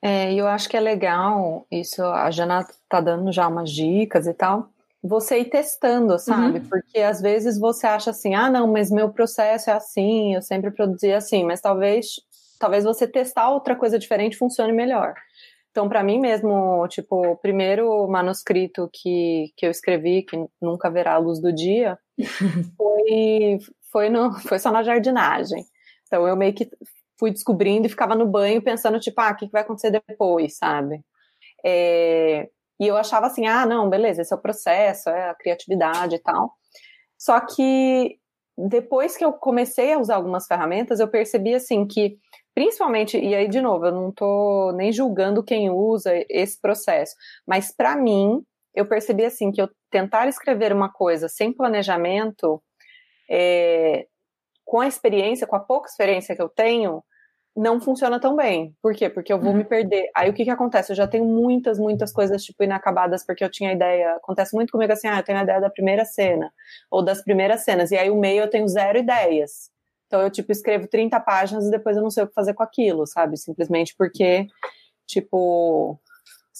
É, 0.01 0.33
eu 0.33 0.47
acho 0.47 0.69
que 0.69 0.77
é 0.77 0.79
legal 0.79 1.65
isso, 1.69 2.01
a 2.03 2.31
Jana 2.31 2.65
tá 2.87 3.01
dando 3.01 3.31
já 3.31 3.47
umas 3.47 3.69
dicas 3.69 4.27
e 4.27 4.33
tal, 4.33 4.69
você 5.03 5.39
ir 5.39 5.45
testando, 5.45 6.17
sabe? 6.17 6.59
Uhum. 6.59 6.65
Porque 6.69 6.99
às 6.99 7.21
vezes 7.21 7.59
você 7.59 7.85
acha 7.85 8.11
assim, 8.11 8.33
ah, 8.33 8.49
não, 8.49 8.65
mas 8.65 8.89
meu 8.89 9.09
processo 9.09 9.69
é 9.69 9.73
assim, 9.73 10.35
eu 10.35 10.41
sempre 10.41 10.71
produzi 10.71 11.11
assim, 11.11 11.43
mas 11.43 11.59
talvez, 11.59 12.21
talvez 12.57 12.85
você 12.85 13.05
testar 13.05 13.49
outra 13.49 13.75
coisa 13.75 13.99
diferente 13.99 14.37
funcione 14.37 14.71
melhor. 14.71 15.15
Então, 15.71 15.87
para 15.87 16.03
mim 16.03 16.19
mesmo, 16.19 16.85
tipo, 16.87 17.31
o 17.31 17.37
primeiro 17.37 18.07
manuscrito 18.07 18.89
que, 18.91 19.51
que 19.55 19.65
eu 19.65 19.71
escrevi, 19.71 20.21
que 20.23 20.37
nunca 20.61 20.89
verá 20.89 21.13
a 21.13 21.17
luz 21.17 21.39
do 21.39 21.51
dia, 21.51 21.97
foi, 22.77 23.59
foi, 23.91 24.09
no, 24.09 24.33
foi 24.41 24.59
só 24.59 24.71
na 24.71 24.83
jardinagem. 24.83 25.63
Então, 26.07 26.27
eu 26.27 26.35
meio 26.35 26.53
que 26.53 26.69
fui 27.19 27.31
descobrindo 27.31 27.87
e 27.87 27.89
ficava 27.89 28.15
no 28.15 28.25
banho 28.25 28.61
pensando, 28.61 28.99
tipo, 28.99 29.19
ah, 29.21 29.31
o 29.31 29.35
que 29.35 29.49
vai 29.51 29.61
acontecer 29.61 29.91
depois, 29.91 30.57
sabe? 30.57 31.01
É, 31.65 32.49
e 32.79 32.87
eu 32.87 32.97
achava 32.97 33.27
assim, 33.27 33.45
ah, 33.45 33.65
não, 33.65 33.89
beleza, 33.89 34.21
esse 34.21 34.33
é 34.33 34.35
o 34.35 34.41
processo, 34.41 35.09
é 35.09 35.29
a 35.29 35.35
criatividade 35.35 36.15
e 36.15 36.19
tal. 36.19 36.53
Só 37.17 37.39
que 37.39 38.17
depois 38.57 39.15
que 39.15 39.23
eu 39.23 39.33
comecei 39.33 39.93
a 39.93 39.99
usar 39.99 40.15
algumas 40.15 40.47
ferramentas, 40.47 40.99
eu 40.99 41.07
percebi 41.07 41.53
assim 41.53 41.85
que 41.87 42.17
Principalmente, 42.53 43.17
e 43.17 43.33
aí, 43.33 43.47
de 43.47 43.61
novo, 43.61 43.85
eu 43.85 43.91
não 43.93 44.09
estou 44.09 44.73
nem 44.73 44.91
julgando 44.91 45.43
quem 45.43 45.69
usa 45.69 46.11
esse 46.29 46.59
processo, 46.59 47.15
mas 47.47 47.73
para 47.73 47.95
mim, 47.95 48.43
eu 48.75 48.85
percebi 48.85 49.23
assim 49.23 49.51
que 49.51 49.61
eu 49.61 49.69
tentar 49.91 50.27
escrever 50.27 50.73
uma 50.73 50.91
coisa 50.91 51.27
sem 51.27 51.53
planejamento, 51.53 52.61
é, 53.29 54.07
com 54.65 54.79
a 54.79 54.87
experiência, 54.87 55.45
com 55.45 55.55
a 55.55 55.59
pouca 55.59 55.89
experiência 55.89 56.35
que 56.35 56.41
eu 56.41 56.49
tenho, 56.49 57.03
não 57.55 57.81
funciona 57.81 58.19
tão 58.19 58.35
bem. 58.35 58.73
Por 58.81 58.95
quê? 58.95 59.09
Porque 59.09 59.31
eu 59.31 59.37
vou 59.39 59.51
uhum. 59.51 59.57
me 59.57 59.63
perder. 59.65 60.09
Aí 60.15 60.29
o 60.29 60.33
que 60.33 60.45
que 60.45 60.49
acontece? 60.49 60.91
Eu 60.91 60.95
já 60.95 61.07
tenho 61.07 61.25
muitas, 61.25 61.77
muitas 61.77 62.13
coisas, 62.13 62.43
tipo, 62.43 62.63
inacabadas, 62.63 63.25
porque 63.25 63.43
eu 63.43 63.51
tinha 63.51 63.73
ideia. 63.73 64.15
Acontece 64.15 64.55
muito 64.55 64.71
comigo 64.71 64.93
assim, 64.93 65.07
ah, 65.07 65.19
eu 65.19 65.23
tenho 65.23 65.39
a 65.39 65.43
ideia 65.43 65.59
da 65.59 65.69
primeira 65.69 66.05
cena, 66.05 66.51
ou 66.89 67.03
das 67.03 67.21
primeiras 67.21 67.63
cenas, 67.63 67.91
e 67.91 67.97
aí 67.97 68.09
o 68.09 68.15
meio 68.15 68.43
eu 68.43 68.49
tenho 68.49 68.67
zero 68.67 68.97
ideias. 68.97 69.69
Então 70.07 70.21
eu, 70.21 70.29
tipo, 70.29 70.51
escrevo 70.51 70.87
30 70.87 71.19
páginas 71.19 71.67
e 71.67 71.71
depois 71.71 71.97
eu 71.97 72.03
não 72.03 72.09
sei 72.09 72.23
o 72.23 72.27
que 72.27 72.33
fazer 72.33 72.53
com 72.53 72.63
aquilo, 72.63 73.05
sabe? 73.05 73.37
Simplesmente 73.37 73.93
porque, 73.97 74.47
tipo, 75.05 75.99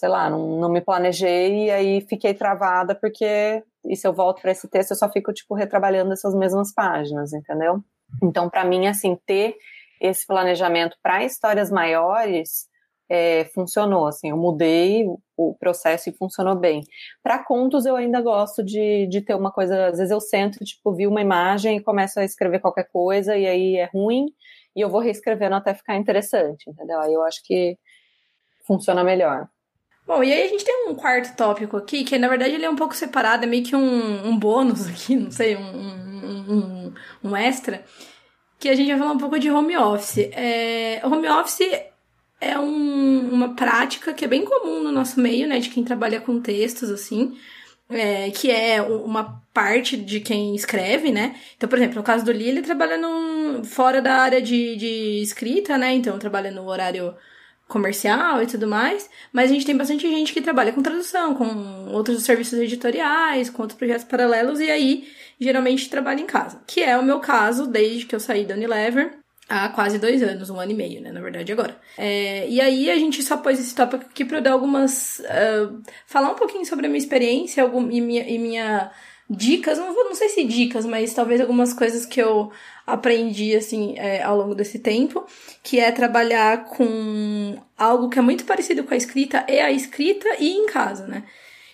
sei 0.01 0.09
lá, 0.09 0.31
não, 0.31 0.59
não 0.59 0.67
me 0.67 0.81
planejei 0.81 1.65
e 1.65 1.71
aí 1.71 2.01
fiquei 2.01 2.33
travada 2.33 2.95
porque, 2.95 3.63
e 3.85 3.95
se 3.95 4.07
eu 4.07 4.11
volto 4.11 4.41
para 4.41 4.49
esse 4.49 4.67
texto, 4.67 4.91
eu 4.91 4.97
só 4.97 5.07
fico, 5.11 5.31
tipo, 5.31 5.53
retrabalhando 5.53 6.11
essas 6.11 6.33
mesmas 6.33 6.73
páginas, 6.73 7.33
entendeu? 7.33 7.83
Então, 8.23 8.49
para 8.49 8.65
mim, 8.65 8.87
assim, 8.87 9.15
ter 9.27 9.55
esse 10.01 10.25
planejamento 10.25 10.97
para 11.03 11.23
histórias 11.23 11.69
maiores 11.69 12.67
é, 13.07 13.45
funcionou, 13.53 14.07
assim, 14.07 14.31
eu 14.31 14.37
mudei 14.37 15.05
o 15.37 15.55
processo 15.59 16.09
e 16.09 16.13
funcionou 16.13 16.55
bem. 16.55 16.81
Para 17.21 17.43
contos, 17.43 17.85
eu 17.85 17.95
ainda 17.95 18.21
gosto 18.21 18.63
de, 18.63 19.05
de 19.07 19.21
ter 19.21 19.35
uma 19.35 19.51
coisa, 19.51 19.85
às 19.85 19.99
vezes 19.99 20.09
eu 20.09 20.19
sento, 20.19 20.65
tipo, 20.65 20.95
vi 20.95 21.05
uma 21.05 21.21
imagem 21.21 21.77
e 21.77 21.83
começo 21.83 22.19
a 22.19 22.23
escrever 22.23 22.59
qualquer 22.59 22.89
coisa, 22.91 23.37
e 23.37 23.45
aí 23.45 23.75
é 23.75 23.87
ruim, 23.93 24.25
e 24.75 24.81
eu 24.81 24.89
vou 24.89 24.99
reescrevendo 24.99 25.53
até 25.53 25.75
ficar 25.75 25.95
interessante, 25.95 26.67
entendeu? 26.67 26.99
Aí 27.01 27.13
eu 27.13 27.21
acho 27.21 27.43
que 27.43 27.77
funciona 28.65 29.03
melhor. 29.03 29.47
Bom, 30.05 30.23
e 30.23 30.31
aí 30.33 30.43
a 30.43 30.47
gente 30.47 30.65
tem 30.65 30.87
um 30.89 30.95
quarto 30.95 31.35
tópico 31.35 31.77
aqui, 31.77 32.03
que 32.03 32.17
na 32.17 32.27
verdade 32.27 32.53
ele 32.53 32.65
é 32.65 32.69
um 32.69 32.75
pouco 32.75 32.95
separado, 32.95 33.43
é 33.43 33.47
meio 33.47 33.63
que 33.63 33.75
um, 33.75 34.27
um 34.27 34.37
bônus 34.37 34.87
aqui, 34.87 35.15
não 35.17 35.31
sei, 35.31 35.55
um, 35.55 35.61
um, 35.61 36.53
um, 36.53 36.93
um 37.23 37.35
extra, 37.35 37.85
que 38.59 38.69
a 38.69 38.75
gente 38.75 38.89
vai 38.89 38.99
falar 38.99 39.13
um 39.13 39.17
pouco 39.17 39.39
de 39.39 39.49
home 39.49 39.77
office. 39.77 40.29
É, 40.33 41.01
home 41.03 41.27
office 41.27 41.61
é 42.39 42.57
um, 42.57 43.29
uma 43.31 43.55
prática 43.55 44.13
que 44.13 44.25
é 44.25 44.27
bem 44.27 44.43
comum 44.43 44.83
no 44.83 44.91
nosso 44.91 45.19
meio, 45.19 45.47
né? 45.47 45.59
De 45.59 45.69
quem 45.69 45.83
trabalha 45.83 46.19
com 46.19 46.41
textos, 46.41 46.89
assim. 46.89 47.37
É, 47.89 48.31
que 48.31 48.49
é 48.49 48.81
uma 48.81 49.43
parte 49.53 49.97
de 49.97 50.21
quem 50.21 50.55
escreve, 50.55 51.11
né? 51.11 51.35
Então, 51.57 51.67
por 51.67 51.77
exemplo, 51.77 51.95
no 51.95 52.03
caso 52.03 52.23
do 52.23 52.31
Lee, 52.31 52.47
ele 52.47 52.61
trabalha 52.61 52.97
num, 52.97 53.63
fora 53.63 54.01
da 54.01 54.15
área 54.15 54.41
de, 54.41 54.75
de 54.77 55.21
escrita, 55.21 55.77
né? 55.77 55.93
Então, 55.93 56.17
trabalha 56.17 56.51
no 56.51 56.67
horário 56.67 57.13
comercial 57.71 58.43
e 58.43 58.47
tudo 58.47 58.67
mais, 58.67 59.09
mas 59.31 59.49
a 59.49 59.53
gente 59.53 59.65
tem 59.65 59.75
bastante 59.75 60.07
gente 60.07 60.33
que 60.33 60.41
trabalha 60.41 60.73
com 60.73 60.81
tradução, 60.81 61.33
com 61.33 61.91
outros 61.91 62.21
serviços 62.23 62.59
editoriais, 62.59 63.49
com 63.49 63.61
outros 63.61 63.77
projetos 63.77 64.03
paralelos, 64.03 64.59
e 64.59 64.69
aí 64.69 65.07
geralmente 65.39 65.89
trabalha 65.89 66.21
em 66.21 66.25
casa, 66.25 66.61
que 66.67 66.83
é 66.83 66.97
o 66.97 67.03
meu 67.03 67.19
caso 67.19 67.65
desde 67.65 68.05
que 68.05 68.13
eu 68.13 68.19
saí 68.19 68.45
da 68.45 68.53
Unilever 68.53 69.21
há 69.47 69.69
quase 69.69 69.99
dois 69.99 70.21
anos, 70.23 70.49
um 70.49 70.59
ano 70.59 70.71
e 70.71 70.75
meio, 70.75 71.01
né? 71.01 71.11
Na 71.11 71.19
verdade, 71.19 71.51
agora. 71.51 71.77
É, 71.97 72.47
e 72.47 72.61
aí 72.61 72.89
a 72.89 72.95
gente 72.95 73.21
só 73.21 73.35
pôs 73.37 73.59
esse 73.59 73.75
tópico 73.75 74.05
aqui 74.05 74.23
para 74.23 74.37
eu 74.37 74.41
dar 74.41 74.51
algumas. 74.51 75.19
Uh, 75.19 75.81
falar 76.05 76.31
um 76.31 76.35
pouquinho 76.35 76.65
sobre 76.65 76.85
a 76.85 76.89
minha 76.89 76.99
experiência 76.99 77.61
algum, 77.63 77.91
e, 77.91 77.99
minha, 77.99 78.23
e 78.23 78.39
minha 78.39 78.91
dicas, 79.31 79.77
não, 79.77 79.93
não 79.93 80.15
sei 80.15 80.27
se 80.29 80.43
dicas, 80.43 80.85
mas 80.85 81.13
talvez 81.13 81.39
algumas 81.39 81.73
coisas 81.73 82.05
que 82.05 82.21
eu 82.21 82.51
aprendi, 82.85 83.55
assim, 83.55 83.95
é, 83.97 84.21
ao 84.21 84.37
longo 84.37 84.53
desse 84.53 84.79
tempo, 84.79 85.25
que 85.63 85.79
é 85.79 85.91
trabalhar 85.91 86.65
com 86.65 87.57
algo 87.77 88.09
que 88.09 88.19
é 88.19 88.21
muito 88.21 88.43
parecido 88.43 88.83
com 88.83 88.93
a 88.93 88.97
escrita, 88.97 89.45
e 89.47 89.59
a 89.59 89.71
escrita 89.71 90.27
e 90.39 90.49
em 90.49 90.65
casa, 90.65 91.07
né? 91.07 91.23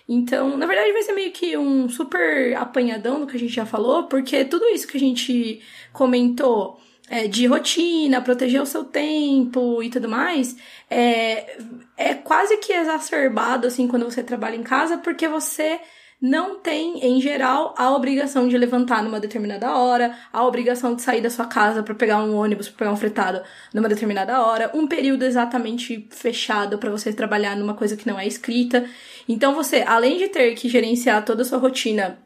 Então, 0.07 0.55
na 0.55 0.65
verdade, 0.65 0.93
vai 0.93 1.01
ser 1.01 1.13
meio 1.13 1.31
que 1.31 1.57
um 1.57 1.89
super 1.89 2.55
apanhadão 2.55 3.19
do 3.19 3.27
que 3.27 3.35
a 3.35 3.39
gente 3.39 3.53
já 3.53 3.65
falou, 3.65 4.03
porque 4.03 4.45
tudo 4.45 4.65
isso 4.67 4.87
que 4.87 4.95
a 4.95 4.99
gente 4.99 5.61
comentou 5.91 6.79
é, 7.09 7.27
de 7.27 7.45
rotina, 7.47 8.21
proteger 8.21 8.61
o 8.61 8.65
seu 8.65 8.85
tempo 8.85 9.81
e 9.81 9.89
tudo 9.89 10.07
mais, 10.07 10.55
é, 10.89 11.57
é 11.97 12.13
quase 12.13 12.57
que 12.57 12.71
exacerbado, 12.71 13.67
assim, 13.67 13.87
quando 13.87 14.05
você 14.05 14.23
trabalha 14.23 14.55
em 14.55 14.63
casa, 14.63 14.97
porque 14.97 15.27
você 15.27 15.79
não 16.19 16.59
tem, 16.59 16.99
em 17.05 17.21
geral, 17.21 17.75
a 17.77 17.95
obrigação 17.95 18.47
de 18.47 18.57
levantar 18.57 19.03
numa 19.03 19.19
determinada 19.19 19.77
hora, 19.77 20.17
a 20.33 20.43
obrigação 20.45 20.95
de 20.95 21.03
sair 21.03 21.21
da 21.21 21.29
sua 21.29 21.45
casa 21.45 21.83
para 21.83 21.93
pegar 21.93 22.23
um 22.23 22.35
ônibus, 22.35 22.67
para 22.69 22.79
pegar 22.79 22.91
um 22.91 22.97
fretado 22.97 23.41
numa 23.71 23.87
determinada 23.87 24.41
hora, 24.41 24.71
um 24.73 24.87
período 24.87 25.23
exatamente 25.23 26.07
fechado 26.09 26.79
para 26.79 26.89
você 26.89 27.13
trabalhar 27.13 27.55
numa 27.55 27.75
coisa 27.75 27.95
que 27.95 28.07
não 28.07 28.19
é 28.19 28.25
escrita. 28.25 28.89
Então 29.29 29.53
você, 29.53 29.83
além 29.85 30.17
de 30.17 30.27
ter 30.29 30.55
que 30.55 30.67
gerenciar 30.67 31.23
toda 31.23 31.43
a 31.43 31.45
sua 31.45 31.59
rotina 31.59 32.17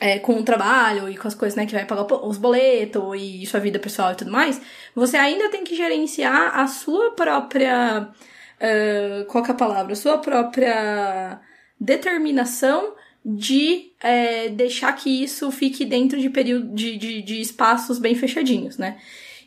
é, 0.00 0.18
com 0.18 0.38
o 0.38 0.42
trabalho 0.42 1.06
e 1.06 1.16
com 1.16 1.28
as 1.28 1.34
coisas, 1.34 1.56
né, 1.56 1.66
que 1.66 1.74
vai 1.74 1.84
pagar 1.84 2.06
os 2.26 2.38
boletos 2.38 3.20
e 3.20 3.44
sua 3.44 3.60
vida 3.60 3.78
pessoal 3.78 4.12
e 4.12 4.16
tudo 4.16 4.30
mais, 4.30 4.60
você 4.94 5.18
ainda 5.18 5.50
tem 5.50 5.62
que 5.62 5.76
gerenciar 5.76 6.58
a 6.58 6.66
sua 6.66 7.10
própria. 7.10 8.08
Uh, 8.56 9.26
qual 9.26 9.44
é 9.44 9.50
a 9.50 9.54
palavra? 9.54 9.92
A 9.92 9.96
sua 9.96 10.16
própria 10.16 11.38
determinação 11.78 12.94
de 13.28 13.90
é, 14.00 14.48
deixar 14.50 14.92
que 14.92 15.10
isso 15.24 15.50
fique 15.50 15.84
dentro 15.84 16.20
de 16.20 16.30
período 16.30 16.72
de, 16.72 16.96
de, 16.96 17.22
de 17.22 17.40
espaços 17.40 17.98
bem 17.98 18.14
fechadinhos, 18.14 18.78
né? 18.78 18.98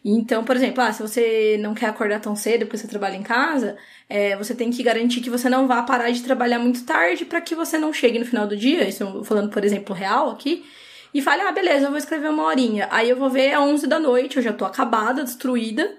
Então, 0.03 0.43
por 0.43 0.55
exemplo, 0.55 0.81
ah, 0.83 0.91
se 0.91 1.01
você 1.01 1.57
não 1.61 1.73
quer 1.73 1.85
acordar 1.87 2.19
tão 2.19 2.35
cedo 2.35 2.65
porque 2.65 2.77
você 2.77 2.87
trabalha 2.87 3.15
em 3.15 3.23
casa, 3.23 3.77
é, 4.09 4.35
você 4.35 4.53
tem 4.53 4.69
que 4.69 4.83
garantir 4.83 5.21
que 5.21 5.29
você 5.29 5.49
não 5.49 5.65
vá 5.65 5.81
parar 5.83 6.09
de 6.11 6.21
trabalhar 6.23 6.59
muito 6.59 6.83
tarde 6.83 7.23
para 7.23 7.39
que 7.39 7.55
você 7.55 7.77
não 7.77 7.93
chegue 7.93 8.19
no 8.19 8.25
final 8.25 8.47
do 8.47 8.55
dia, 8.57 8.87
isso 8.87 9.23
falando, 9.23 9.49
por 9.49 9.63
exemplo, 9.63 9.95
real 9.95 10.29
aqui, 10.29 10.65
e 11.13 11.21
fale, 11.21 11.41
ah, 11.41 11.51
beleza, 11.51 11.85
eu 11.85 11.89
vou 11.89 11.97
escrever 11.97 12.29
uma 12.29 12.43
horinha. 12.43 12.87
Aí 12.91 13.09
eu 13.09 13.15
vou 13.17 13.29
ver 13.29 13.53
às 13.53 13.61
11 13.61 13.87
da 13.87 13.99
noite, 13.99 14.37
eu 14.37 14.43
já 14.43 14.53
tô 14.53 14.65
acabada, 14.65 15.23
destruída, 15.23 15.97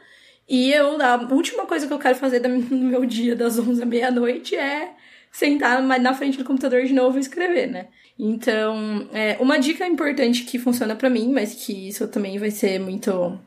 E 0.49 0.73
eu, 0.73 1.01
a 1.01 1.17
última 1.33 1.67
coisa 1.67 1.87
que 1.87 1.93
eu 1.93 1.99
quero 1.99 2.17
fazer 2.17 2.41
no 2.47 2.59
meu 2.77 3.07
dia 3.07 3.37
das 3.37 3.59
11 3.59 3.83
à 3.83 3.87
meia-noite 3.87 4.57
é 4.57 4.95
sentar 5.31 5.83
na 5.83 6.15
frente 6.15 6.39
do 6.39 6.45
computador 6.45 6.85
de 6.85 6.93
novo 6.93 7.17
e 7.17 7.21
escrever, 7.21 7.67
né? 7.69 7.87
Então, 8.19 9.09
é, 9.15 9.39
uma 9.41 9.59
dica 9.59 9.87
importante 9.87 10.45
que 10.45 10.59
funciona 10.59 10.95
para 10.95 11.09
mim, 11.09 11.33
mas 11.33 11.55
que 11.55 11.89
isso 11.89 12.07
também 12.09 12.39
vai 12.39 12.51
ser 12.51 12.79
muito. 12.79 13.39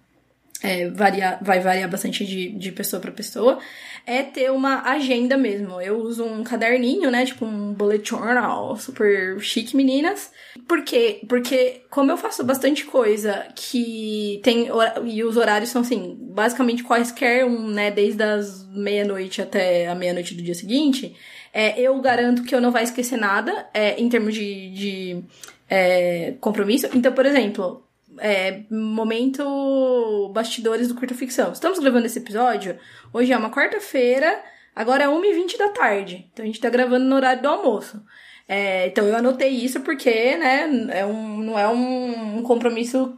É, 0.63 0.89
varia, 0.89 1.37
vai 1.41 1.59
variar 1.59 1.89
bastante 1.89 2.25
de, 2.25 2.49
de 2.51 2.71
pessoa 2.71 3.01
para 3.01 3.11
pessoa, 3.11 3.59
é 4.05 4.23
ter 4.23 4.49
uma 4.49 4.81
agenda 4.89 5.37
mesmo. 5.37 5.79
Eu 5.79 5.99
uso 5.99 6.23
um 6.23 6.41
caderninho, 6.41 7.11
né? 7.11 7.25
Tipo 7.25 7.45
um 7.45 7.73
bullet 7.73 8.09
journal 8.09 8.75
super 8.77 9.39
chique, 9.41 9.75
meninas. 9.75 10.31
Por 10.67 10.83
quê? 10.83 11.19
Porque 11.27 11.81
como 11.89 12.11
eu 12.11 12.17
faço 12.17 12.43
bastante 12.43 12.85
coisa 12.85 13.45
que 13.55 14.39
tem. 14.41 14.69
E 15.05 15.23
os 15.23 15.37
horários 15.37 15.69
são 15.69 15.81
assim, 15.81 16.17
basicamente 16.19 16.83
quaisquer 16.83 17.45
um, 17.45 17.67
né? 17.67 17.91
Desde 17.91 18.23
as 18.23 18.65
meia-noite 18.69 19.41
até 19.41 19.87
a 19.87 19.93
meia-noite 19.93 20.33
do 20.33 20.41
dia 20.41 20.55
seguinte. 20.55 21.15
É, 21.53 21.79
eu 21.79 21.99
garanto 22.01 22.43
que 22.43 22.55
eu 22.55 22.59
não 22.59 22.71
vai 22.71 22.83
esquecer 22.83 23.15
nada 23.15 23.69
é, 23.73 23.99
em 24.01 24.09
termos 24.09 24.33
de, 24.33 24.71
de 24.71 25.23
é, 25.69 26.33
compromisso. 26.41 26.89
Então, 26.95 27.13
por 27.13 27.27
exemplo, 27.27 27.85
é, 28.17 28.61
momento 28.71 30.31
bastidores 30.33 30.87
do 30.87 30.95
Curta 30.95 31.13
Ficção. 31.13 31.51
Estamos 31.51 31.77
gravando 31.77 32.07
esse 32.07 32.19
episódio, 32.19 32.77
hoje 33.13 33.31
é 33.31 33.37
uma 33.37 33.51
quarta-feira, 33.51 34.41
agora 34.75 35.03
é 35.03 35.07
1h20 35.07 35.57
da 35.57 35.69
tarde. 35.69 36.27
Então 36.33 36.43
a 36.43 36.45
gente 36.47 36.59
tá 36.59 36.69
gravando 36.69 37.05
no 37.05 37.15
horário 37.15 37.41
do 37.41 37.47
almoço. 37.47 38.03
É, 38.47 38.87
então 38.87 39.05
eu 39.05 39.15
anotei 39.15 39.49
isso 39.49 39.81
porque, 39.81 40.35
né, 40.35 40.87
é 40.91 41.05
um, 41.05 41.37
não 41.37 41.57
é 41.57 41.67
um, 41.67 42.39
um 42.39 42.43
compromisso 42.43 43.17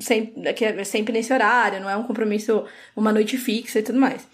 sempre, 0.00 0.52
que 0.54 0.64
é 0.64 0.84
sempre 0.84 1.12
nesse 1.12 1.32
horário, 1.32 1.80
não 1.80 1.90
é 1.90 1.96
um 1.96 2.04
compromisso 2.04 2.64
uma 2.96 3.12
noite 3.12 3.36
fixa 3.36 3.80
e 3.80 3.82
tudo 3.82 3.98
mais. 3.98 4.26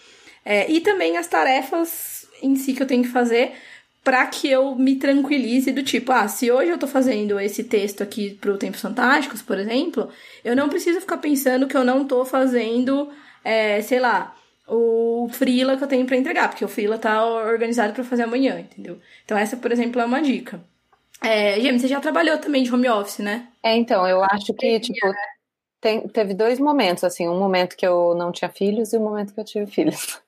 É, 0.44 0.70
e 0.70 0.80
também 0.80 1.16
as 1.16 1.26
tarefas 1.26 2.17
em 2.43 2.57
si 2.57 2.72
que 2.72 2.82
eu 2.82 2.86
tenho 2.86 3.03
que 3.03 3.09
fazer 3.09 3.53
para 4.09 4.26
que 4.26 4.51
eu 4.51 4.74
me 4.74 4.97
tranquilize 4.97 5.70
do 5.70 5.82
tipo, 5.82 6.12
ah, 6.12 6.26
se 6.28 6.51
hoje 6.51 6.70
eu 6.70 6.78
tô 6.78 6.86
fazendo 6.86 7.39
esse 7.39 7.64
texto 7.64 8.03
aqui 8.03 8.30
pro 8.30 8.57
Tempos 8.57 8.80
Fantásticos, 8.80 9.43
por 9.43 9.59
exemplo, 9.59 10.09
eu 10.43 10.57
não 10.57 10.68
preciso 10.68 11.01
ficar 11.01 11.18
pensando 11.18 11.66
que 11.66 11.76
eu 11.76 11.84
não 11.84 12.07
tô 12.07 12.24
fazendo, 12.24 13.11
é, 13.45 13.82
sei 13.82 14.01
lá, 14.01 14.34
o 14.66 15.28
freela 15.30 15.76
que 15.76 15.84
eu 15.84 15.89
tenho 15.89 16.07
para 16.07 16.16
entregar, 16.16 16.49
porque 16.49 16.64
o 16.64 16.68
freela 16.68 16.97
tá 16.97 17.22
organizado 17.26 17.93
para 17.93 18.03
fazer 18.03 18.22
amanhã, 18.22 18.59
entendeu? 18.59 18.99
Então 19.24 19.36
essa, 19.36 19.59
por 19.59 19.70
exemplo, 19.72 20.01
é 20.01 20.05
uma 20.07 20.22
dica. 20.22 20.59
É, 21.22 21.61
James, 21.61 21.82
você 21.82 21.89
já 21.89 22.01
trabalhou 22.01 22.39
também 22.39 22.62
de 22.62 22.72
home 22.72 22.89
office, 22.89 23.18
né? 23.18 23.49
É, 23.62 23.76
então, 23.76 24.07
eu 24.07 24.22
acho 24.22 24.55
que, 24.55 24.80
tipo, 24.80 25.07
tem, 25.80 26.09
teve 26.09 26.32
dois 26.32 26.59
momentos, 26.59 27.05
assim, 27.05 27.28
um 27.28 27.39
momento 27.39 27.76
que 27.76 27.86
eu 27.86 28.14
não 28.14 28.32
tinha 28.32 28.49
filhos 28.49 28.93
e 28.93 28.97
um 28.97 29.05
momento 29.05 29.34
que 29.34 29.41
eu 29.41 29.45
tive 29.45 29.66
filhos 29.70 30.18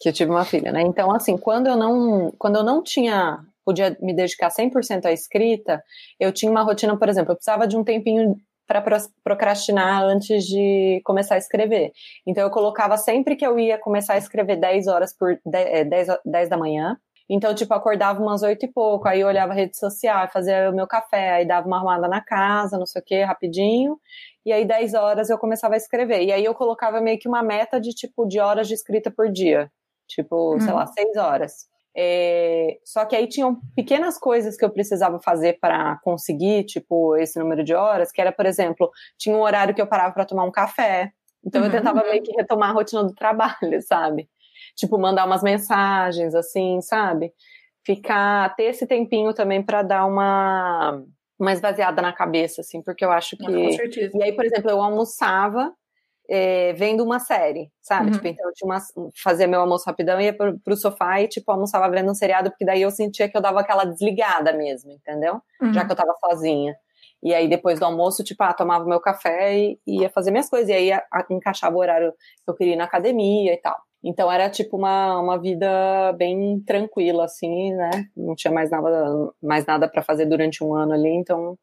que 0.00 0.08
eu 0.08 0.12
tive 0.12 0.30
uma 0.30 0.44
filha, 0.44 0.72
né? 0.72 0.82
Então, 0.82 1.10
assim, 1.10 1.36
quando 1.36 1.66
eu 1.66 1.76
não, 1.76 2.32
quando 2.38 2.56
eu 2.56 2.62
não 2.62 2.82
tinha, 2.82 3.38
podia 3.64 3.96
me 4.00 4.14
dedicar 4.14 4.50
100% 4.50 5.06
à 5.06 5.12
escrita, 5.12 5.82
eu 6.18 6.32
tinha 6.32 6.50
uma 6.50 6.62
rotina, 6.62 6.96
por 6.96 7.08
exemplo, 7.08 7.32
eu 7.32 7.36
precisava 7.36 7.66
de 7.66 7.76
um 7.76 7.84
tempinho 7.84 8.36
para 8.66 8.82
procrastinar 9.24 10.02
antes 10.02 10.44
de 10.44 11.00
começar 11.04 11.36
a 11.36 11.38
escrever. 11.38 11.90
Então, 12.26 12.44
eu 12.44 12.50
colocava 12.50 12.96
sempre 12.98 13.34
que 13.34 13.46
eu 13.46 13.58
ia 13.58 13.78
começar 13.78 14.14
a 14.14 14.18
escrever 14.18 14.56
10 14.56 14.86
horas 14.88 15.16
por 15.16 15.38
10, 15.44 15.88
10, 15.88 16.08
10 16.24 16.48
da 16.50 16.56
manhã. 16.56 16.96
Então, 17.30 17.54
tipo, 17.54 17.74
acordava 17.74 18.22
umas 18.22 18.42
oito 18.42 18.64
e 18.64 18.72
pouco, 18.72 19.06
aí 19.08 19.20
eu 19.20 19.28
olhava 19.28 19.52
a 19.52 19.54
rede 19.54 19.76
social, 19.76 20.28
fazia 20.32 20.70
o 20.70 20.74
meu 20.74 20.86
café, 20.86 21.30
aí 21.32 21.46
dava 21.46 21.66
uma 21.66 21.76
arrumada 21.76 22.08
na 22.08 22.22
casa, 22.22 22.78
não 22.78 22.86
sei 22.86 23.02
o 23.02 23.04
que, 23.04 23.22
rapidinho. 23.22 23.98
E 24.46 24.52
aí, 24.52 24.64
10 24.64 24.94
horas 24.94 25.30
eu 25.30 25.38
começava 25.38 25.74
a 25.74 25.76
escrever. 25.76 26.22
E 26.22 26.32
aí 26.32 26.44
eu 26.44 26.54
colocava 26.54 27.00
meio 27.00 27.18
que 27.18 27.28
uma 27.28 27.42
meta 27.42 27.80
de, 27.80 27.90
tipo, 27.90 28.26
de 28.26 28.38
horas 28.40 28.68
de 28.68 28.74
escrita 28.74 29.10
por 29.10 29.30
dia 29.30 29.70
tipo, 30.08 30.54
uhum. 30.54 30.60
sei 30.60 30.72
lá, 30.72 30.86
seis 30.86 31.16
horas. 31.16 31.68
É, 32.00 32.78
só 32.84 33.04
que 33.04 33.16
aí 33.16 33.26
tinham 33.26 33.60
pequenas 33.74 34.18
coisas 34.18 34.56
que 34.56 34.64
eu 34.64 34.70
precisava 34.70 35.20
fazer 35.20 35.58
para 35.60 35.98
conseguir, 36.04 36.64
tipo, 36.64 37.16
esse 37.16 37.38
número 37.38 37.64
de 37.64 37.74
horas, 37.74 38.12
que 38.12 38.20
era, 38.20 38.30
por 38.30 38.46
exemplo, 38.46 38.90
tinha 39.18 39.34
um 39.34 39.40
horário 39.40 39.74
que 39.74 39.82
eu 39.82 39.86
parava 39.86 40.14
para 40.14 40.24
tomar 40.24 40.44
um 40.44 40.50
café. 40.52 41.12
Então 41.44 41.60
uhum. 41.60 41.66
eu 41.66 41.72
tentava 41.72 42.02
meio 42.04 42.22
que 42.22 42.32
retomar 42.32 42.70
a 42.70 42.72
rotina 42.72 43.02
do 43.02 43.14
trabalho, 43.14 43.82
sabe? 43.82 44.28
Tipo, 44.76 44.98
mandar 44.98 45.26
umas 45.26 45.42
mensagens, 45.42 46.34
assim, 46.34 46.80
sabe? 46.80 47.32
Ficar, 47.84 48.54
ter 48.54 48.64
esse 48.64 48.86
tempinho 48.86 49.34
também 49.34 49.60
para 49.60 49.82
dar 49.82 50.06
uma, 50.06 51.02
uma 51.36 51.52
esvaziada 51.52 52.00
na 52.00 52.12
cabeça, 52.12 52.60
assim, 52.60 52.80
porque 52.80 53.04
eu 53.04 53.10
acho 53.10 53.36
que. 53.36 53.44
Com 53.44 53.72
certeza. 53.72 54.16
E 54.16 54.22
aí, 54.22 54.32
por 54.32 54.44
exemplo, 54.44 54.70
eu 54.70 54.80
almoçava 54.80 55.72
é, 56.28 56.72
vendo 56.74 57.02
uma 57.02 57.18
série, 57.18 57.70
sabe? 57.80 58.06
Uhum. 58.06 58.12
Tipo, 58.12 58.26
então 58.28 58.46
eu 58.46 58.52
tinha 58.52 58.70
uma, 58.70 58.78
fazia 59.22 59.46
meu 59.46 59.60
almoço 59.60 59.86
rapidão, 59.86 60.20
ia 60.20 60.36
pro, 60.36 60.58
pro 60.58 60.76
sofá 60.76 61.20
e, 61.22 61.28
tipo, 61.28 61.50
almoçava 61.50 61.88
vendo 61.90 62.10
um 62.10 62.14
seriado, 62.14 62.50
porque 62.50 62.64
daí 62.64 62.82
eu 62.82 62.90
sentia 62.90 63.28
que 63.28 63.36
eu 63.36 63.40
dava 63.40 63.60
aquela 63.60 63.84
desligada 63.84 64.52
mesmo, 64.52 64.92
entendeu? 64.92 65.40
Uhum. 65.60 65.72
Já 65.72 65.84
que 65.84 65.92
eu 65.92 65.96
tava 65.96 66.14
sozinha. 66.20 66.76
E 67.22 67.34
aí, 67.34 67.48
depois 67.48 67.80
do 67.80 67.84
almoço, 67.84 68.22
tipo, 68.22 68.42
ah, 68.44 68.52
tomava 68.52 68.84
meu 68.84 69.00
café 69.00 69.58
e, 69.58 69.78
ia 69.86 70.10
fazer 70.10 70.30
minhas 70.30 70.48
coisas. 70.48 70.68
E 70.68 70.72
aí, 70.72 70.92
a, 70.92 71.02
a, 71.12 71.24
encaixava 71.30 71.74
o 71.74 71.80
horário 71.80 72.12
que 72.12 72.50
eu 72.50 72.54
queria 72.54 72.74
ir 72.74 72.76
na 72.76 72.84
academia 72.84 73.52
e 73.54 73.56
tal. 73.56 73.76
Então, 74.04 74.30
era, 74.30 74.48
tipo, 74.48 74.76
uma, 74.76 75.18
uma 75.18 75.40
vida 75.40 76.12
bem 76.16 76.60
tranquila, 76.60 77.24
assim, 77.24 77.74
né? 77.74 77.90
Não 78.16 78.36
tinha 78.36 78.52
mais 78.52 78.70
nada, 78.70 79.32
mais 79.42 79.66
nada 79.66 79.88
para 79.88 80.02
fazer 80.02 80.26
durante 80.26 80.62
um 80.62 80.74
ano 80.74 80.92
ali, 80.92 81.08
então 81.08 81.58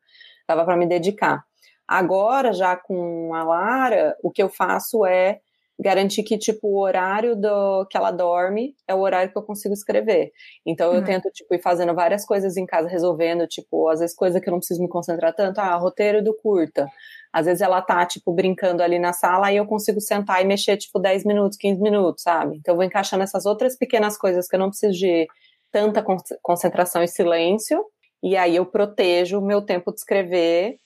dava 0.47 0.66
para 0.66 0.76
me 0.76 0.86
dedicar. 0.86 1.45
Agora, 1.88 2.52
já 2.54 2.76
com 2.76 3.34
a 3.34 3.44
Lara, 3.44 4.16
o 4.24 4.32
que 4.32 4.42
eu 4.42 4.50
faço 4.50 5.06
é 5.06 5.40
garantir 5.80 6.24
que, 6.24 6.38
tipo, 6.38 6.68
o 6.68 6.80
horário 6.80 7.36
do, 7.36 7.86
que 7.88 7.98
ela 7.98 8.10
dorme 8.10 8.74
é 8.88 8.96
o 8.96 9.00
horário 9.00 9.32
que 9.32 9.38
eu 9.38 9.44
consigo 9.44 9.74
escrever. 9.74 10.32
Então, 10.66 10.94
eu 10.94 11.00
uhum. 11.00 11.06
tento, 11.06 11.30
tipo, 11.32 11.54
ir 11.54 11.62
fazendo 11.62 11.94
várias 11.94 12.26
coisas 12.26 12.56
em 12.56 12.66
casa, 12.66 12.88
resolvendo, 12.88 13.46
tipo, 13.46 13.90
às 13.90 14.00
vezes 14.00 14.16
coisa 14.16 14.40
que 14.40 14.48
eu 14.48 14.52
não 14.52 14.60
preciso 14.60 14.82
me 14.82 14.88
concentrar 14.88 15.34
tanto, 15.36 15.60
ah, 15.60 15.76
roteiro 15.76 16.24
do 16.24 16.34
curta. 16.34 16.88
Às 17.32 17.46
vezes 17.46 17.62
ela 17.62 17.82
tá, 17.82 18.06
tipo, 18.06 18.32
brincando 18.32 18.82
ali 18.82 18.98
na 18.98 19.12
sala 19.12 19.52
e 19.52 19.58
eu 19.58 19.66
consigo 19.66 20.00
sentar 20.00 20.42
e 20.42 20.46
mexer, 20.46 20.78
tipo, 20.78 20.98
10 20.98 21.26
minutos, 21.26 21.58
15 21.58 21.82
minutos, 21.82 22.24
sabe? 22.24 22.56
Então, 22.58 22.74
eu 22.74 22.78
vou 22.78 22.86
encaixando 22.86 23.24
essas 23.24 23.46
outras 23.46 23.78
pequenas 23.78 24.18
coisas 24.18 24.48
que 24.48 24.56
eu 24.56 24.60
não 24.60 24.70
preciso 24.70 24.94
de 24.94 25.28
tanta 25.72 26.02
concentração 26.42 27.04
e 27.04 27.08
silêncio, 27.08 27.84
e 28.24 28.38
aí 28.38 28.56
eu 28.56 28.66
protejo 28.66 29.40
o 29.40 29.46
meu 29.46 29.62
tempo 29.62 29.92
de 29.92 30.00
escrever 30.00 30.80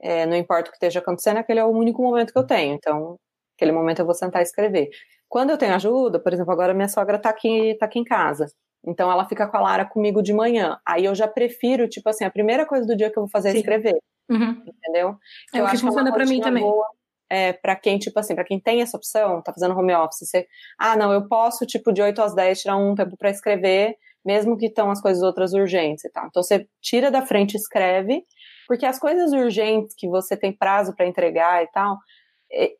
é, 0.00 0.26
não 0.26 0.36
importa 0.36 0.68
o 0.68 0.72
que 0.72 0.76
esteja 0.76 1.00
acontecendo, 1.00 1.38
aquele 1.38 1.60
é 1.60 1.64
o 1.64 1.68
único 1.68 2.02
momento 2.02 2.32
que 2.32 2.38
eu 2.38 2.46
tenho. 2.46 2.74
Então, 2.74 3.16
aquele 3.56 3.72
momento 3.72 4.00
eu 4.00 4.06
vou 4.06 4.14
sentar 4.14 4.42
e 4.42 4.44
escrever. 4.44 4.88
Quando 5.28 5.50
eu 5.50 5.58
tenho 5.58 5.74
ajuda, 5.74 6.18
por 6.18 6.32
exemplo, 6.32 6.52
agora 6.52 6.72
minha 6.72 6.88
sogra 6.88 7.18
tá 7.18 7.30
aqui, 7.30 7.76
tá 7.78 7.86
aqui 7.86 7.98
em 7.98 8.04
casa. 8.04 8.46
Então 8.86 9.10
ela 9.10 9.28
fica 9.28 9.46
com 9.46 9.56
a 9.56 9.60
Lara 9.60 9.84
comigo 9.84 10.22
de 10.22 10.32
manhã. 10.32 10.78
Aí 10.86 11.04
eu 11.04 11.14
já 11.14 11.28
prefiro, 11.28 11.88
tipo 11.88 12.08
assim, 12.08 12.24
a 12.24 12.30
primeira 12.30 12.64
coisa 12.64 12.86
do 12.86 12.96
dia 12.96 13.10
que 13.10 13.18
eu 13.18 13.24
vou 13.24 13.30
fazer 13.30 13.48
é 13.48 13.52
Sim. 13.52 13.58
é 13.58 13.60
escrever. 13.60 13.98
Uhum. 14.30 14.62
Entendeu? 14.66 15.16
É 15.54 15.60
eu 15.60 15.64
o 15.64 15.70
que 15.70 15.76
funciona 15.78 16.12
para 16.12 16.24
mim 16.24 16.40
também. 16.40 16.62
Boa, 16.62 16.86
é, 17.30 17.52
para 17.52 17.76
quem, 17.76 17.98
tipo 17.98 18.18
assim, 18.18 18.34
para 18.34 18.44
quem 18.44 18.58
tem 18.58 18.80
essa 18.80 18.96
opção, 18.96 19.42
tá 19.42 19.52
fazendo 19.52 19.76
home 19.78 19.94
office, 19.94 20.28
você, 20.28 20.46
ah, 20.78 20.96
não, 20.96 21.12
eu 21.12 21.28
posso, 21.28 21.66
tipo, 21.66 21.92
de 21.92 22.00
8 22.00 22.22
às 22.22 22.34
10 22.34 22.62
tirar 22.62 22.76
um 22.76 22.94
tempo 22.94 23.16
para 23.18 23.30
escrever, 23.30 23.96
mesmo 24.24 24.56
que 24.56 24.66
estão 24.66 24.90
as 24.90 25.00
coisas 25.00 25.22
outras 25.22 25.52
urgentes 25.52 26.04
e 26.04 26.10
tal. 26.10 26.26
Então 26.26 26.42
você 26.42 26.66
tira 26.80 27.10
da 27.10 27.22
frente, 27.22 27.56
escreve, 27.56 28.24
porque 28.68 28.86
as 28.86 28.98
coisas 28.98 29.32
urgentes 29.32 29.94
que 29.96 30.06
você 30.06 30.36
tem 30.36 30.52
prazo 30.52 30.94
para 30.94 31.06
entregar 31.06 31.64
e 31.64 31.66
tal, 31.68 31.96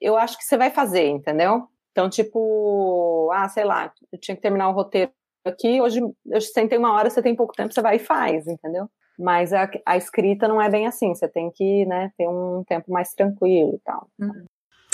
eu 0.01 0.16
acho 0.16 0.36
que 0.36 0.45
você 0.45 0.57
vai 0.57 0.70
fazer, 0.70 1.09
entendeu? 1.09 1.66
Então, 1.91 2.09
tipo, 2.09 3.30
ah, 3.32 3.49
sei 3.49 3.64
lá, 3.64 3.93
eu 4.12 4.20
tinha 4.20 4.36
que 4.36 4.43
terminar 4.43 4.68
o 4.68 4.72
roteiro 4.72 5.11
aqui, 5.45 5.80
hoje 5.80 6.01
eu 6.26 6.41
sentei 6.41 6.78
uma 6.78 6.93
hora, 6.93 7.09
você 7.09 7.22
tem 7.22 7.34
pouco 7.34 7.55
tempo, 7.55 7.72
você 7.72 7.80
vai 7.80 7.97
e 7.97 8.01
faz, 8.01 8.47
entendeu? 8.47 8.89
Mas 9.18 9.53
a, 9.53 9.68
a 9.84 9.97
escrita 9.97 10.47
não 10.47 10.62
é 10.62 10.70
bem 10.70 10.86
assim, 10.86 11.12
você 11.12 11.26
tem 11.26 11.51
que, 11.51 11.84
né, 11.86 12.12
ter 12.16 12.28
um 12.28 12.62
tempo 12.68 12.93
mais 12.93 13.12
tranquilo 13.14 13.74
e 13.74 13.80
tal. 13.80 14.09
Uhum. 14.18 14.45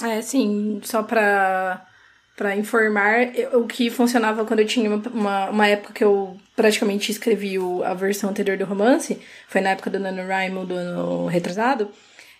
É, 0.02 0.22
sim, 0.22 0.80
só 0.82 1.02
pra 1.02 1.86
para 2.36 2.56
informar 2.56 3.28
o 3.52 3.64
que 3.64 3.90
funcionava 3.90 4.44
quando 4.44 4.60
eu 4.60 4.66
tinha 4.66 4.90
uma, 4.90 5.50
uma 5.50 5.68
época 5.68 5.92
que 5.92 6.04
eu 6.04 6.36
praticamente 6.56 7.10
escrevi 7.10 7.58
o, 7.58 7.82
a 7.84 7.94
versão 7.94 8.30
anterior 8.30 8.56
do 8.56 8.64
romance, 8.64 9.20
foi 9.48 9.60
na 9.60 9.70
época 9.70 9.90
do 9.90 10.00
NaNoWriMo 10.00 10.66
do 10.66 10.74
ano 10.74 11.26
retrasado, 11.26 11.88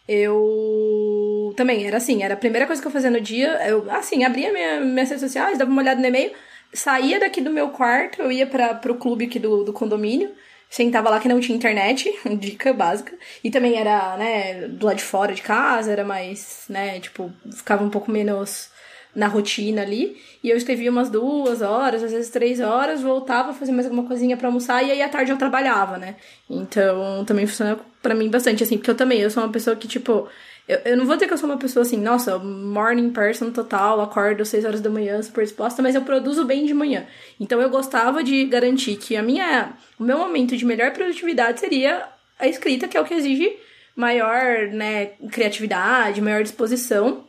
eu 0.07 1.55
também 1.57 1.86
era 1.86 1.97
assim, 1.97 2.22
era 2.22 2.34
a 2.34 2.36
primeira 2.36 2.66
coisa 2.66 2.82
que 2.82 2.88
eu 2.88 2.92
fazia 2.92 3.11
no 3.11 3.20
dia, 3.20 3.51
eu 3.68 3.90
assim, 3.90 4.24
abria 4.24 4.53
minha, 4.53 4.80
minhas 4.80 5.09
redes 5.09 5.22
sociais, 5.22 5.59
dava 5.59 5.70
uma 5.70 5.80
olhada 5.80 6.01
no 6.01 6.07
e-mail, 6.07 6.32
saía 6.72 7.20
daqui 7.20 7.40
do 7.40 7.51
meu 7.51 7.68
quarto, 7.70 8.20
eu 8.20 8.32
ia 8.32 8.47
para 8.47 8.74
pro 8.74 8.97
clube 8.97 9.26
aqui 9.26 9.38
do, 9.38 9.62
do 9.62 9.72
condomínio, 9.72 10.32
sentava 10.68 11.09
lá 11.09 11.20
que 11.20 11.28
não 11.28 11.38
tinha 11.38 11.57
internet, 11.57 12.12
dica 12.36 12.72
básica, 12.72 13.16
e 13.42 13.51
também 13.51 13.78
era, 13.78 14.16
né, 14.16 14.66
do 14.66 14.86
lado 14.86 14.97
de 14.97 15.05
fora 15.05 15.32
de 15.32 15.40
casa, 15.40 15.92
era 15.92 16.05
mais, 16.05 16.64
né, 16.68 16.99
tipo, 16.99 17.32
ficava 17.57 17.84
um 17.84 17.90
pouco 17.90 18.11
menos 18.11 18.73
na 19.14 19.26
rotina 19.26 19.82
ali. 19.82 20.16
E 20.42 20.50
eu 20.50 20.56
escrevia 20.56 20.90
umas 20.90 21.10
duas 21.10 21.62
horas, 21.62 22.02
às 22.02 22.12
vezes 22.12 22.30
três 22.30 22.60
horas, 22.60 23.02
voltava, 23.02 23.52
fazia 23.52 23.74
mais 23.74 23.86
alguma 23.86 24.06
coisinha 24.06 24.36
para 24.36 24.48
almoçar 24.48 24.82
e 24.82 24.90
aí 24.90 25.02
à 25.02 25.08
tarde 25.08 25.30
eu 25.30 25.38
trabalhava, 25.38 25.96
né? 25.98 26.16
Então 26.48 27.24
também 27.24 27.46
funciona 27.46 27.78
para 28.02 28.14
mim 28.14 28.28
bastante, 28.28 28.62
assim, 28.62 28.76
porque 28.76 28.90
eu 28.90 28.94
também, 28.94 29.20
eu 29.20 29.30
sou 29.30 29.42
uma 29.42 29.52
pessoa 29.52 29.74
que, 29.76 29.88
tipo, 29.88 30.28
eu, 30.66 30.78
eu 30.84 30.96
não 30.96 31.06
vou 31.06 31.16
dizer 31.16 31.26
que 31.26 31.34
eu 31.34 31.38
sou 31.38 31.48
uma 31.48 31.58
pessoa 31.58 31.82
assim, 31.82 31.98
nossa, 31.98 32.38
morning 32.38 33.10
person 33.10 33.50
total, 33.50 34.00
acordo 34.00 34.44
6 34.44 34.64
horas 34.64 34.80
da 34.80 34.90
manhã, 34.90 35.20
super 35.22 35.44
exposta, 35.44 35.82
mas 35.82 35.94
eu 35.94 36.02
produzo 36.02 36.44
bem 36.44 36.64
de 36.64 36.74
manhã. 36.74 37.06
Então 37.38 37.60
eu 37.60 37.68
gostava 37.68 38.24
de 38.24 38.44
garantir 38.46 38.96
que 38.96 39.16
a 39.16 39.22
minha, 39.22 39.74
o 39.98 40.02
meu 40.02 40.18
momento 40.18 40.56
de 40.56 40.64
melhor 40.64 40.92
produtividade 40.92 41.60
seria 41.60 42.08
a 42.38 42.48
escrita, 42.48 42.88
que 42.88 42.96
é 42.96 43.00
o 43.00 43.04
que 43.04 43.14
exige 43.14 43.56
maior, 43.94 44.68
né, 44.72 45.12
criatividade, 45.30 46.20
maior 46.20 46.42
disposição. 46.42 47.24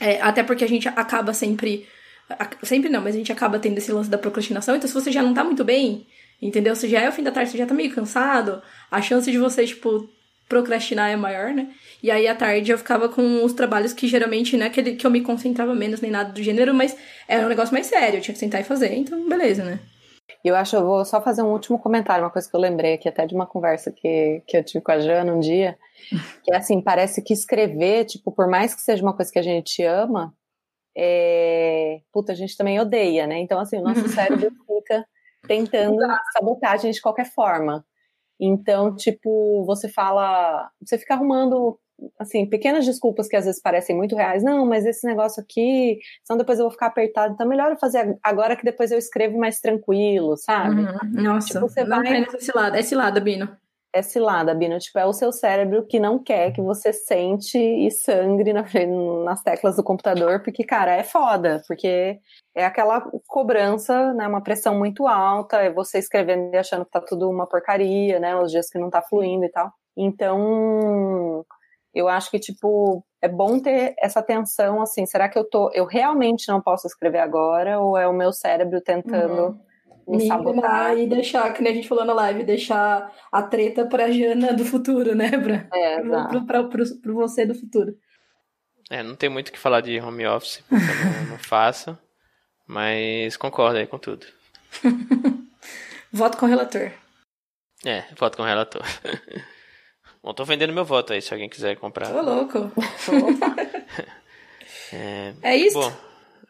É, 0.00 0.20
até 0.20 0.42
porque 0.42 0.64
a 0.64 0.68
gente 0.68 0.88
acaba 0.88 1.32
sempre. 1.32 1.86
Sempre 2.62 2.90
não, 2.90 3.00
mas 3.00 3.14
a 3.14 3.18
gente 3.18 3.30
acaba 3.30 3.58
tendo 3.58 3.78
esse 3.78 3.92
lance 3.92 4.10
da 4.10 4.18
procrastinação. 4.18 4.74
Então, 4.74 4.88
se 4.88 4.94
você 4.94 5.12
já 5.12 5.22
não 5.22 5.32
tá 5.32 5.44
muito 5.44 5.64
bem, 5.64 6.06
entendeu? 6.42 6.74
Se 6.74 6.88
já 6.88 7.00
é 7.00 7.08
o 7.08 7.12
fim 7.12 7.22
da 7.22 7.30
tarde, 7.30 7.50
você 7.50 7.58
já 7.58 7.66
tá 7.66 7.72
meio 7.72 7.94
cansado, 7.94 8.60
a 8.90 9.00
chance 9.00 9.30
de 9.30 9.38
você, 9.38 9.64
tipo, 9.64 10.08
procrastinar 10.48 11.10
é 11.10 11.16
maior, 11.16 11.52
né? 11.52 11.68
E 12.02 12.10
aí 12.10 12.26
à 12.26 12.34
tarde 12.34 12.70
eu 12.70 12.78
ficava 12.78 13.08
com 13.08 13.44
os 13.44 13.52
trabalhos 13.52 13.92
que 13.92 14.06
geralmente, 14.06 14.56
né, 14.56 14.70
que, 14.70 14.82
que 14.94 15.06
eu 15.06 15.10
me 15.10 15.20
concentrava 15.20 15.74
menos 15.74 16.00
nem 16.00 16.10
nada 16.10 16.32
do 16.32 16.42
gênero, 16.42 16.74
mas 16.74 16.96
era 17.26 17.44
um 17.44 17.48
negócio 17.48 17.72
mais 17.72 17.86
sério, 17.86 18.18
eu 18.18 18.22
tinha 18.22 18.34
que 18.34 18.40
sentar 18.40 18.60
e 18.60 18.64
fazer, 18.64 18.94
então 18.94 19.28
beleza, 19.28 19.64
né? 19.64 19.80
Eu 20.48 20.54
acho, 20.54 20.76
eu 20.76 20.84
vou 20.84 21.04
só 21.04 21.20
fazer 21.20 21.42
um 21.42 21.50
último 21.50 21.78
comentário, 21.78 22.24
uma 22.24 22.30
coisa 22.30 22.48
que 22.48 22.54
eu 22.54 22.60
lembrei 22.60 22.94
aqui 22.94 23.08
até 23.08 23.26
de 23.26 23.34
uma 23.34 23.46
conversa 23.46 23.90
que, 23.90 24.42
que 24.46 24.56
eu 24.56 24.64
tive 24.64 24.82
com 24.84 24.92
a 24.92 24.98
Jana 25.00 25.34
um 25.34 25.40
dia, 25.40 25.76
que 26.44 26.54
é 26.54 26.56
assim, 26.56 26.80
parece 26.80 27.20
que 27.20 27.32
escrever, 27.32 28.04
tipo, 28.04 28.30
por 28.30 28.48
mais 28.48 28.74
que 28.74 28.80
seja 28.80 29.02
uma 29.02 29.14
coisa 29.14 29.32
que 29.32 29.38
a 29.38 29.42
gente 29.42 29.82
ama, 29.82 30.32
é... 30.96 32.00
puta, 32.12 32.32
a 32.32 32.34
gente 32.36 32.56
também 32.56 32.78
odeia, 32.78 33.26
né? 33.26 33.38
Então, 33.40 33.58
assim, 33.58 33.78
o 33.78 33.82
nosso 33.82 34.06
cérebro 34.08 34.50
fica 34.66 35.04
tentando 35.48 35.98
sabotar 36.32 36.72
a 36.72 36.76
gente 36.76 36.94
de 36.94 37.02
qualquer 37.02 37.26
forma. 37.32 37.84
Então, 38.40 38.94
tipo, 38.94 39.64
você 39.66 39.88
fala, 39.88 40.70
você 40.80 40.96
fica 40.96 41.14
arrumando 41.14 41.78
assim, 42.18 42.46
pequenas 42.46 42.84
desculpas 42.84 43.28
que 43.28 43.36
às 43.36 43.44
vezes 43.44 43.60
parecem 43.60 43.96
muito 43.96 44.16
reais. 44.16 44.42
Não, 44.42 44.66
mas 44.66 44.84
esse 44.84 45.06
negócio 45.06 45.42
aqui, 45.42 45.98
senão 46.24 46.38
depois 46.38 46.58
eu 46.58 46.64
vou 46.64 46.72
ficar 46.72 46.86
apertado. 46.86 47.34
Então, 47.34 47.46
melhor 47.46 47.70
eu 47.70 47.78
fazer 47.78 48.18
agora 48.22 48.56
que 48.56 48.64
depois 48.64 48.90
eu 48.90 48.98
escrevo 48.98 49.38
mais 49.38 49.60
tranquilo, 49.60 50.36
sabe? 50.36 50.82
Uhum. 50.82 51.22
Nossa, 51.22 51.48
tipo, 51.48 51.60
você 51.60 51.84
não 51.84 52.02
vai... 52.02 52.22
esse 52.22 52.52
lado, 52.54 52.76
esse 52.76 52.94
lado, 52.94 53.20
Bino 53.20 53.48
é 53.96 54.02
cilada, 54.02 54.54
Bino. 54.54 54.78
Tipo, 54.78 54.98
é 54.98 55.06
o 55.06 55.12
seu 55.12 55.32
cérebro 55.32 55.86
que 55.86 55.98
não 55.98 56.22
quer 56.22 56.52
que 56.52 56.60
você 56.60 56.92
sente 56.92 57.58
e 57.58 57.90
sangre 57.90 58.52
na, 58.52 58.64
nas 59.24 59.42
teclas 59.42 59.76
do 59.76 59.82
computador, 59.82 60.42
porque, 60.42 60.64
cara, 60.64 60.94
é 60.94 61.02
foda, 61.02 61.62
porque 61.66 62.18
é 62.54 62.64
aquela 62.64 63.00
cobrança, 63.26 64.12
né? 64.12 64.26
Uma 64.28 64.42
pressão 64.42 64.78
muito 64.78 65.06
alta, 65.06 65.58
é 65.58 65.72
você 65.72 65.98
escrevendo 65.98 66.54
e 66.54 66.58
achando 66.58 66.84
que 66.84 66.90
tá 66.90 67.00
tudo 67.00 67.30
uma 67.30 67.46
porcaria, 67.46 68.20
né? 68.20 68.36
Os 68.36 68.50
dias 68.50 68.68
que 68.68 68.78
não 68.78 68.90
tá 68.90 69.00
fluindo 69.02 69.46
e 69.46 69.50
tal. 69.50 69.72
Então, 69.96 71.44
eu 71.96 72.08
acho 72.08 72.30
que, 72.30 72.38
tipo, 72.38 73.04
é 73.22 73.28
bom 73.28 73.58
ter 73.58 73.94
essa 73.98 74.22
tensão, 74.22 74.82
assim, 74.82 75.06
será 75.06 75.28
que 75.28 75.38
eu 75.38 75.48
tô, 75.48 75.70
eu 75.72 75.84
realmente 75.84 76.48
não 76.48 76.60
posso 76.60 76.86
escrever 76.86 77.18
agora, 77.18 77.80
ou 77.80 77.96
é 77.96 78.06
o 78.06 78.12
meu 78.12 78.32
cérebro 78.32 78.80
tentando 78.80 79.46
uhum 79.46 79.66
me 80.06 80.26
sabotar 80.26 80.96
e 80.96 81.06
deixar, 81.06 81.52
que 81.52 81.60
nem 81.60 81.72
a 81.72 81.74
gente 81.74 81.88
falou 81.88 82.04
na 82.04 82.12
live, 82.12 82.44
deixar 82.44 83.12
a 83.30 83.42
treta 83.42 83.86
pra 83.86 84.10
Jana 84.10 84.52
do 84.52 84.64
futuro, 84.64 85.14
né? 85.14 85.30
Pra, 85.30 85.66
é, 85.76 86.00
pro, 86.00 86.46
pra, 86.46 86.64
pro, 86.64 87.00
pro, 87.00 87.14
você 87.14 87.44
do 87.44 87.54
futuro. 87.54 87.96
É, 88.88 89.02
não 89.02 89.16
tem 89.16 89.28
muito 89.28 89.48
o 89.48 89.52
que 89.52 89.58
falar 89.58 89.80
de 89.80 90.00
home 90.00 90.24
office, 90.26 90.62
porque 90.68 90.84
eu 90.84 91.22
não, 91.22 91.30
não 91.30 91.38
faço, 91.38 91.98
mas 92.66 93.36
concordo 93.36 93.78
aí 93.78 93.86
com 93.86 93.98
tudo. 93.98 94.24
voto 96.12 96.38
com 96.38 96.46
o 96.46 96.48
relator. 96.48 96.92
É, 97.84 98.04
voto 98.16 98.36
com 98.36 98.44
o 98.44 98.46
relator. 98.46 98.82
Bom, 100.26 100.34
tô 100.34 100.44
vendendo 100.44 100.72
meu 100.72 100.84
voto 100.84 101.12
aí, 101.12 101.22
se 101.22 101.32
alguém 101.32 101.48
quiser 101.48 101.76
comprar. 101.76 102.12
Ô, 102.12 102.20
louco. 102.20 102.72
é, 104.92 105.32
é 105.40 105.56
isso? 105.56 105.78
Bom, 105.78 105.92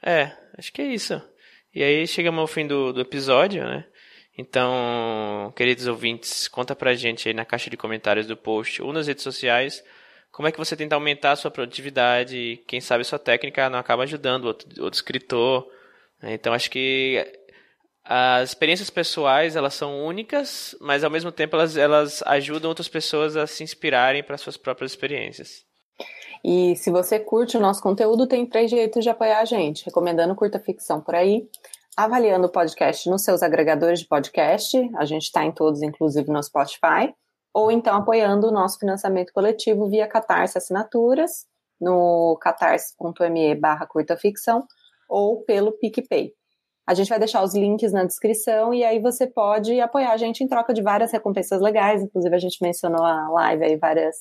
é, 0.02 0.32
acho 0.56 0.72
que 0.72 0.80
é 0.80 0.86
isso. 0.86 1.20
E 1.74 1.82
aí 1.82 2.06
chegamos 2.06 2.40
ao 2.40 2.46
fim 2.46 2.66
do, 2.66 2.90
do 2.90 3.02
episódio, 3.02 3.62
né? 3.62 3.84
Então, 4.38 5.52
queridos 5.54 5.86
ouvintes, 5.86 6.48
conta 6.48 6.74
pra 6.74 6.94
gente 6.94 7.28
aí 7.28 7.34
na 7.34 7.44
caixa 7.44 7.68
de 7.68 7.76
comentários 7.76 8.26
do 8.26 8.34
post 8.34 8.80
ou 8.80 8.94
nas 8.94 9.08
redes 9.08 9.22
sociais 9.22 9.84
como 10.32 10.48
é 10.48 10.52
que 10.52 10.58
você 10.58 10.74
tenta 10.74 10.94
aumentar 10.94 11.32
a 11.32 11.36
sua 11.36 11.50
produtividade. 11.50 12.62
Quem 12.66 12.80
sabe 12.80 13.04
sua 13.04 13.18
técnica 13.18 13.68
não 13.68 13.78
acaba 13.78 14.04
ajudando 14.04 14.46
outro, 14.46 14.68
outro 14.82 14.96
escritor. 14.96 15.66
Né? 16.22 16.32
Então, 16.32 16.54
acho 16.54 16.70
que 16.70 17.22
as 18.08 18.50
experiências 18.50 18.88
pessoais 18.88 19.56
elas 19.56 19.74
são 19.74 20.04
únicas, 20.04 20.76
mas 20.80 21.02
ao 21.02 21.10
mesmo 21.10 21.32
tempo 21.32 21.56
elas, 21.56 21.76
elas 21.76 22.22
ajudam 22.24 22.68
outras 22.68 22.88
pessoas 22.88 23.36
a 23.36 23.46
se 23.46 23.64
inspirarem 23.64 24.22
para 24.22 24.38
suas 24.38 24.56
próprias 24.56 24.92
experiências. 24.92 25.64
E 26.44 26.76
se 26.76 26.90
você 26.90 27.18
curte 27.18 27.56
o 27.56 27.60
nosso 27.60 27.82
conteúdo, 27.82 28.26
tem 28.26 28.46
três 28.46 28.70
jeitos 28.70 29.02
de 29.02 29.10
apoiar 29.10 29.40
a 29.40 29.44
gente: 29.44 29.84
recomendando 29.84 30.36
curta 30.36 30.60
ficção 30.60 31.00
por 31.00 31.16
aí, 31.16 31.48
avaliando 31.96 32.46
o 32.46 32.52
podcast 32.52 33.10
nos 33.10 33.24
seus 33.24 33.42
agregadores 33.42 34.00
de 34.00 34.06
podcast, 34.06 34.78
a 34.96 35.04
gente 35.04 35.24
está 35.24 35.44
em 35.44 35.50
todos, 35.50 35.82
inclusive 35.82 36.30
no 36.30 36.42
Spotify, 36.42 37.12
ou 37.52 37.72
então 37.72 37.96
apoiando 37.96 38.46
o 38.46 38.52
nosso 38.52 38.78
financiamento 38.78 39.32
coletivo 39.32 39.88
via 39.88 40.06
Catarse 40.06 40.56
Assinaturas, 40.56 41.46
no 41.80 42.38
catarse.me 42.40 43.54
barra 43.56 43.86
curta 43.86 44.16
ficção, 44.16 44.64
ou 45.08 45.42
pelo 45.42 45.72
PicPay. 45.72 46.32
A 46.86 46.94
gente 46.94 47.08
vai 47.08 47.18
deixar 47.18 47.42
os 47.42 47.54
links 47.54 47.92
na 47.92 48.04
descrição 48.04 48.72
e 48.72 48.84
aí 48.84 49.00
você 49.00 49.26
pode 49.26 49.80
apoiar 49.80 50.12
a 50.12 50.16
gente 50.16 50.44
em 50.44 50.46
troca 50.46 50.72
de 50.72 50.82
várias 50.82 51.10
recompensas 51.10 51.60
legais, 51.60 52.02
inclusive 52.02 52.34
a 52.34 52.38
gente 52.38 52.58
mencionou 52.62 53.04
a 53.04 53.28
live 53.28 53.64
aí 53.64 53.76
várias, 53.76 54.16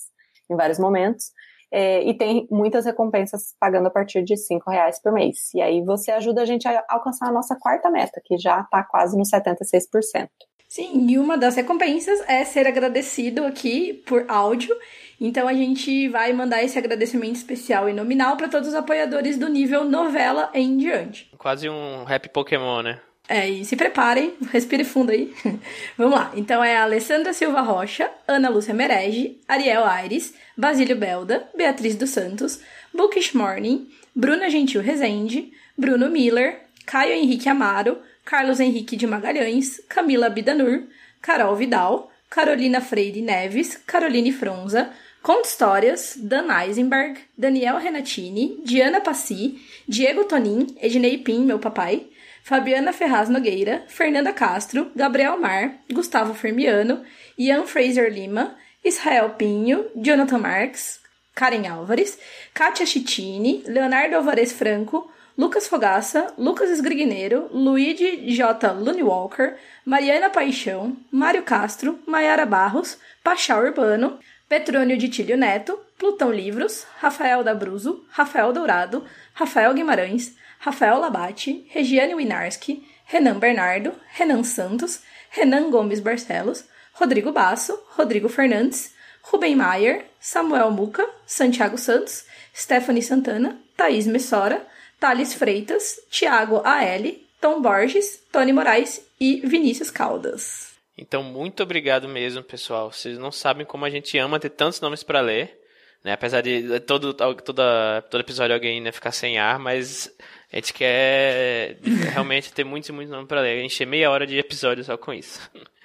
em 0.49 0.55
vários 0.55 0.79
momentos. 0.79 1.31
É, 1.71 2.01
e 2.03 2.13
tem 2.13 2.47
muitas 2.49 2.85
recompensas 2.85 3.53
pagando 3.59 3.87
a 3.87 3.91
partir 3.91 4.23
de 4.23 4.37
cinco 4.37 4.71
reais 4.71 5.01
por 5.01 5.11
mês. 5.11 5.53
E 5.53 5.61
aí 5.61 5.81
você 5.83 6.11
ajuda 6.11 6.41
a 6.41 6.45
gente 6.45 6.67
a 6.67 6.83
alcançar 6.89 7.27
a 7.27 7.31
nossa 7.31 7.55
quarta 7.59 7.89
meta, 7.89 8.21
que 8.23 8.37
já 8.37 8.61
está 8.61 8.83
quase 8.83 9.17
no 9.17 9.23
76%. 9.23 10.29
Sim, 10.67 11.07
e 11.07 11.17
uma 11.17 11.37
das 11.37 11.55
recompensas 11.55 12.19
é 12.27 12.43
ser 12.43 12.67
agradecido 12.67 13.45
aqui 13.45 13.93
por 14.05 14.25
áudio. 14.27 14.75
Então 15.19 15.47
a 15.47 15.53
gente 15.53 16.07
vai 16.09 16.33
mandar 16.33 16.63
esse 16.63 16.77
agradecimento 16.77 17.35
especial 17.35 17.89
e 17.89 17.93
nominal 17.93 18.35
para 18.35 18.47
todos 18.47 18.69
os 18.69 18.75
apoiadores 18.75 19.37
do 19.37 19.47
nível 19.47 19.85
novela 19.85 20.49
em 20.53 20.77
diante. 20.77 21.29
Quase 21.37 21.69
um 21.69 22.03
rap 22.03 22.27
Pokémon, 22.29 22.81
né? 22.81 22.99
É, 23.27 23.49
e 23.49 23.65
se 23.65 23.75
preparem, 23.75 24.33
respire 24.51 24.83
fundo 24.83 25.11
aí. 25.11 25.33
Vamos 25.97 26.13
lá. 26.13 26.31
Então 26.35 26.63
é 26.63 26.77
a 26.77 26.83
Alessandra 26.83 27.33
Silva 27.33 27.61
Rocha, 27.61 28.09
Ana 28.27 28.49
Lúcia 28.49 28.73
Merege, 28.73 29.39
Ariel 29.47 29.83
Aires, 29.83 30.33
Basílio 30.55 30.95
Belda, 30.95 31.47
Beatriz 31.55 31.95
dos 31.95 32.11
Santos, 32.11 32.59
Bookish 32.93 33.33
Morning, 33.33 33.89
Bruna 34.15 34.49
Gentil 34.49 34.81
Rezende, 34.81 35.51
Bruno 35.77 36.09
Miller, 36.09 36.61
Caio 36.85 37.13
Henrique 37.13 37.49
Amaro, 37.49 37.97
Carlos 38.23 38.59
Henrique 38.59 38.95
de 38.95 39.07
Magalhães, 39.07 39.81
Camila 39.89 40.29
Bidanur, 40.29 40.83
Carol 41.21 41.55
Vidal, 41.55 42.11
Carolina 42.29 42.81
Freire 42.81 43.21
Neves, 43.21 43.77
Caroline 43.87 44.31
Fronza, 44.31 44.91
Conta 45.25 45.47
Histórias, 45.49 46.15
Dan 46.17 46.51
Eisenberg, 46.51 47.17
Daniel 47.35 47.79
Renatini, 47.79 48.61
Diana 48.63 49.01
Passi, 49.01 49.59
Diego 49.89 50.25
Tonin, 50.25 50.67
Ednei 50.79 51.17
Pim, 51.17 51.43
meu 51.43 51.57
papai, 51.57 52.05
Fabiana 52.43 52.93
Ferraz 52.93 53.27
Nogueira, 53.27 53.85
Fernanda 53.87 54.31
Castro, 54.31 54.91
Gabriel 54.95 55.39
Mar, 55.39 55.79
Gustavo 55.91 56.35
Fermiano, 56.35 57.03
Ian 57.39 57.65
Fraser 57.65 58.07
Lima, 58.13 58.55
Israel 58.83 59.31
Pinho, 59.31 59.89
Jonathan 59.95 60.37
Marques, 60.37 60.99
Karen 61.33 61.65
Álvares, 61.65 62.19
Kátia 62.53 62.85
Chitini, 62.85 63.63
Leonardo 63.65 64.17
Alvarez 64.17 64.53
Franco, 64.53 65.09
Lucas 65.35 65.67
Fogaça, 65.67 66.35
Lucas 66.37 66.69
Esgrigneiro, 66.69 67.49
Luigi 67.51 68.31
J. 68.31 68.71
Walker, 69.01 69.57
Mariana 69.83 70.29
Paixão, 70.29 70.95
Mário 71.11 71.41
Castro, 71.41 71.97
Maiara 72.05 72.45
Barros, 72.45 72.99
Pachá 73.23 73.57
Urbano, 73.59 74.19
Petrônio 74.47 74.95
de 74.97 75.09
Tílio 75.09 75.35
Neto, 75.35 75.79
Plutão 75.97 76.31
Livros, 76.31 76.85
Rafael 76.99 77.43
Dabruzo, 77.43 78.05
Rafael 78.11 78.53
Dourado, 78.53 79.03
Rafael 79.33 79.73
Guimarães, 79.73 80.35
Rafael 80.59 80.99
Labate, 80.99 81.65
Regiane 81.73 82.13
Winarski, 82.13 82.85
Renan 83.05 83.39
Bernardo, 83.39 83.93
Renan 84.17 84.43
Santos, 84.43 85.01
Renan 85.31 85.71
Gomes 85.71 85.99
Barcelos, 85.99 86.63
Rodrigo 86.93 87.31
Basso, 87.31 87.77
Rodrigo 87.97 88.29
Fernandes, 88.29 88.93
Rubem 89.23 89.55
Maier, 89.55 90.05
Samuel 90.19 90.69
Muca, 90.69 91.07
Santiago 91.25 91.77
Santos, 91.77 92.25
Stephanie 92.53 93.01
Santana, 93.01 93.59
Thaís 93.75 94.05
Messora, 94.05 94.65
Thales 94.99 95.33
Freitas, 95.33 95.99
Tiago 96.09 96.61
A.L., 96.63 97.25
Tom 97.41 97.61
Borges, 97.61 98.21
Tony 98.31 98.53
Moraes 98.53 99.01
e 99.19 99.41
Vinícius 99.43 99.91
Caldas. 99.91 100.74
Então, 100.97 101.21
muito 101.21 101.61
obrigado 101.61 102.07
mesmo, 102.07 102.41
pessoal. 102.41 102.91
Vocês 102.91 103.17
não 103.17 103.31
sabem 103.31 103.65
como 103.65 103.85
a 103.85 103.89
gente 103.89 104.17
ama 104.17 104.39
ter 104.39 104.49
tantos 104.49 104.79
nomes 104.79 105.03
para 105.03 105.19
ler. 105.19 105.59
Né? 106.03 106.13
Apesar 106.13 106.41
de 106.41 106.79
todo, 106.81 107.13
toda, 107.13 108.01
todo 108.03 108.21
episódio 108.21 108.53
alguém 108.53 108.79
né, 108.79 108.91
ficar 108.91 109.11
sem 109.11 109.37
ar, 109.37 109.59
mas 109.59 110.15
a 110.53 110.55
gente 110.55 110.71
quer 110.71 111.77
realmente 112.13 112.53
ter 112.53 112.63
muitos 112.63 112.89
e 112.89 112.93
muitos 112.93 113.11
nomes 113.11 113.27
para 113.27 113.41
ler. 113.41 113.63
Encher 113.63 113.87
meia 113.87 114.09
hora 114.11 114.25
de 114.25 114.37
episódio 114.37 114.83
só 114.83 114.97
com 114.97 115.13
isso. 115.13 115.39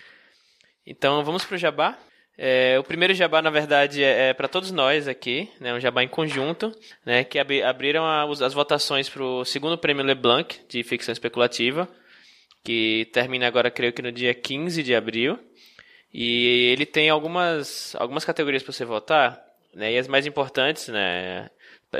Então 0.87 1.23
vamos 1.23 1.45
pro 1.45 1.59
jabá. 1.59 1.97
É, 2.37 2.77
o 2.79 2.83
primeiro 2.83 3.13
jabá, 3.15 3.41
na 3.43 3.51
verdade, 3.51 4.03
é, 4.03 4.31
é 4.31 4.35
para 4.35 4.49
todos 4.49 4.73
nós 4.73 5.07
aqui, 5.07 5.49
né, 5.61 5.75
um 5.75 5.79
jabá 5.79 6.03
em 6.03 6.09
conjunto, 6.09 6.75
né, 7.05 7.23
que 7.23 7.39
ab 7.39 7.63
abriram 7.63 8.05
a, 8.05 8.25
as 8.25 8.55
votações 8.55 9.09
para 9.09 9.23
o 9.23 9.45
segundo 9.45 9.77
prêmio 9.77 10.03
LeBlanc 10.03 10.59
de 10.67 10.83
ficção 10.83 11.13
especulativa, 11.13 11.87
que 12.63 13.09
termina 13.13 13.47
agora, 13.47 13.71
creio 13.71 13.93
que 13.93 14.03
no 14.03 14.13
dia 14.13 14.35
15 14.35 14.83
de 14.83 14.95
abril. 14.95 15.39
E 16.13 16.71
ele 16.73 16.85
tem 16.85 17.09
algumas, 17.09 17.95
algumas 17.97 18.25
categorias 18.25 18.63
para 18.63 18.73
você 18.73 18.85
votar, 18.85 19.41
né, 19.73 19.93
e 19.93 19.99
as 19.99 20.09
mais 20.09 20.27
importantes 20.27 20.89
né, 20.89 21.49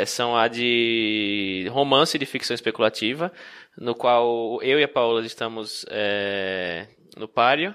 são 0.07 0.37
a 0.37 0.49
de 0.49 1.69
romance 1.71 2.19
de 2.19 2.27
ficção 2.27 2.55
especulativa, 2.55 3.33
no 3.79 3.95
qual 3.95 4.61
eu 4.63 4.81
e 4.81 4.83
a 4.83 4.89
Paula 4.89 5.25
estamos 5.25 5.87
é, 5.89 6.89
no 7.17 7.29
páreo 7.29 7.73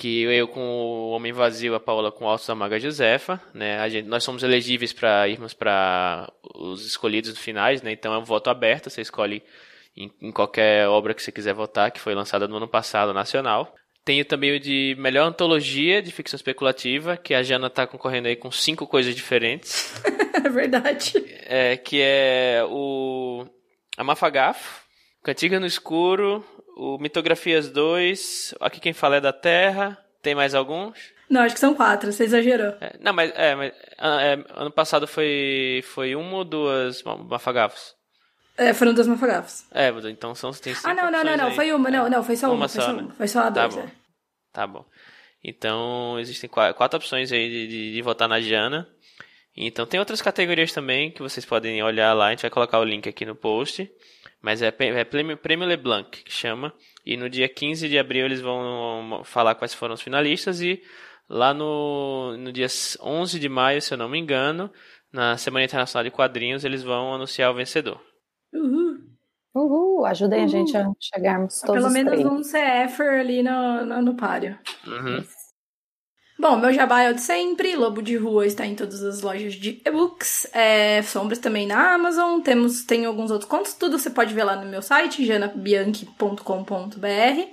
que 0.00 0.22
eu 0.22 0.48
com 0.48 0.62
o 0.62 1.10
Homem 1.10 1.30
Vazio, 1.30 1.74
a 1.74 1.80
Paula 1.80 2.10
com 2.10 2.26
Altos 2.26 2.46
da 2.46 2.54
Maga 2.54 2.80
Josefa, 2.80 3.38
né? 3.52 3.86
Gente, 3.90 4.08
nós 4.08 4.24
somos 4.24 4.42
elegíveis 4.42 4.94
para 4.94 5.28
irmos 5.28 5.52
para 5.52 6.32
os 6.54 6.86
escolhidos 6.86 7.36
finais, 7.36 7.82
né? 7.82 7.92
Então 7.92 8.14
é 8.14 8.18
um 8.18 8.24
voto 8.24 8.48
aberto, 8.48 8.88
você 8.88 9.02
escolhe 9.02 9.42
em, 9.96 10.10
em, 10.20 10.32
qualquer 10.32 10.88
obra 10.88 11.14
que 11.14 11.22
você 11.22 11.32
quiser 11.32 11.54
votar, 11.54 11.90
que 11.90 12.00
foi 12.00 12.14
lançada 12.14 12.46
no 12.46 12.56
ano 12.56 12.68
passado, 12.68 13.12
nacional. 13.12 13.74
Tenho 14.04 14.24
também 14.24 14.56
o 14.56 14.60
de 14.60 14.96
melhor 14.98 15.26
antologia 15.26 16.02
de 16.02 16.10
ficção 16.10 16.36
especulativa, 16.36 17.16
que 17.16 17.34
a 17.34 17.42
Jana 17.42 17.66
está 17.66 17.86
concorrendo 17.86 18.28
aí 18.28 18.36
com 18.36 18.50
cinco 18.50 18.86
coisas 18.86 19.14
diferentes. 19.14 19.94
é 20.44 20.48
verdade. 20.48 21.12
É, 21.46 21.76
que 21.76 22.00
é 22.00 22.64
o 22.68 23.46
a 23.96 24.04
Mafagafo, 24.04 24.82
Cantiga 25.22 25.60
no 25.60 25.66
Escuro, 25.66 26.42
o 26.76 26.96
Mitografias 26.98 27.68
2, 27.68 28.54
aqui 28.58 28.80
quem 28.80 28.94
fala 28.94 29.16
é 29.16 29.20
da 29.20 29.34
Terra. 29.34 29.98
Tem 30.22 30.34
mais 30.34 30.54
alguns? 30.54 30.98
Não, 31.28 31.42
acho 31.42 31.54
que 31.54 31.60
são 31.60 31.74
quatro, 31.74 32.10
você 32.10 32.24
exagerou. 32.24 32.74
É, 32.80 32.96
não, 32.98 33.12
mas, 33.12 33.30
é, 33.34 33.54
mas 33.54 33.72
ah, 33.98 34.22
é, 34.22 34.44
ano 34.54 34.70
passado 34.70 35.06
foi, 35.06 35.82
foi 35.84 36.14
uma 36.16 36.38
ou 36.38 36.44
duas 36.44 37.02
mafagafos? 37.02 37.94
É, 38.60 38.74
foram 38.74 38.92
duas 38.92 39.08
mafagafos. 39.08 39.64
É, 39.72 39.88
então 40.10 40.34
são, 40.34 40.50
tem 40.52 40.74
cinco 40.74 40.86
Ah, 40.86 40.92
não, 40.92 41.10
não, 41.10 41.24
não, 41.24 41.34
não, 41.34 41.50
foi 41.52 41.72
uma, 41.72 41.90
não, 41.90 42.10
não, 42.10 42.22
foi 42.22 42.36
só 42.36 42.48
uma, 42.48 42.56
uma 42.56 42.68
foi, 42.68 42.82
só, 42.82 42.92
né? 42.92 43.08
foi 43.16 43.26
só 43.26 43.40
a 43.40 43.50
tá 43.50 43.66
dois, 43.66 43.74
bom. 43.74 43.80
É. 43.80 43.92
Tá 44.52 44.66
bom. 44.66 44.84
Então, 45.42 46.20
existem 46.20 46.50
quatro, 46.50 46.76
quatro 46.76 46.98
opções 46.98 47.32
aí 47.32 47.48
de, 47.48 47.66
de, 47.66 47.92
de, 47.94 48.02
votar 48.02 48.28
na 48.28 48.38
Jana. 48.38 48.86
Então, 49.56 49.86
tem 49.86 49.98
outras 49.98 50.20
categorias 50.20 50.72
também 50.72 51.10
que 51.10 51.22
vocês 51.22 51.46
podem 51.46 51.82
olhar 51.82 52.12
lá, 52.12 52.26
a 52.26 52.30
gente 52.32 52.42
vai 52.42 52.50
colocar 52.50 52.78
o 52.78 52.84
link 52.84 53.08
aqui 53.08 53.24
no 53.24 53.34
post. 53.34 53.90
Mas 54.42 54.60
é, 54.60 54.66
é 54.78 55.04
prêmio, 55.04 55.38
prêmio 55.38 55.66
LeBlanc 55.66 56.22
que 56.22 56.30
chama. 56.30 56.70
E 57.04 57.16
no 57.16 57.30
dia 57.30 57.48
15 57.48 57.88
de 57.88 57.98
abril 57.98 58.26
eles 58.26 58.42
vão 58.42 59.22
falar 59.24 59.54
quais 59.54 59.72
foram 59.72 59.94
os 59.94 60.02
finalistas. 60.02 60.60
E 60.60 60.82
lá 61.26 61.54
no, 61.54 62.36
no 62.36 62.52
dia 62.52 62.66
11 63.00 63.38
de 63.38 63.48
maio, 63.48 63.80
se 63.80 63.94
eu 63.94 63.98
não 63.98 64.08
me 64.08 64.18
engano, 64.18 64.70
na 65.10 65.38
Semana 65.38 65.64
Internacional 65.64 66.04
de 66.04 66.10
Quadrinhos, 66.10 66.62
eles 66.62 66.82
vão 66.82 67.14
anunciar 67.14 67.50
o 67.50 67.54
vencedor. 67.54 68.09
Uhul! 69.54 70.04
Ajudem 70.06 70.40
Uhul. 70.40 70.44
a 70.44 70.48
gente 70.48 70.76
a 70.76 70.86
chegarmos 71.00 71.60
todos 71.60 71.82
Pelo 71.82 71.92
menos 71.92 72.12
três. 72.12 72.26
um 72.26 72.40
CFer 72.42 73.20
ali 73.20 73.42
no, 73.42 73.84
no, 73.84 74.02
no 74.02 74.14
páreo. 74.16 74.58
Uhum. 74.86 75.24
Bom, 76.38 76.56
meu 76.56 76.72
jabá 76.72 77.02
é 77.02 77.10
o 77.10 77.14
de 77.14 77.20
sempre. 77.20 77.76
Lobo 77.76 78.00
de 78.00 78.16
Rua 78.16 78.46
está 78.46 78.64
em 78.64 78.74
todas 78.74 79.02
as 79.02 79.20
lojas 79.20 79.52
de 79.54 79.82
e-books. 79.84 80.46
É, 80.54 81.02
Sombras 81.02 81.38
também 81.38 81.66
na 81.66 81.92
Amazon. 81.94 82.40
Temos, 82.40 82.84
tem 82.84 83.04
alguns 83.04 83.30
outros 83.30 83.50
contos. 83.50 83.74
Tudo 83.74 83.98
você 83.98 84.08
pode 84.08 84.32
ver 84.32 84.44
lá 84.44 84.56
no 84.56 84.70
meu 84.70 84.80
site, 84.80 85.26
janabianchi.com.br. 85.26 87.48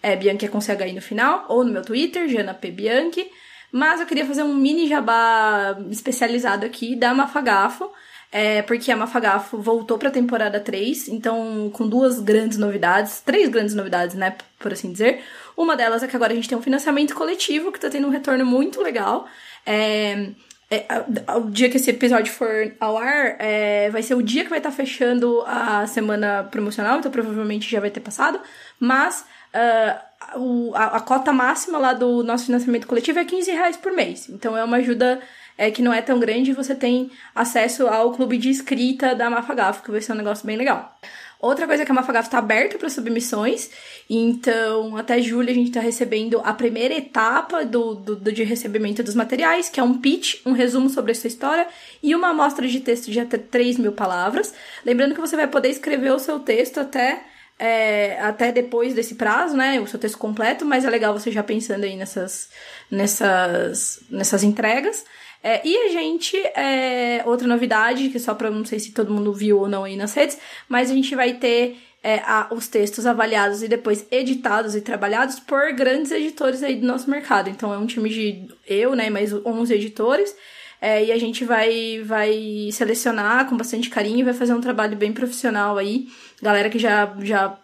É, 0.00 0.14
Bianchi 0.14 0.46
é 0.46 0.48
com 0.48 0.60
CHI 0.60 0.92
no 0.92 1.02
final. 1.02 1.46
Ou 1.48 1.64
no 1.64 1.72
meu 1.72 1.82
Twitter, 1.82 2.28
janapbianchi. 2.28 3.28
Mas 3.72 4.00
eu 4.00 4.06
queria 4.06 4.24
fazer 4.24 4.44
um 4.44 4.54
mini 4.54 4.86
jabá 4.86 5.76
especializado 5.90 6.64
aqui 6.64 6.94
da 6.94 7.12
Mafagafo. 7.12 7.90
É, 8.30 8.60
porque 8.62 8.92
a 8.92 8.96
Mafagafo 8.96 9.56
voltou 9.56 9.96
para 9.96 10.08
a 10.08 10.12
temporada 10.12 10.60
3, 10.60 11.08
então 11.08 11.70
com 11.72 11.88
duas 11.88 12.20
grandes 12.20 12.58
novidades, 12.58 13.20
três 13.20 13.48
grandes 13.48 13.74
novidades, 13.74 14.14
né, 14.14 14.36
por 14.58 14.72
assim 14.72 14.92
dizer. 14.92 15.22
Uma 15.56 15.76
delas 15.76 16.02
é 16.02 16.08
que 16.08 16.14
agora 16.14 16.32
a 16.32 16.36
gente 16.36 16.48
tem 16.48 16.58
um 16.58 16.62
financiamento 16.62 17.14
coletivo 17.14 17.72
que 17.72 17.80
tá 17.80 17.88
tendo 17.88 18.06
um 18.06 18.10
retorno 18.10 18.44
muito 18.44 18.82
legal. 18.82 19.26
É, 19.64 20.30
é, 20.70 20.86
o 21.34 21.48
dia 21.48 21.70
que 21.70 21.78
esse 21.78 21.88
episódio 21.88 22.30
for 22.30 22.74
ao 22.78 22.98
ar, 22.98 23.36
é, 23.38 23.88
vai 23.90 24.02
ser 24.02 24.14
o 24.14 24.22
dia 24.22 24.44
que 24.44 24.50
vai 24.50 24.58
estar 24.58 24.70
tá 24.70 24.76
fechando 24.76 25.42
a 25.46 25.86
semana 25.86 26.44
promocional, 26.50 26.98
então 26.98 27.10
provavelmente 27.10 27.70
já 27.70 27.80
vai 27.80 27.90
ter 27.90 28.00
passado. 28.00 28.38
Mas 28.78 29.24
uh, 29.54 30.38
o, 30.38 30.74
a, 30.74 30.96
a, 30.96 31.00
cota 31.00 31.32
máxima 31.32 31.78
lá 31.78 31.94
do 31.94 32.22
nosso 32.22 32.46
financiamento 32.46 32.86
coletivo 32.86 33.18
é 33.18 33.24
15 33.24 33.50
reais 33.50 33.76
por 33.78 33.92
mês. 33.92 34.28
Então 34.28 34.54
é 34.56 34.62
uma 34.62 34.76
ajuda 34.76 35.20
é, 35.58 35.72
que 35.72 35.82
não 35.82 35.92
é 35.92 36.00
tão 36.00 36.20
grande 36.20 36.52
você 36.52 36.74
tem 36.74 37.10
acesso 37.34 37.88
ao 37.88 38.12
clube 38.12 38.38
de 38.38 38.48
escrita 38.48 39.14
da 39.14 39.28
Mafagafo, 39.28 39.82
que 39.82 39.90
vai 39.90 40.00
ser 40.00 40.12
um 40.12 40.16
negócio 40.16 40.46
bem 40.46 40.56
legal. 40.56 40.96
Outra 41.40 41.66
coisa 41.66 41.82
é 41.82 41.86
que 41.86 41.92
a 41.92 41.94
Mafagaf 41.94 42.26
está 42.26 42.38
aberta 42.38 42.78
para 42.78 42.90
submissões, 42.90 43.70
então 44.10 44.96
até 44.96 45.20
julho 45.20 45.50
a 45.50 45.54
gente 45.54 45.68
está 45.68 45.80
recebendo 45.80 46.40
a 46.44 46.52
primeira 46.52 46.94
etapa 46.94 47.64
do, 47.64 47.94
do, 47.94 48.16
do, 48.16 48.32
de 48.32 48.42
recebimento 48.42 49.04
dos 49.04 49.14
materiais, 49.14 49.68
que 49.68 49.78
é 49.78 49.82
um 49.82 49.98
pitch, 49.98 50.40
um 50.44 50.52
resumo 50.52 50.88
sobre 50.88 51.12
essa 51.12 51.28
história 51.28 51.68
e 52.02 52.14
uma 52.14 52.30
amostra 52.30 52.66
de 52.66 52.80
texto 52.80 53.10
de 53.10 53.20
até 53.20 53.38
3 53.38 53.78
mil 53.78 53.92
palavras. 53.92 54.52
Lembrando 54.84 55.14
que 55.14 55.20
você 55.20 55.36
vai 55.36 55.46
poder 55.46 55.68
escrever 55.68 56.12
o 56.12 56.18
seu 56.18 56.40
texto 56.40 56.78
até 56.78 57.22
é, 57.58 58.20
até 58.20 58.52
depois 58.52 58.94
desse 58.94 59.16
prazo, 59.16 59.56
né? 59.56 59.80
O 59.80 59.86
seu 59.86 59.98
texto 59.98 60.16
completo, 60.16 60.64
mas 60.64 60.84
é 60.84 60.90
legal 60.90 61.12
você 61.12 61.30
já 61.30 61.42
pensando 61.42 61.84
aí 61.84 61.96
nessas, 61.96 62.48
nessas, 62.90 64.00
nessas 64.08 64.44
entregas. 64.44 65.04
É, 65.42 65.66
e 65.66 65.76
a 65.76 65.88
gente, 65.88 66.36
é, 66.36 67.22
outra 67.24 67.46
novidade, 67.46 68.08
que 68.08 68.18
só 68.18 68.34
pra 68.34 68.50
não 68.50 68.64
sei 68.64 68.78
se 68.78 68.92
todo 68.92 69.12
mundo 69.12 69.32
viu 69.32 69.60
ou 69.60 69.68
não 69.68 69.84
aí 69.84 69.96
nas 69.96 70.12
redes, 70.14 70.38
mas 70.68 70.90
a 70.90 70.94
gente 70.94 71.14
vai 71.14 71.34
ter 71.34 71.78
é, 72.02 72.16
a, 72.24 72.48
os 72.50 72.68
textos 72.68 73.06
avaliados 73.06 73.62
e 73.62 73.68
depois 73.68 74.06
editados 74.10 74.74
e 74.74 74.80
trabalhados 74.80 75.38
por 75.40 75.72
grandes 75.72 76.10
editores 76.10 76.62
aí 76.62 76.76
do 76.76 76.86
nosso 76.86 77.08
mercado. 77.10 77.50
Então 77.50 77.72
é 77.72 77.78
um 77.78 77.86
time 77.86 78.08
de 78.08 78.48
eu, 78.66 78.94
né, 78.94 79.10
mais 79.10 79.32
11 79.32 79.74
editores. 79.74 80.34
É, 80.80 81.04
e 81.04 81.12
a 81.12 81.18
gente 81.18 81.44
vai, 81.44 82.00
vai 82.04 82.68
selecionar 82.70 83.48
com 83.48 83.56
bastante 83.56 83.90
carinho 83.90 84.20
e 84.20 84.22
vai 84.22 84.34
fazer 84.34 84.54
um 84.54 84.60
trabalho 84.60 84.96
bem 84.96 85.12
profissional 85.12 85.76
aí. 85.76 86.08
Galera 86.40 86.70
que 86.70 86.78
já, 86.78 87.12
já 87.20 87.58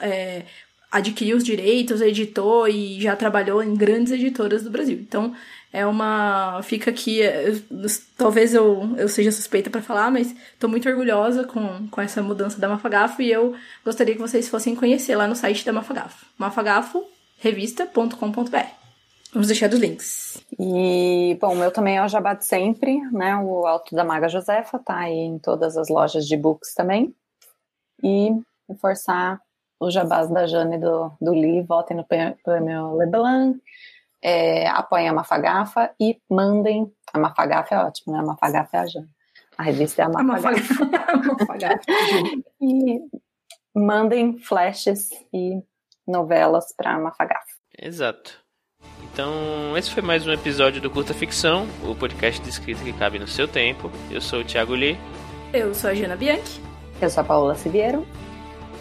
é, 0.00 0.42
adquiriu 0.90 1.36
os 1.36 1.44
direitos, 1.44 2.00
editou 2.00 2.68
e 2.68 3.00
já 3.00 3.16
trabalhou 3.16 3.60
em 3.60 3.74
grandes 3.74 4.12
editoras 4.12 4.62
do 4.62 4.70
Brasil. 4.70 4.98
Então, 5.00 5.34
é 5.72 5.86
uma. 5.86 6.60
Fica 6.62 6.90
aqui. 6.90 7.22
É, 7.22 7.52
talvez 8.16 8.52
eu, 8.54 8.96
eu 8.96 9.08
seja 9.08 9.30
suspeita 9.30 9.70
para 9.70 9.80
falar, 9.80 10.10
mas 10.10 10.34
tô 10.58 10.66
muito 10.68 10.88
orgulhosa 10.88 11.44
com, 11.44 11.86
com 11.88 12.00
essa 12.00 12.20
mudança 12.22 12.60
da 12.60 12.68
Mafagafo 12.68 13.22
e 13.22 13.30
eu 13.30 13.54
gostaria 13.84 14.14
que 14.14 14.20
vocês 14.20 14.48
fossem 14.48 14.74
conhecer 14.74 15.14
lá 15.14 15.28
no 15.28 15.36
site 15.36 15.64
da 15.64 15.72
Mafagafo. 15.72 16.26
mafagaforevista.com.br. 16.38 18.80
Vamos 19.32 19.46
deixar 19.46 19.72
os 19.72 19.78
links. 19.78 20.44
E, 20.58 21.38
bom, 21.40 21.52
o 21.52 21.56
meu 21.56 21.70
também 21.70 21.98
é 21.98 22.04
o 22.04 22.08
Jabá 22.08 22.34
de 22.34 22.44
sempre, 22.44 23.00
né? 23.12 23.36
O 23.36 23.64
Alto 23.64 23.94
da 23.94 24.02
Maga 24.02 24.28
Josefa 24.28 24.76
tá 24.80 24.98
aí 24.98 25.18
em 25.18 25.38
todas 25.38 25.76
as 25.76 25.88
lojas 25.88 26.26
de 26.26 26.36
books 26.36 26.74
também. 26.74 27.14
E 28.02 28.30
reforçar 28.68 29.40
os 29.78 29.94
jabás 29.94 30.28
da 30.28 30.46
Jane 30.46 30.78
do, 30.78 31.12
do 31.20 31.32
Lee, 31.32 31.62
votem 31.62 31.96
no 31.96 32.04
prêmio 32.04 32.96
Leblanc 32.96 33.56
é, 34.22 34.68
apoiem 34.68 35.08
a 35.08 35.12
Mafagafa 35.12 35.90
e 36.00 36.20
mandem. 36.28 36.92
A 37.12 37.18
Mafagafa 37.18 37.74
é 37.74 37.78
ótimo, 37.78 38.12
né? 38.12 38.20
A 38.20 38.26
Mafagafa 38.26 38.76
é 38.76 38.80
a 38.80 38.86
Jana. 38.86 39.08
A 39.56 39.62
revista 39.62 40.02
é 40.02 40.04
a 40.04 40.08
Mafagafa. 40.08 40.84
A 41.08 41.16
Mafagafa. 41.16 41.80
e 42.60 43.00
mandem 43.74 44.38
flashes 44.38 45.10
e 45.32 45.60
novelas 46.06 46.74
para 46.76 46.94
a 46.94 46.98
Mafagafa. 46.98 47.46
Exato. 47.78 48.38
Então, 49.12 49.76
esse 49.76 49.90
foi 49.90 50.02
mais 50.02 50.26
um 50.26 50.32
episódio 50.32 50.80
do 50.80 50.90
Curta 50.90 51.12
Ficção, 51.12 51.66
o 51.84 51.94
podcast 51.94 52.40
de 52.40 52.48
escrita 52.48 52.82
que 52.82 52.92
cabe 52.92 53.18
no 53.18 53.26
seu 53.26 53.46
tempo. 53.46 53.90
Eu 54.10 54.20
sou 54.20 54.40
o 54.40 54.44
Thiago 54.44 54.74
Lee. 54.74 54.98
Eu 55.52 55.74
sou 55.74 55.90
a 55.90 55.94
Jana 55.94 56.16
Bianchi. 56.16 56.60
Eu 57.00 57.10
sou 57.10 57.22
a 57.22 57.24
Paola 57.24 57.54
Siviero. 57.54 58.06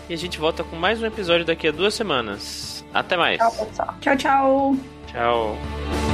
E 0.07 0.13
a 0.13 0.17
gente 0.17 0.39
volta 0.39 0.63
com 0.63 0.75
mais 0.75 1.01
um 1.01 1.05
episódio 1.05 1.45
daqui 1.45 1.67
a 1.67 1.71
duas 1.71 1.93
semanas. 1.93 2.85
Até 2.93 3.15
mais. 3.17 3.37
Tchau, 3.37 3.65
pessoal. 3.65 3.95
Tchau, 4.01 4.17
tchau. 4.17 4.98
Chao. 5.11 6.08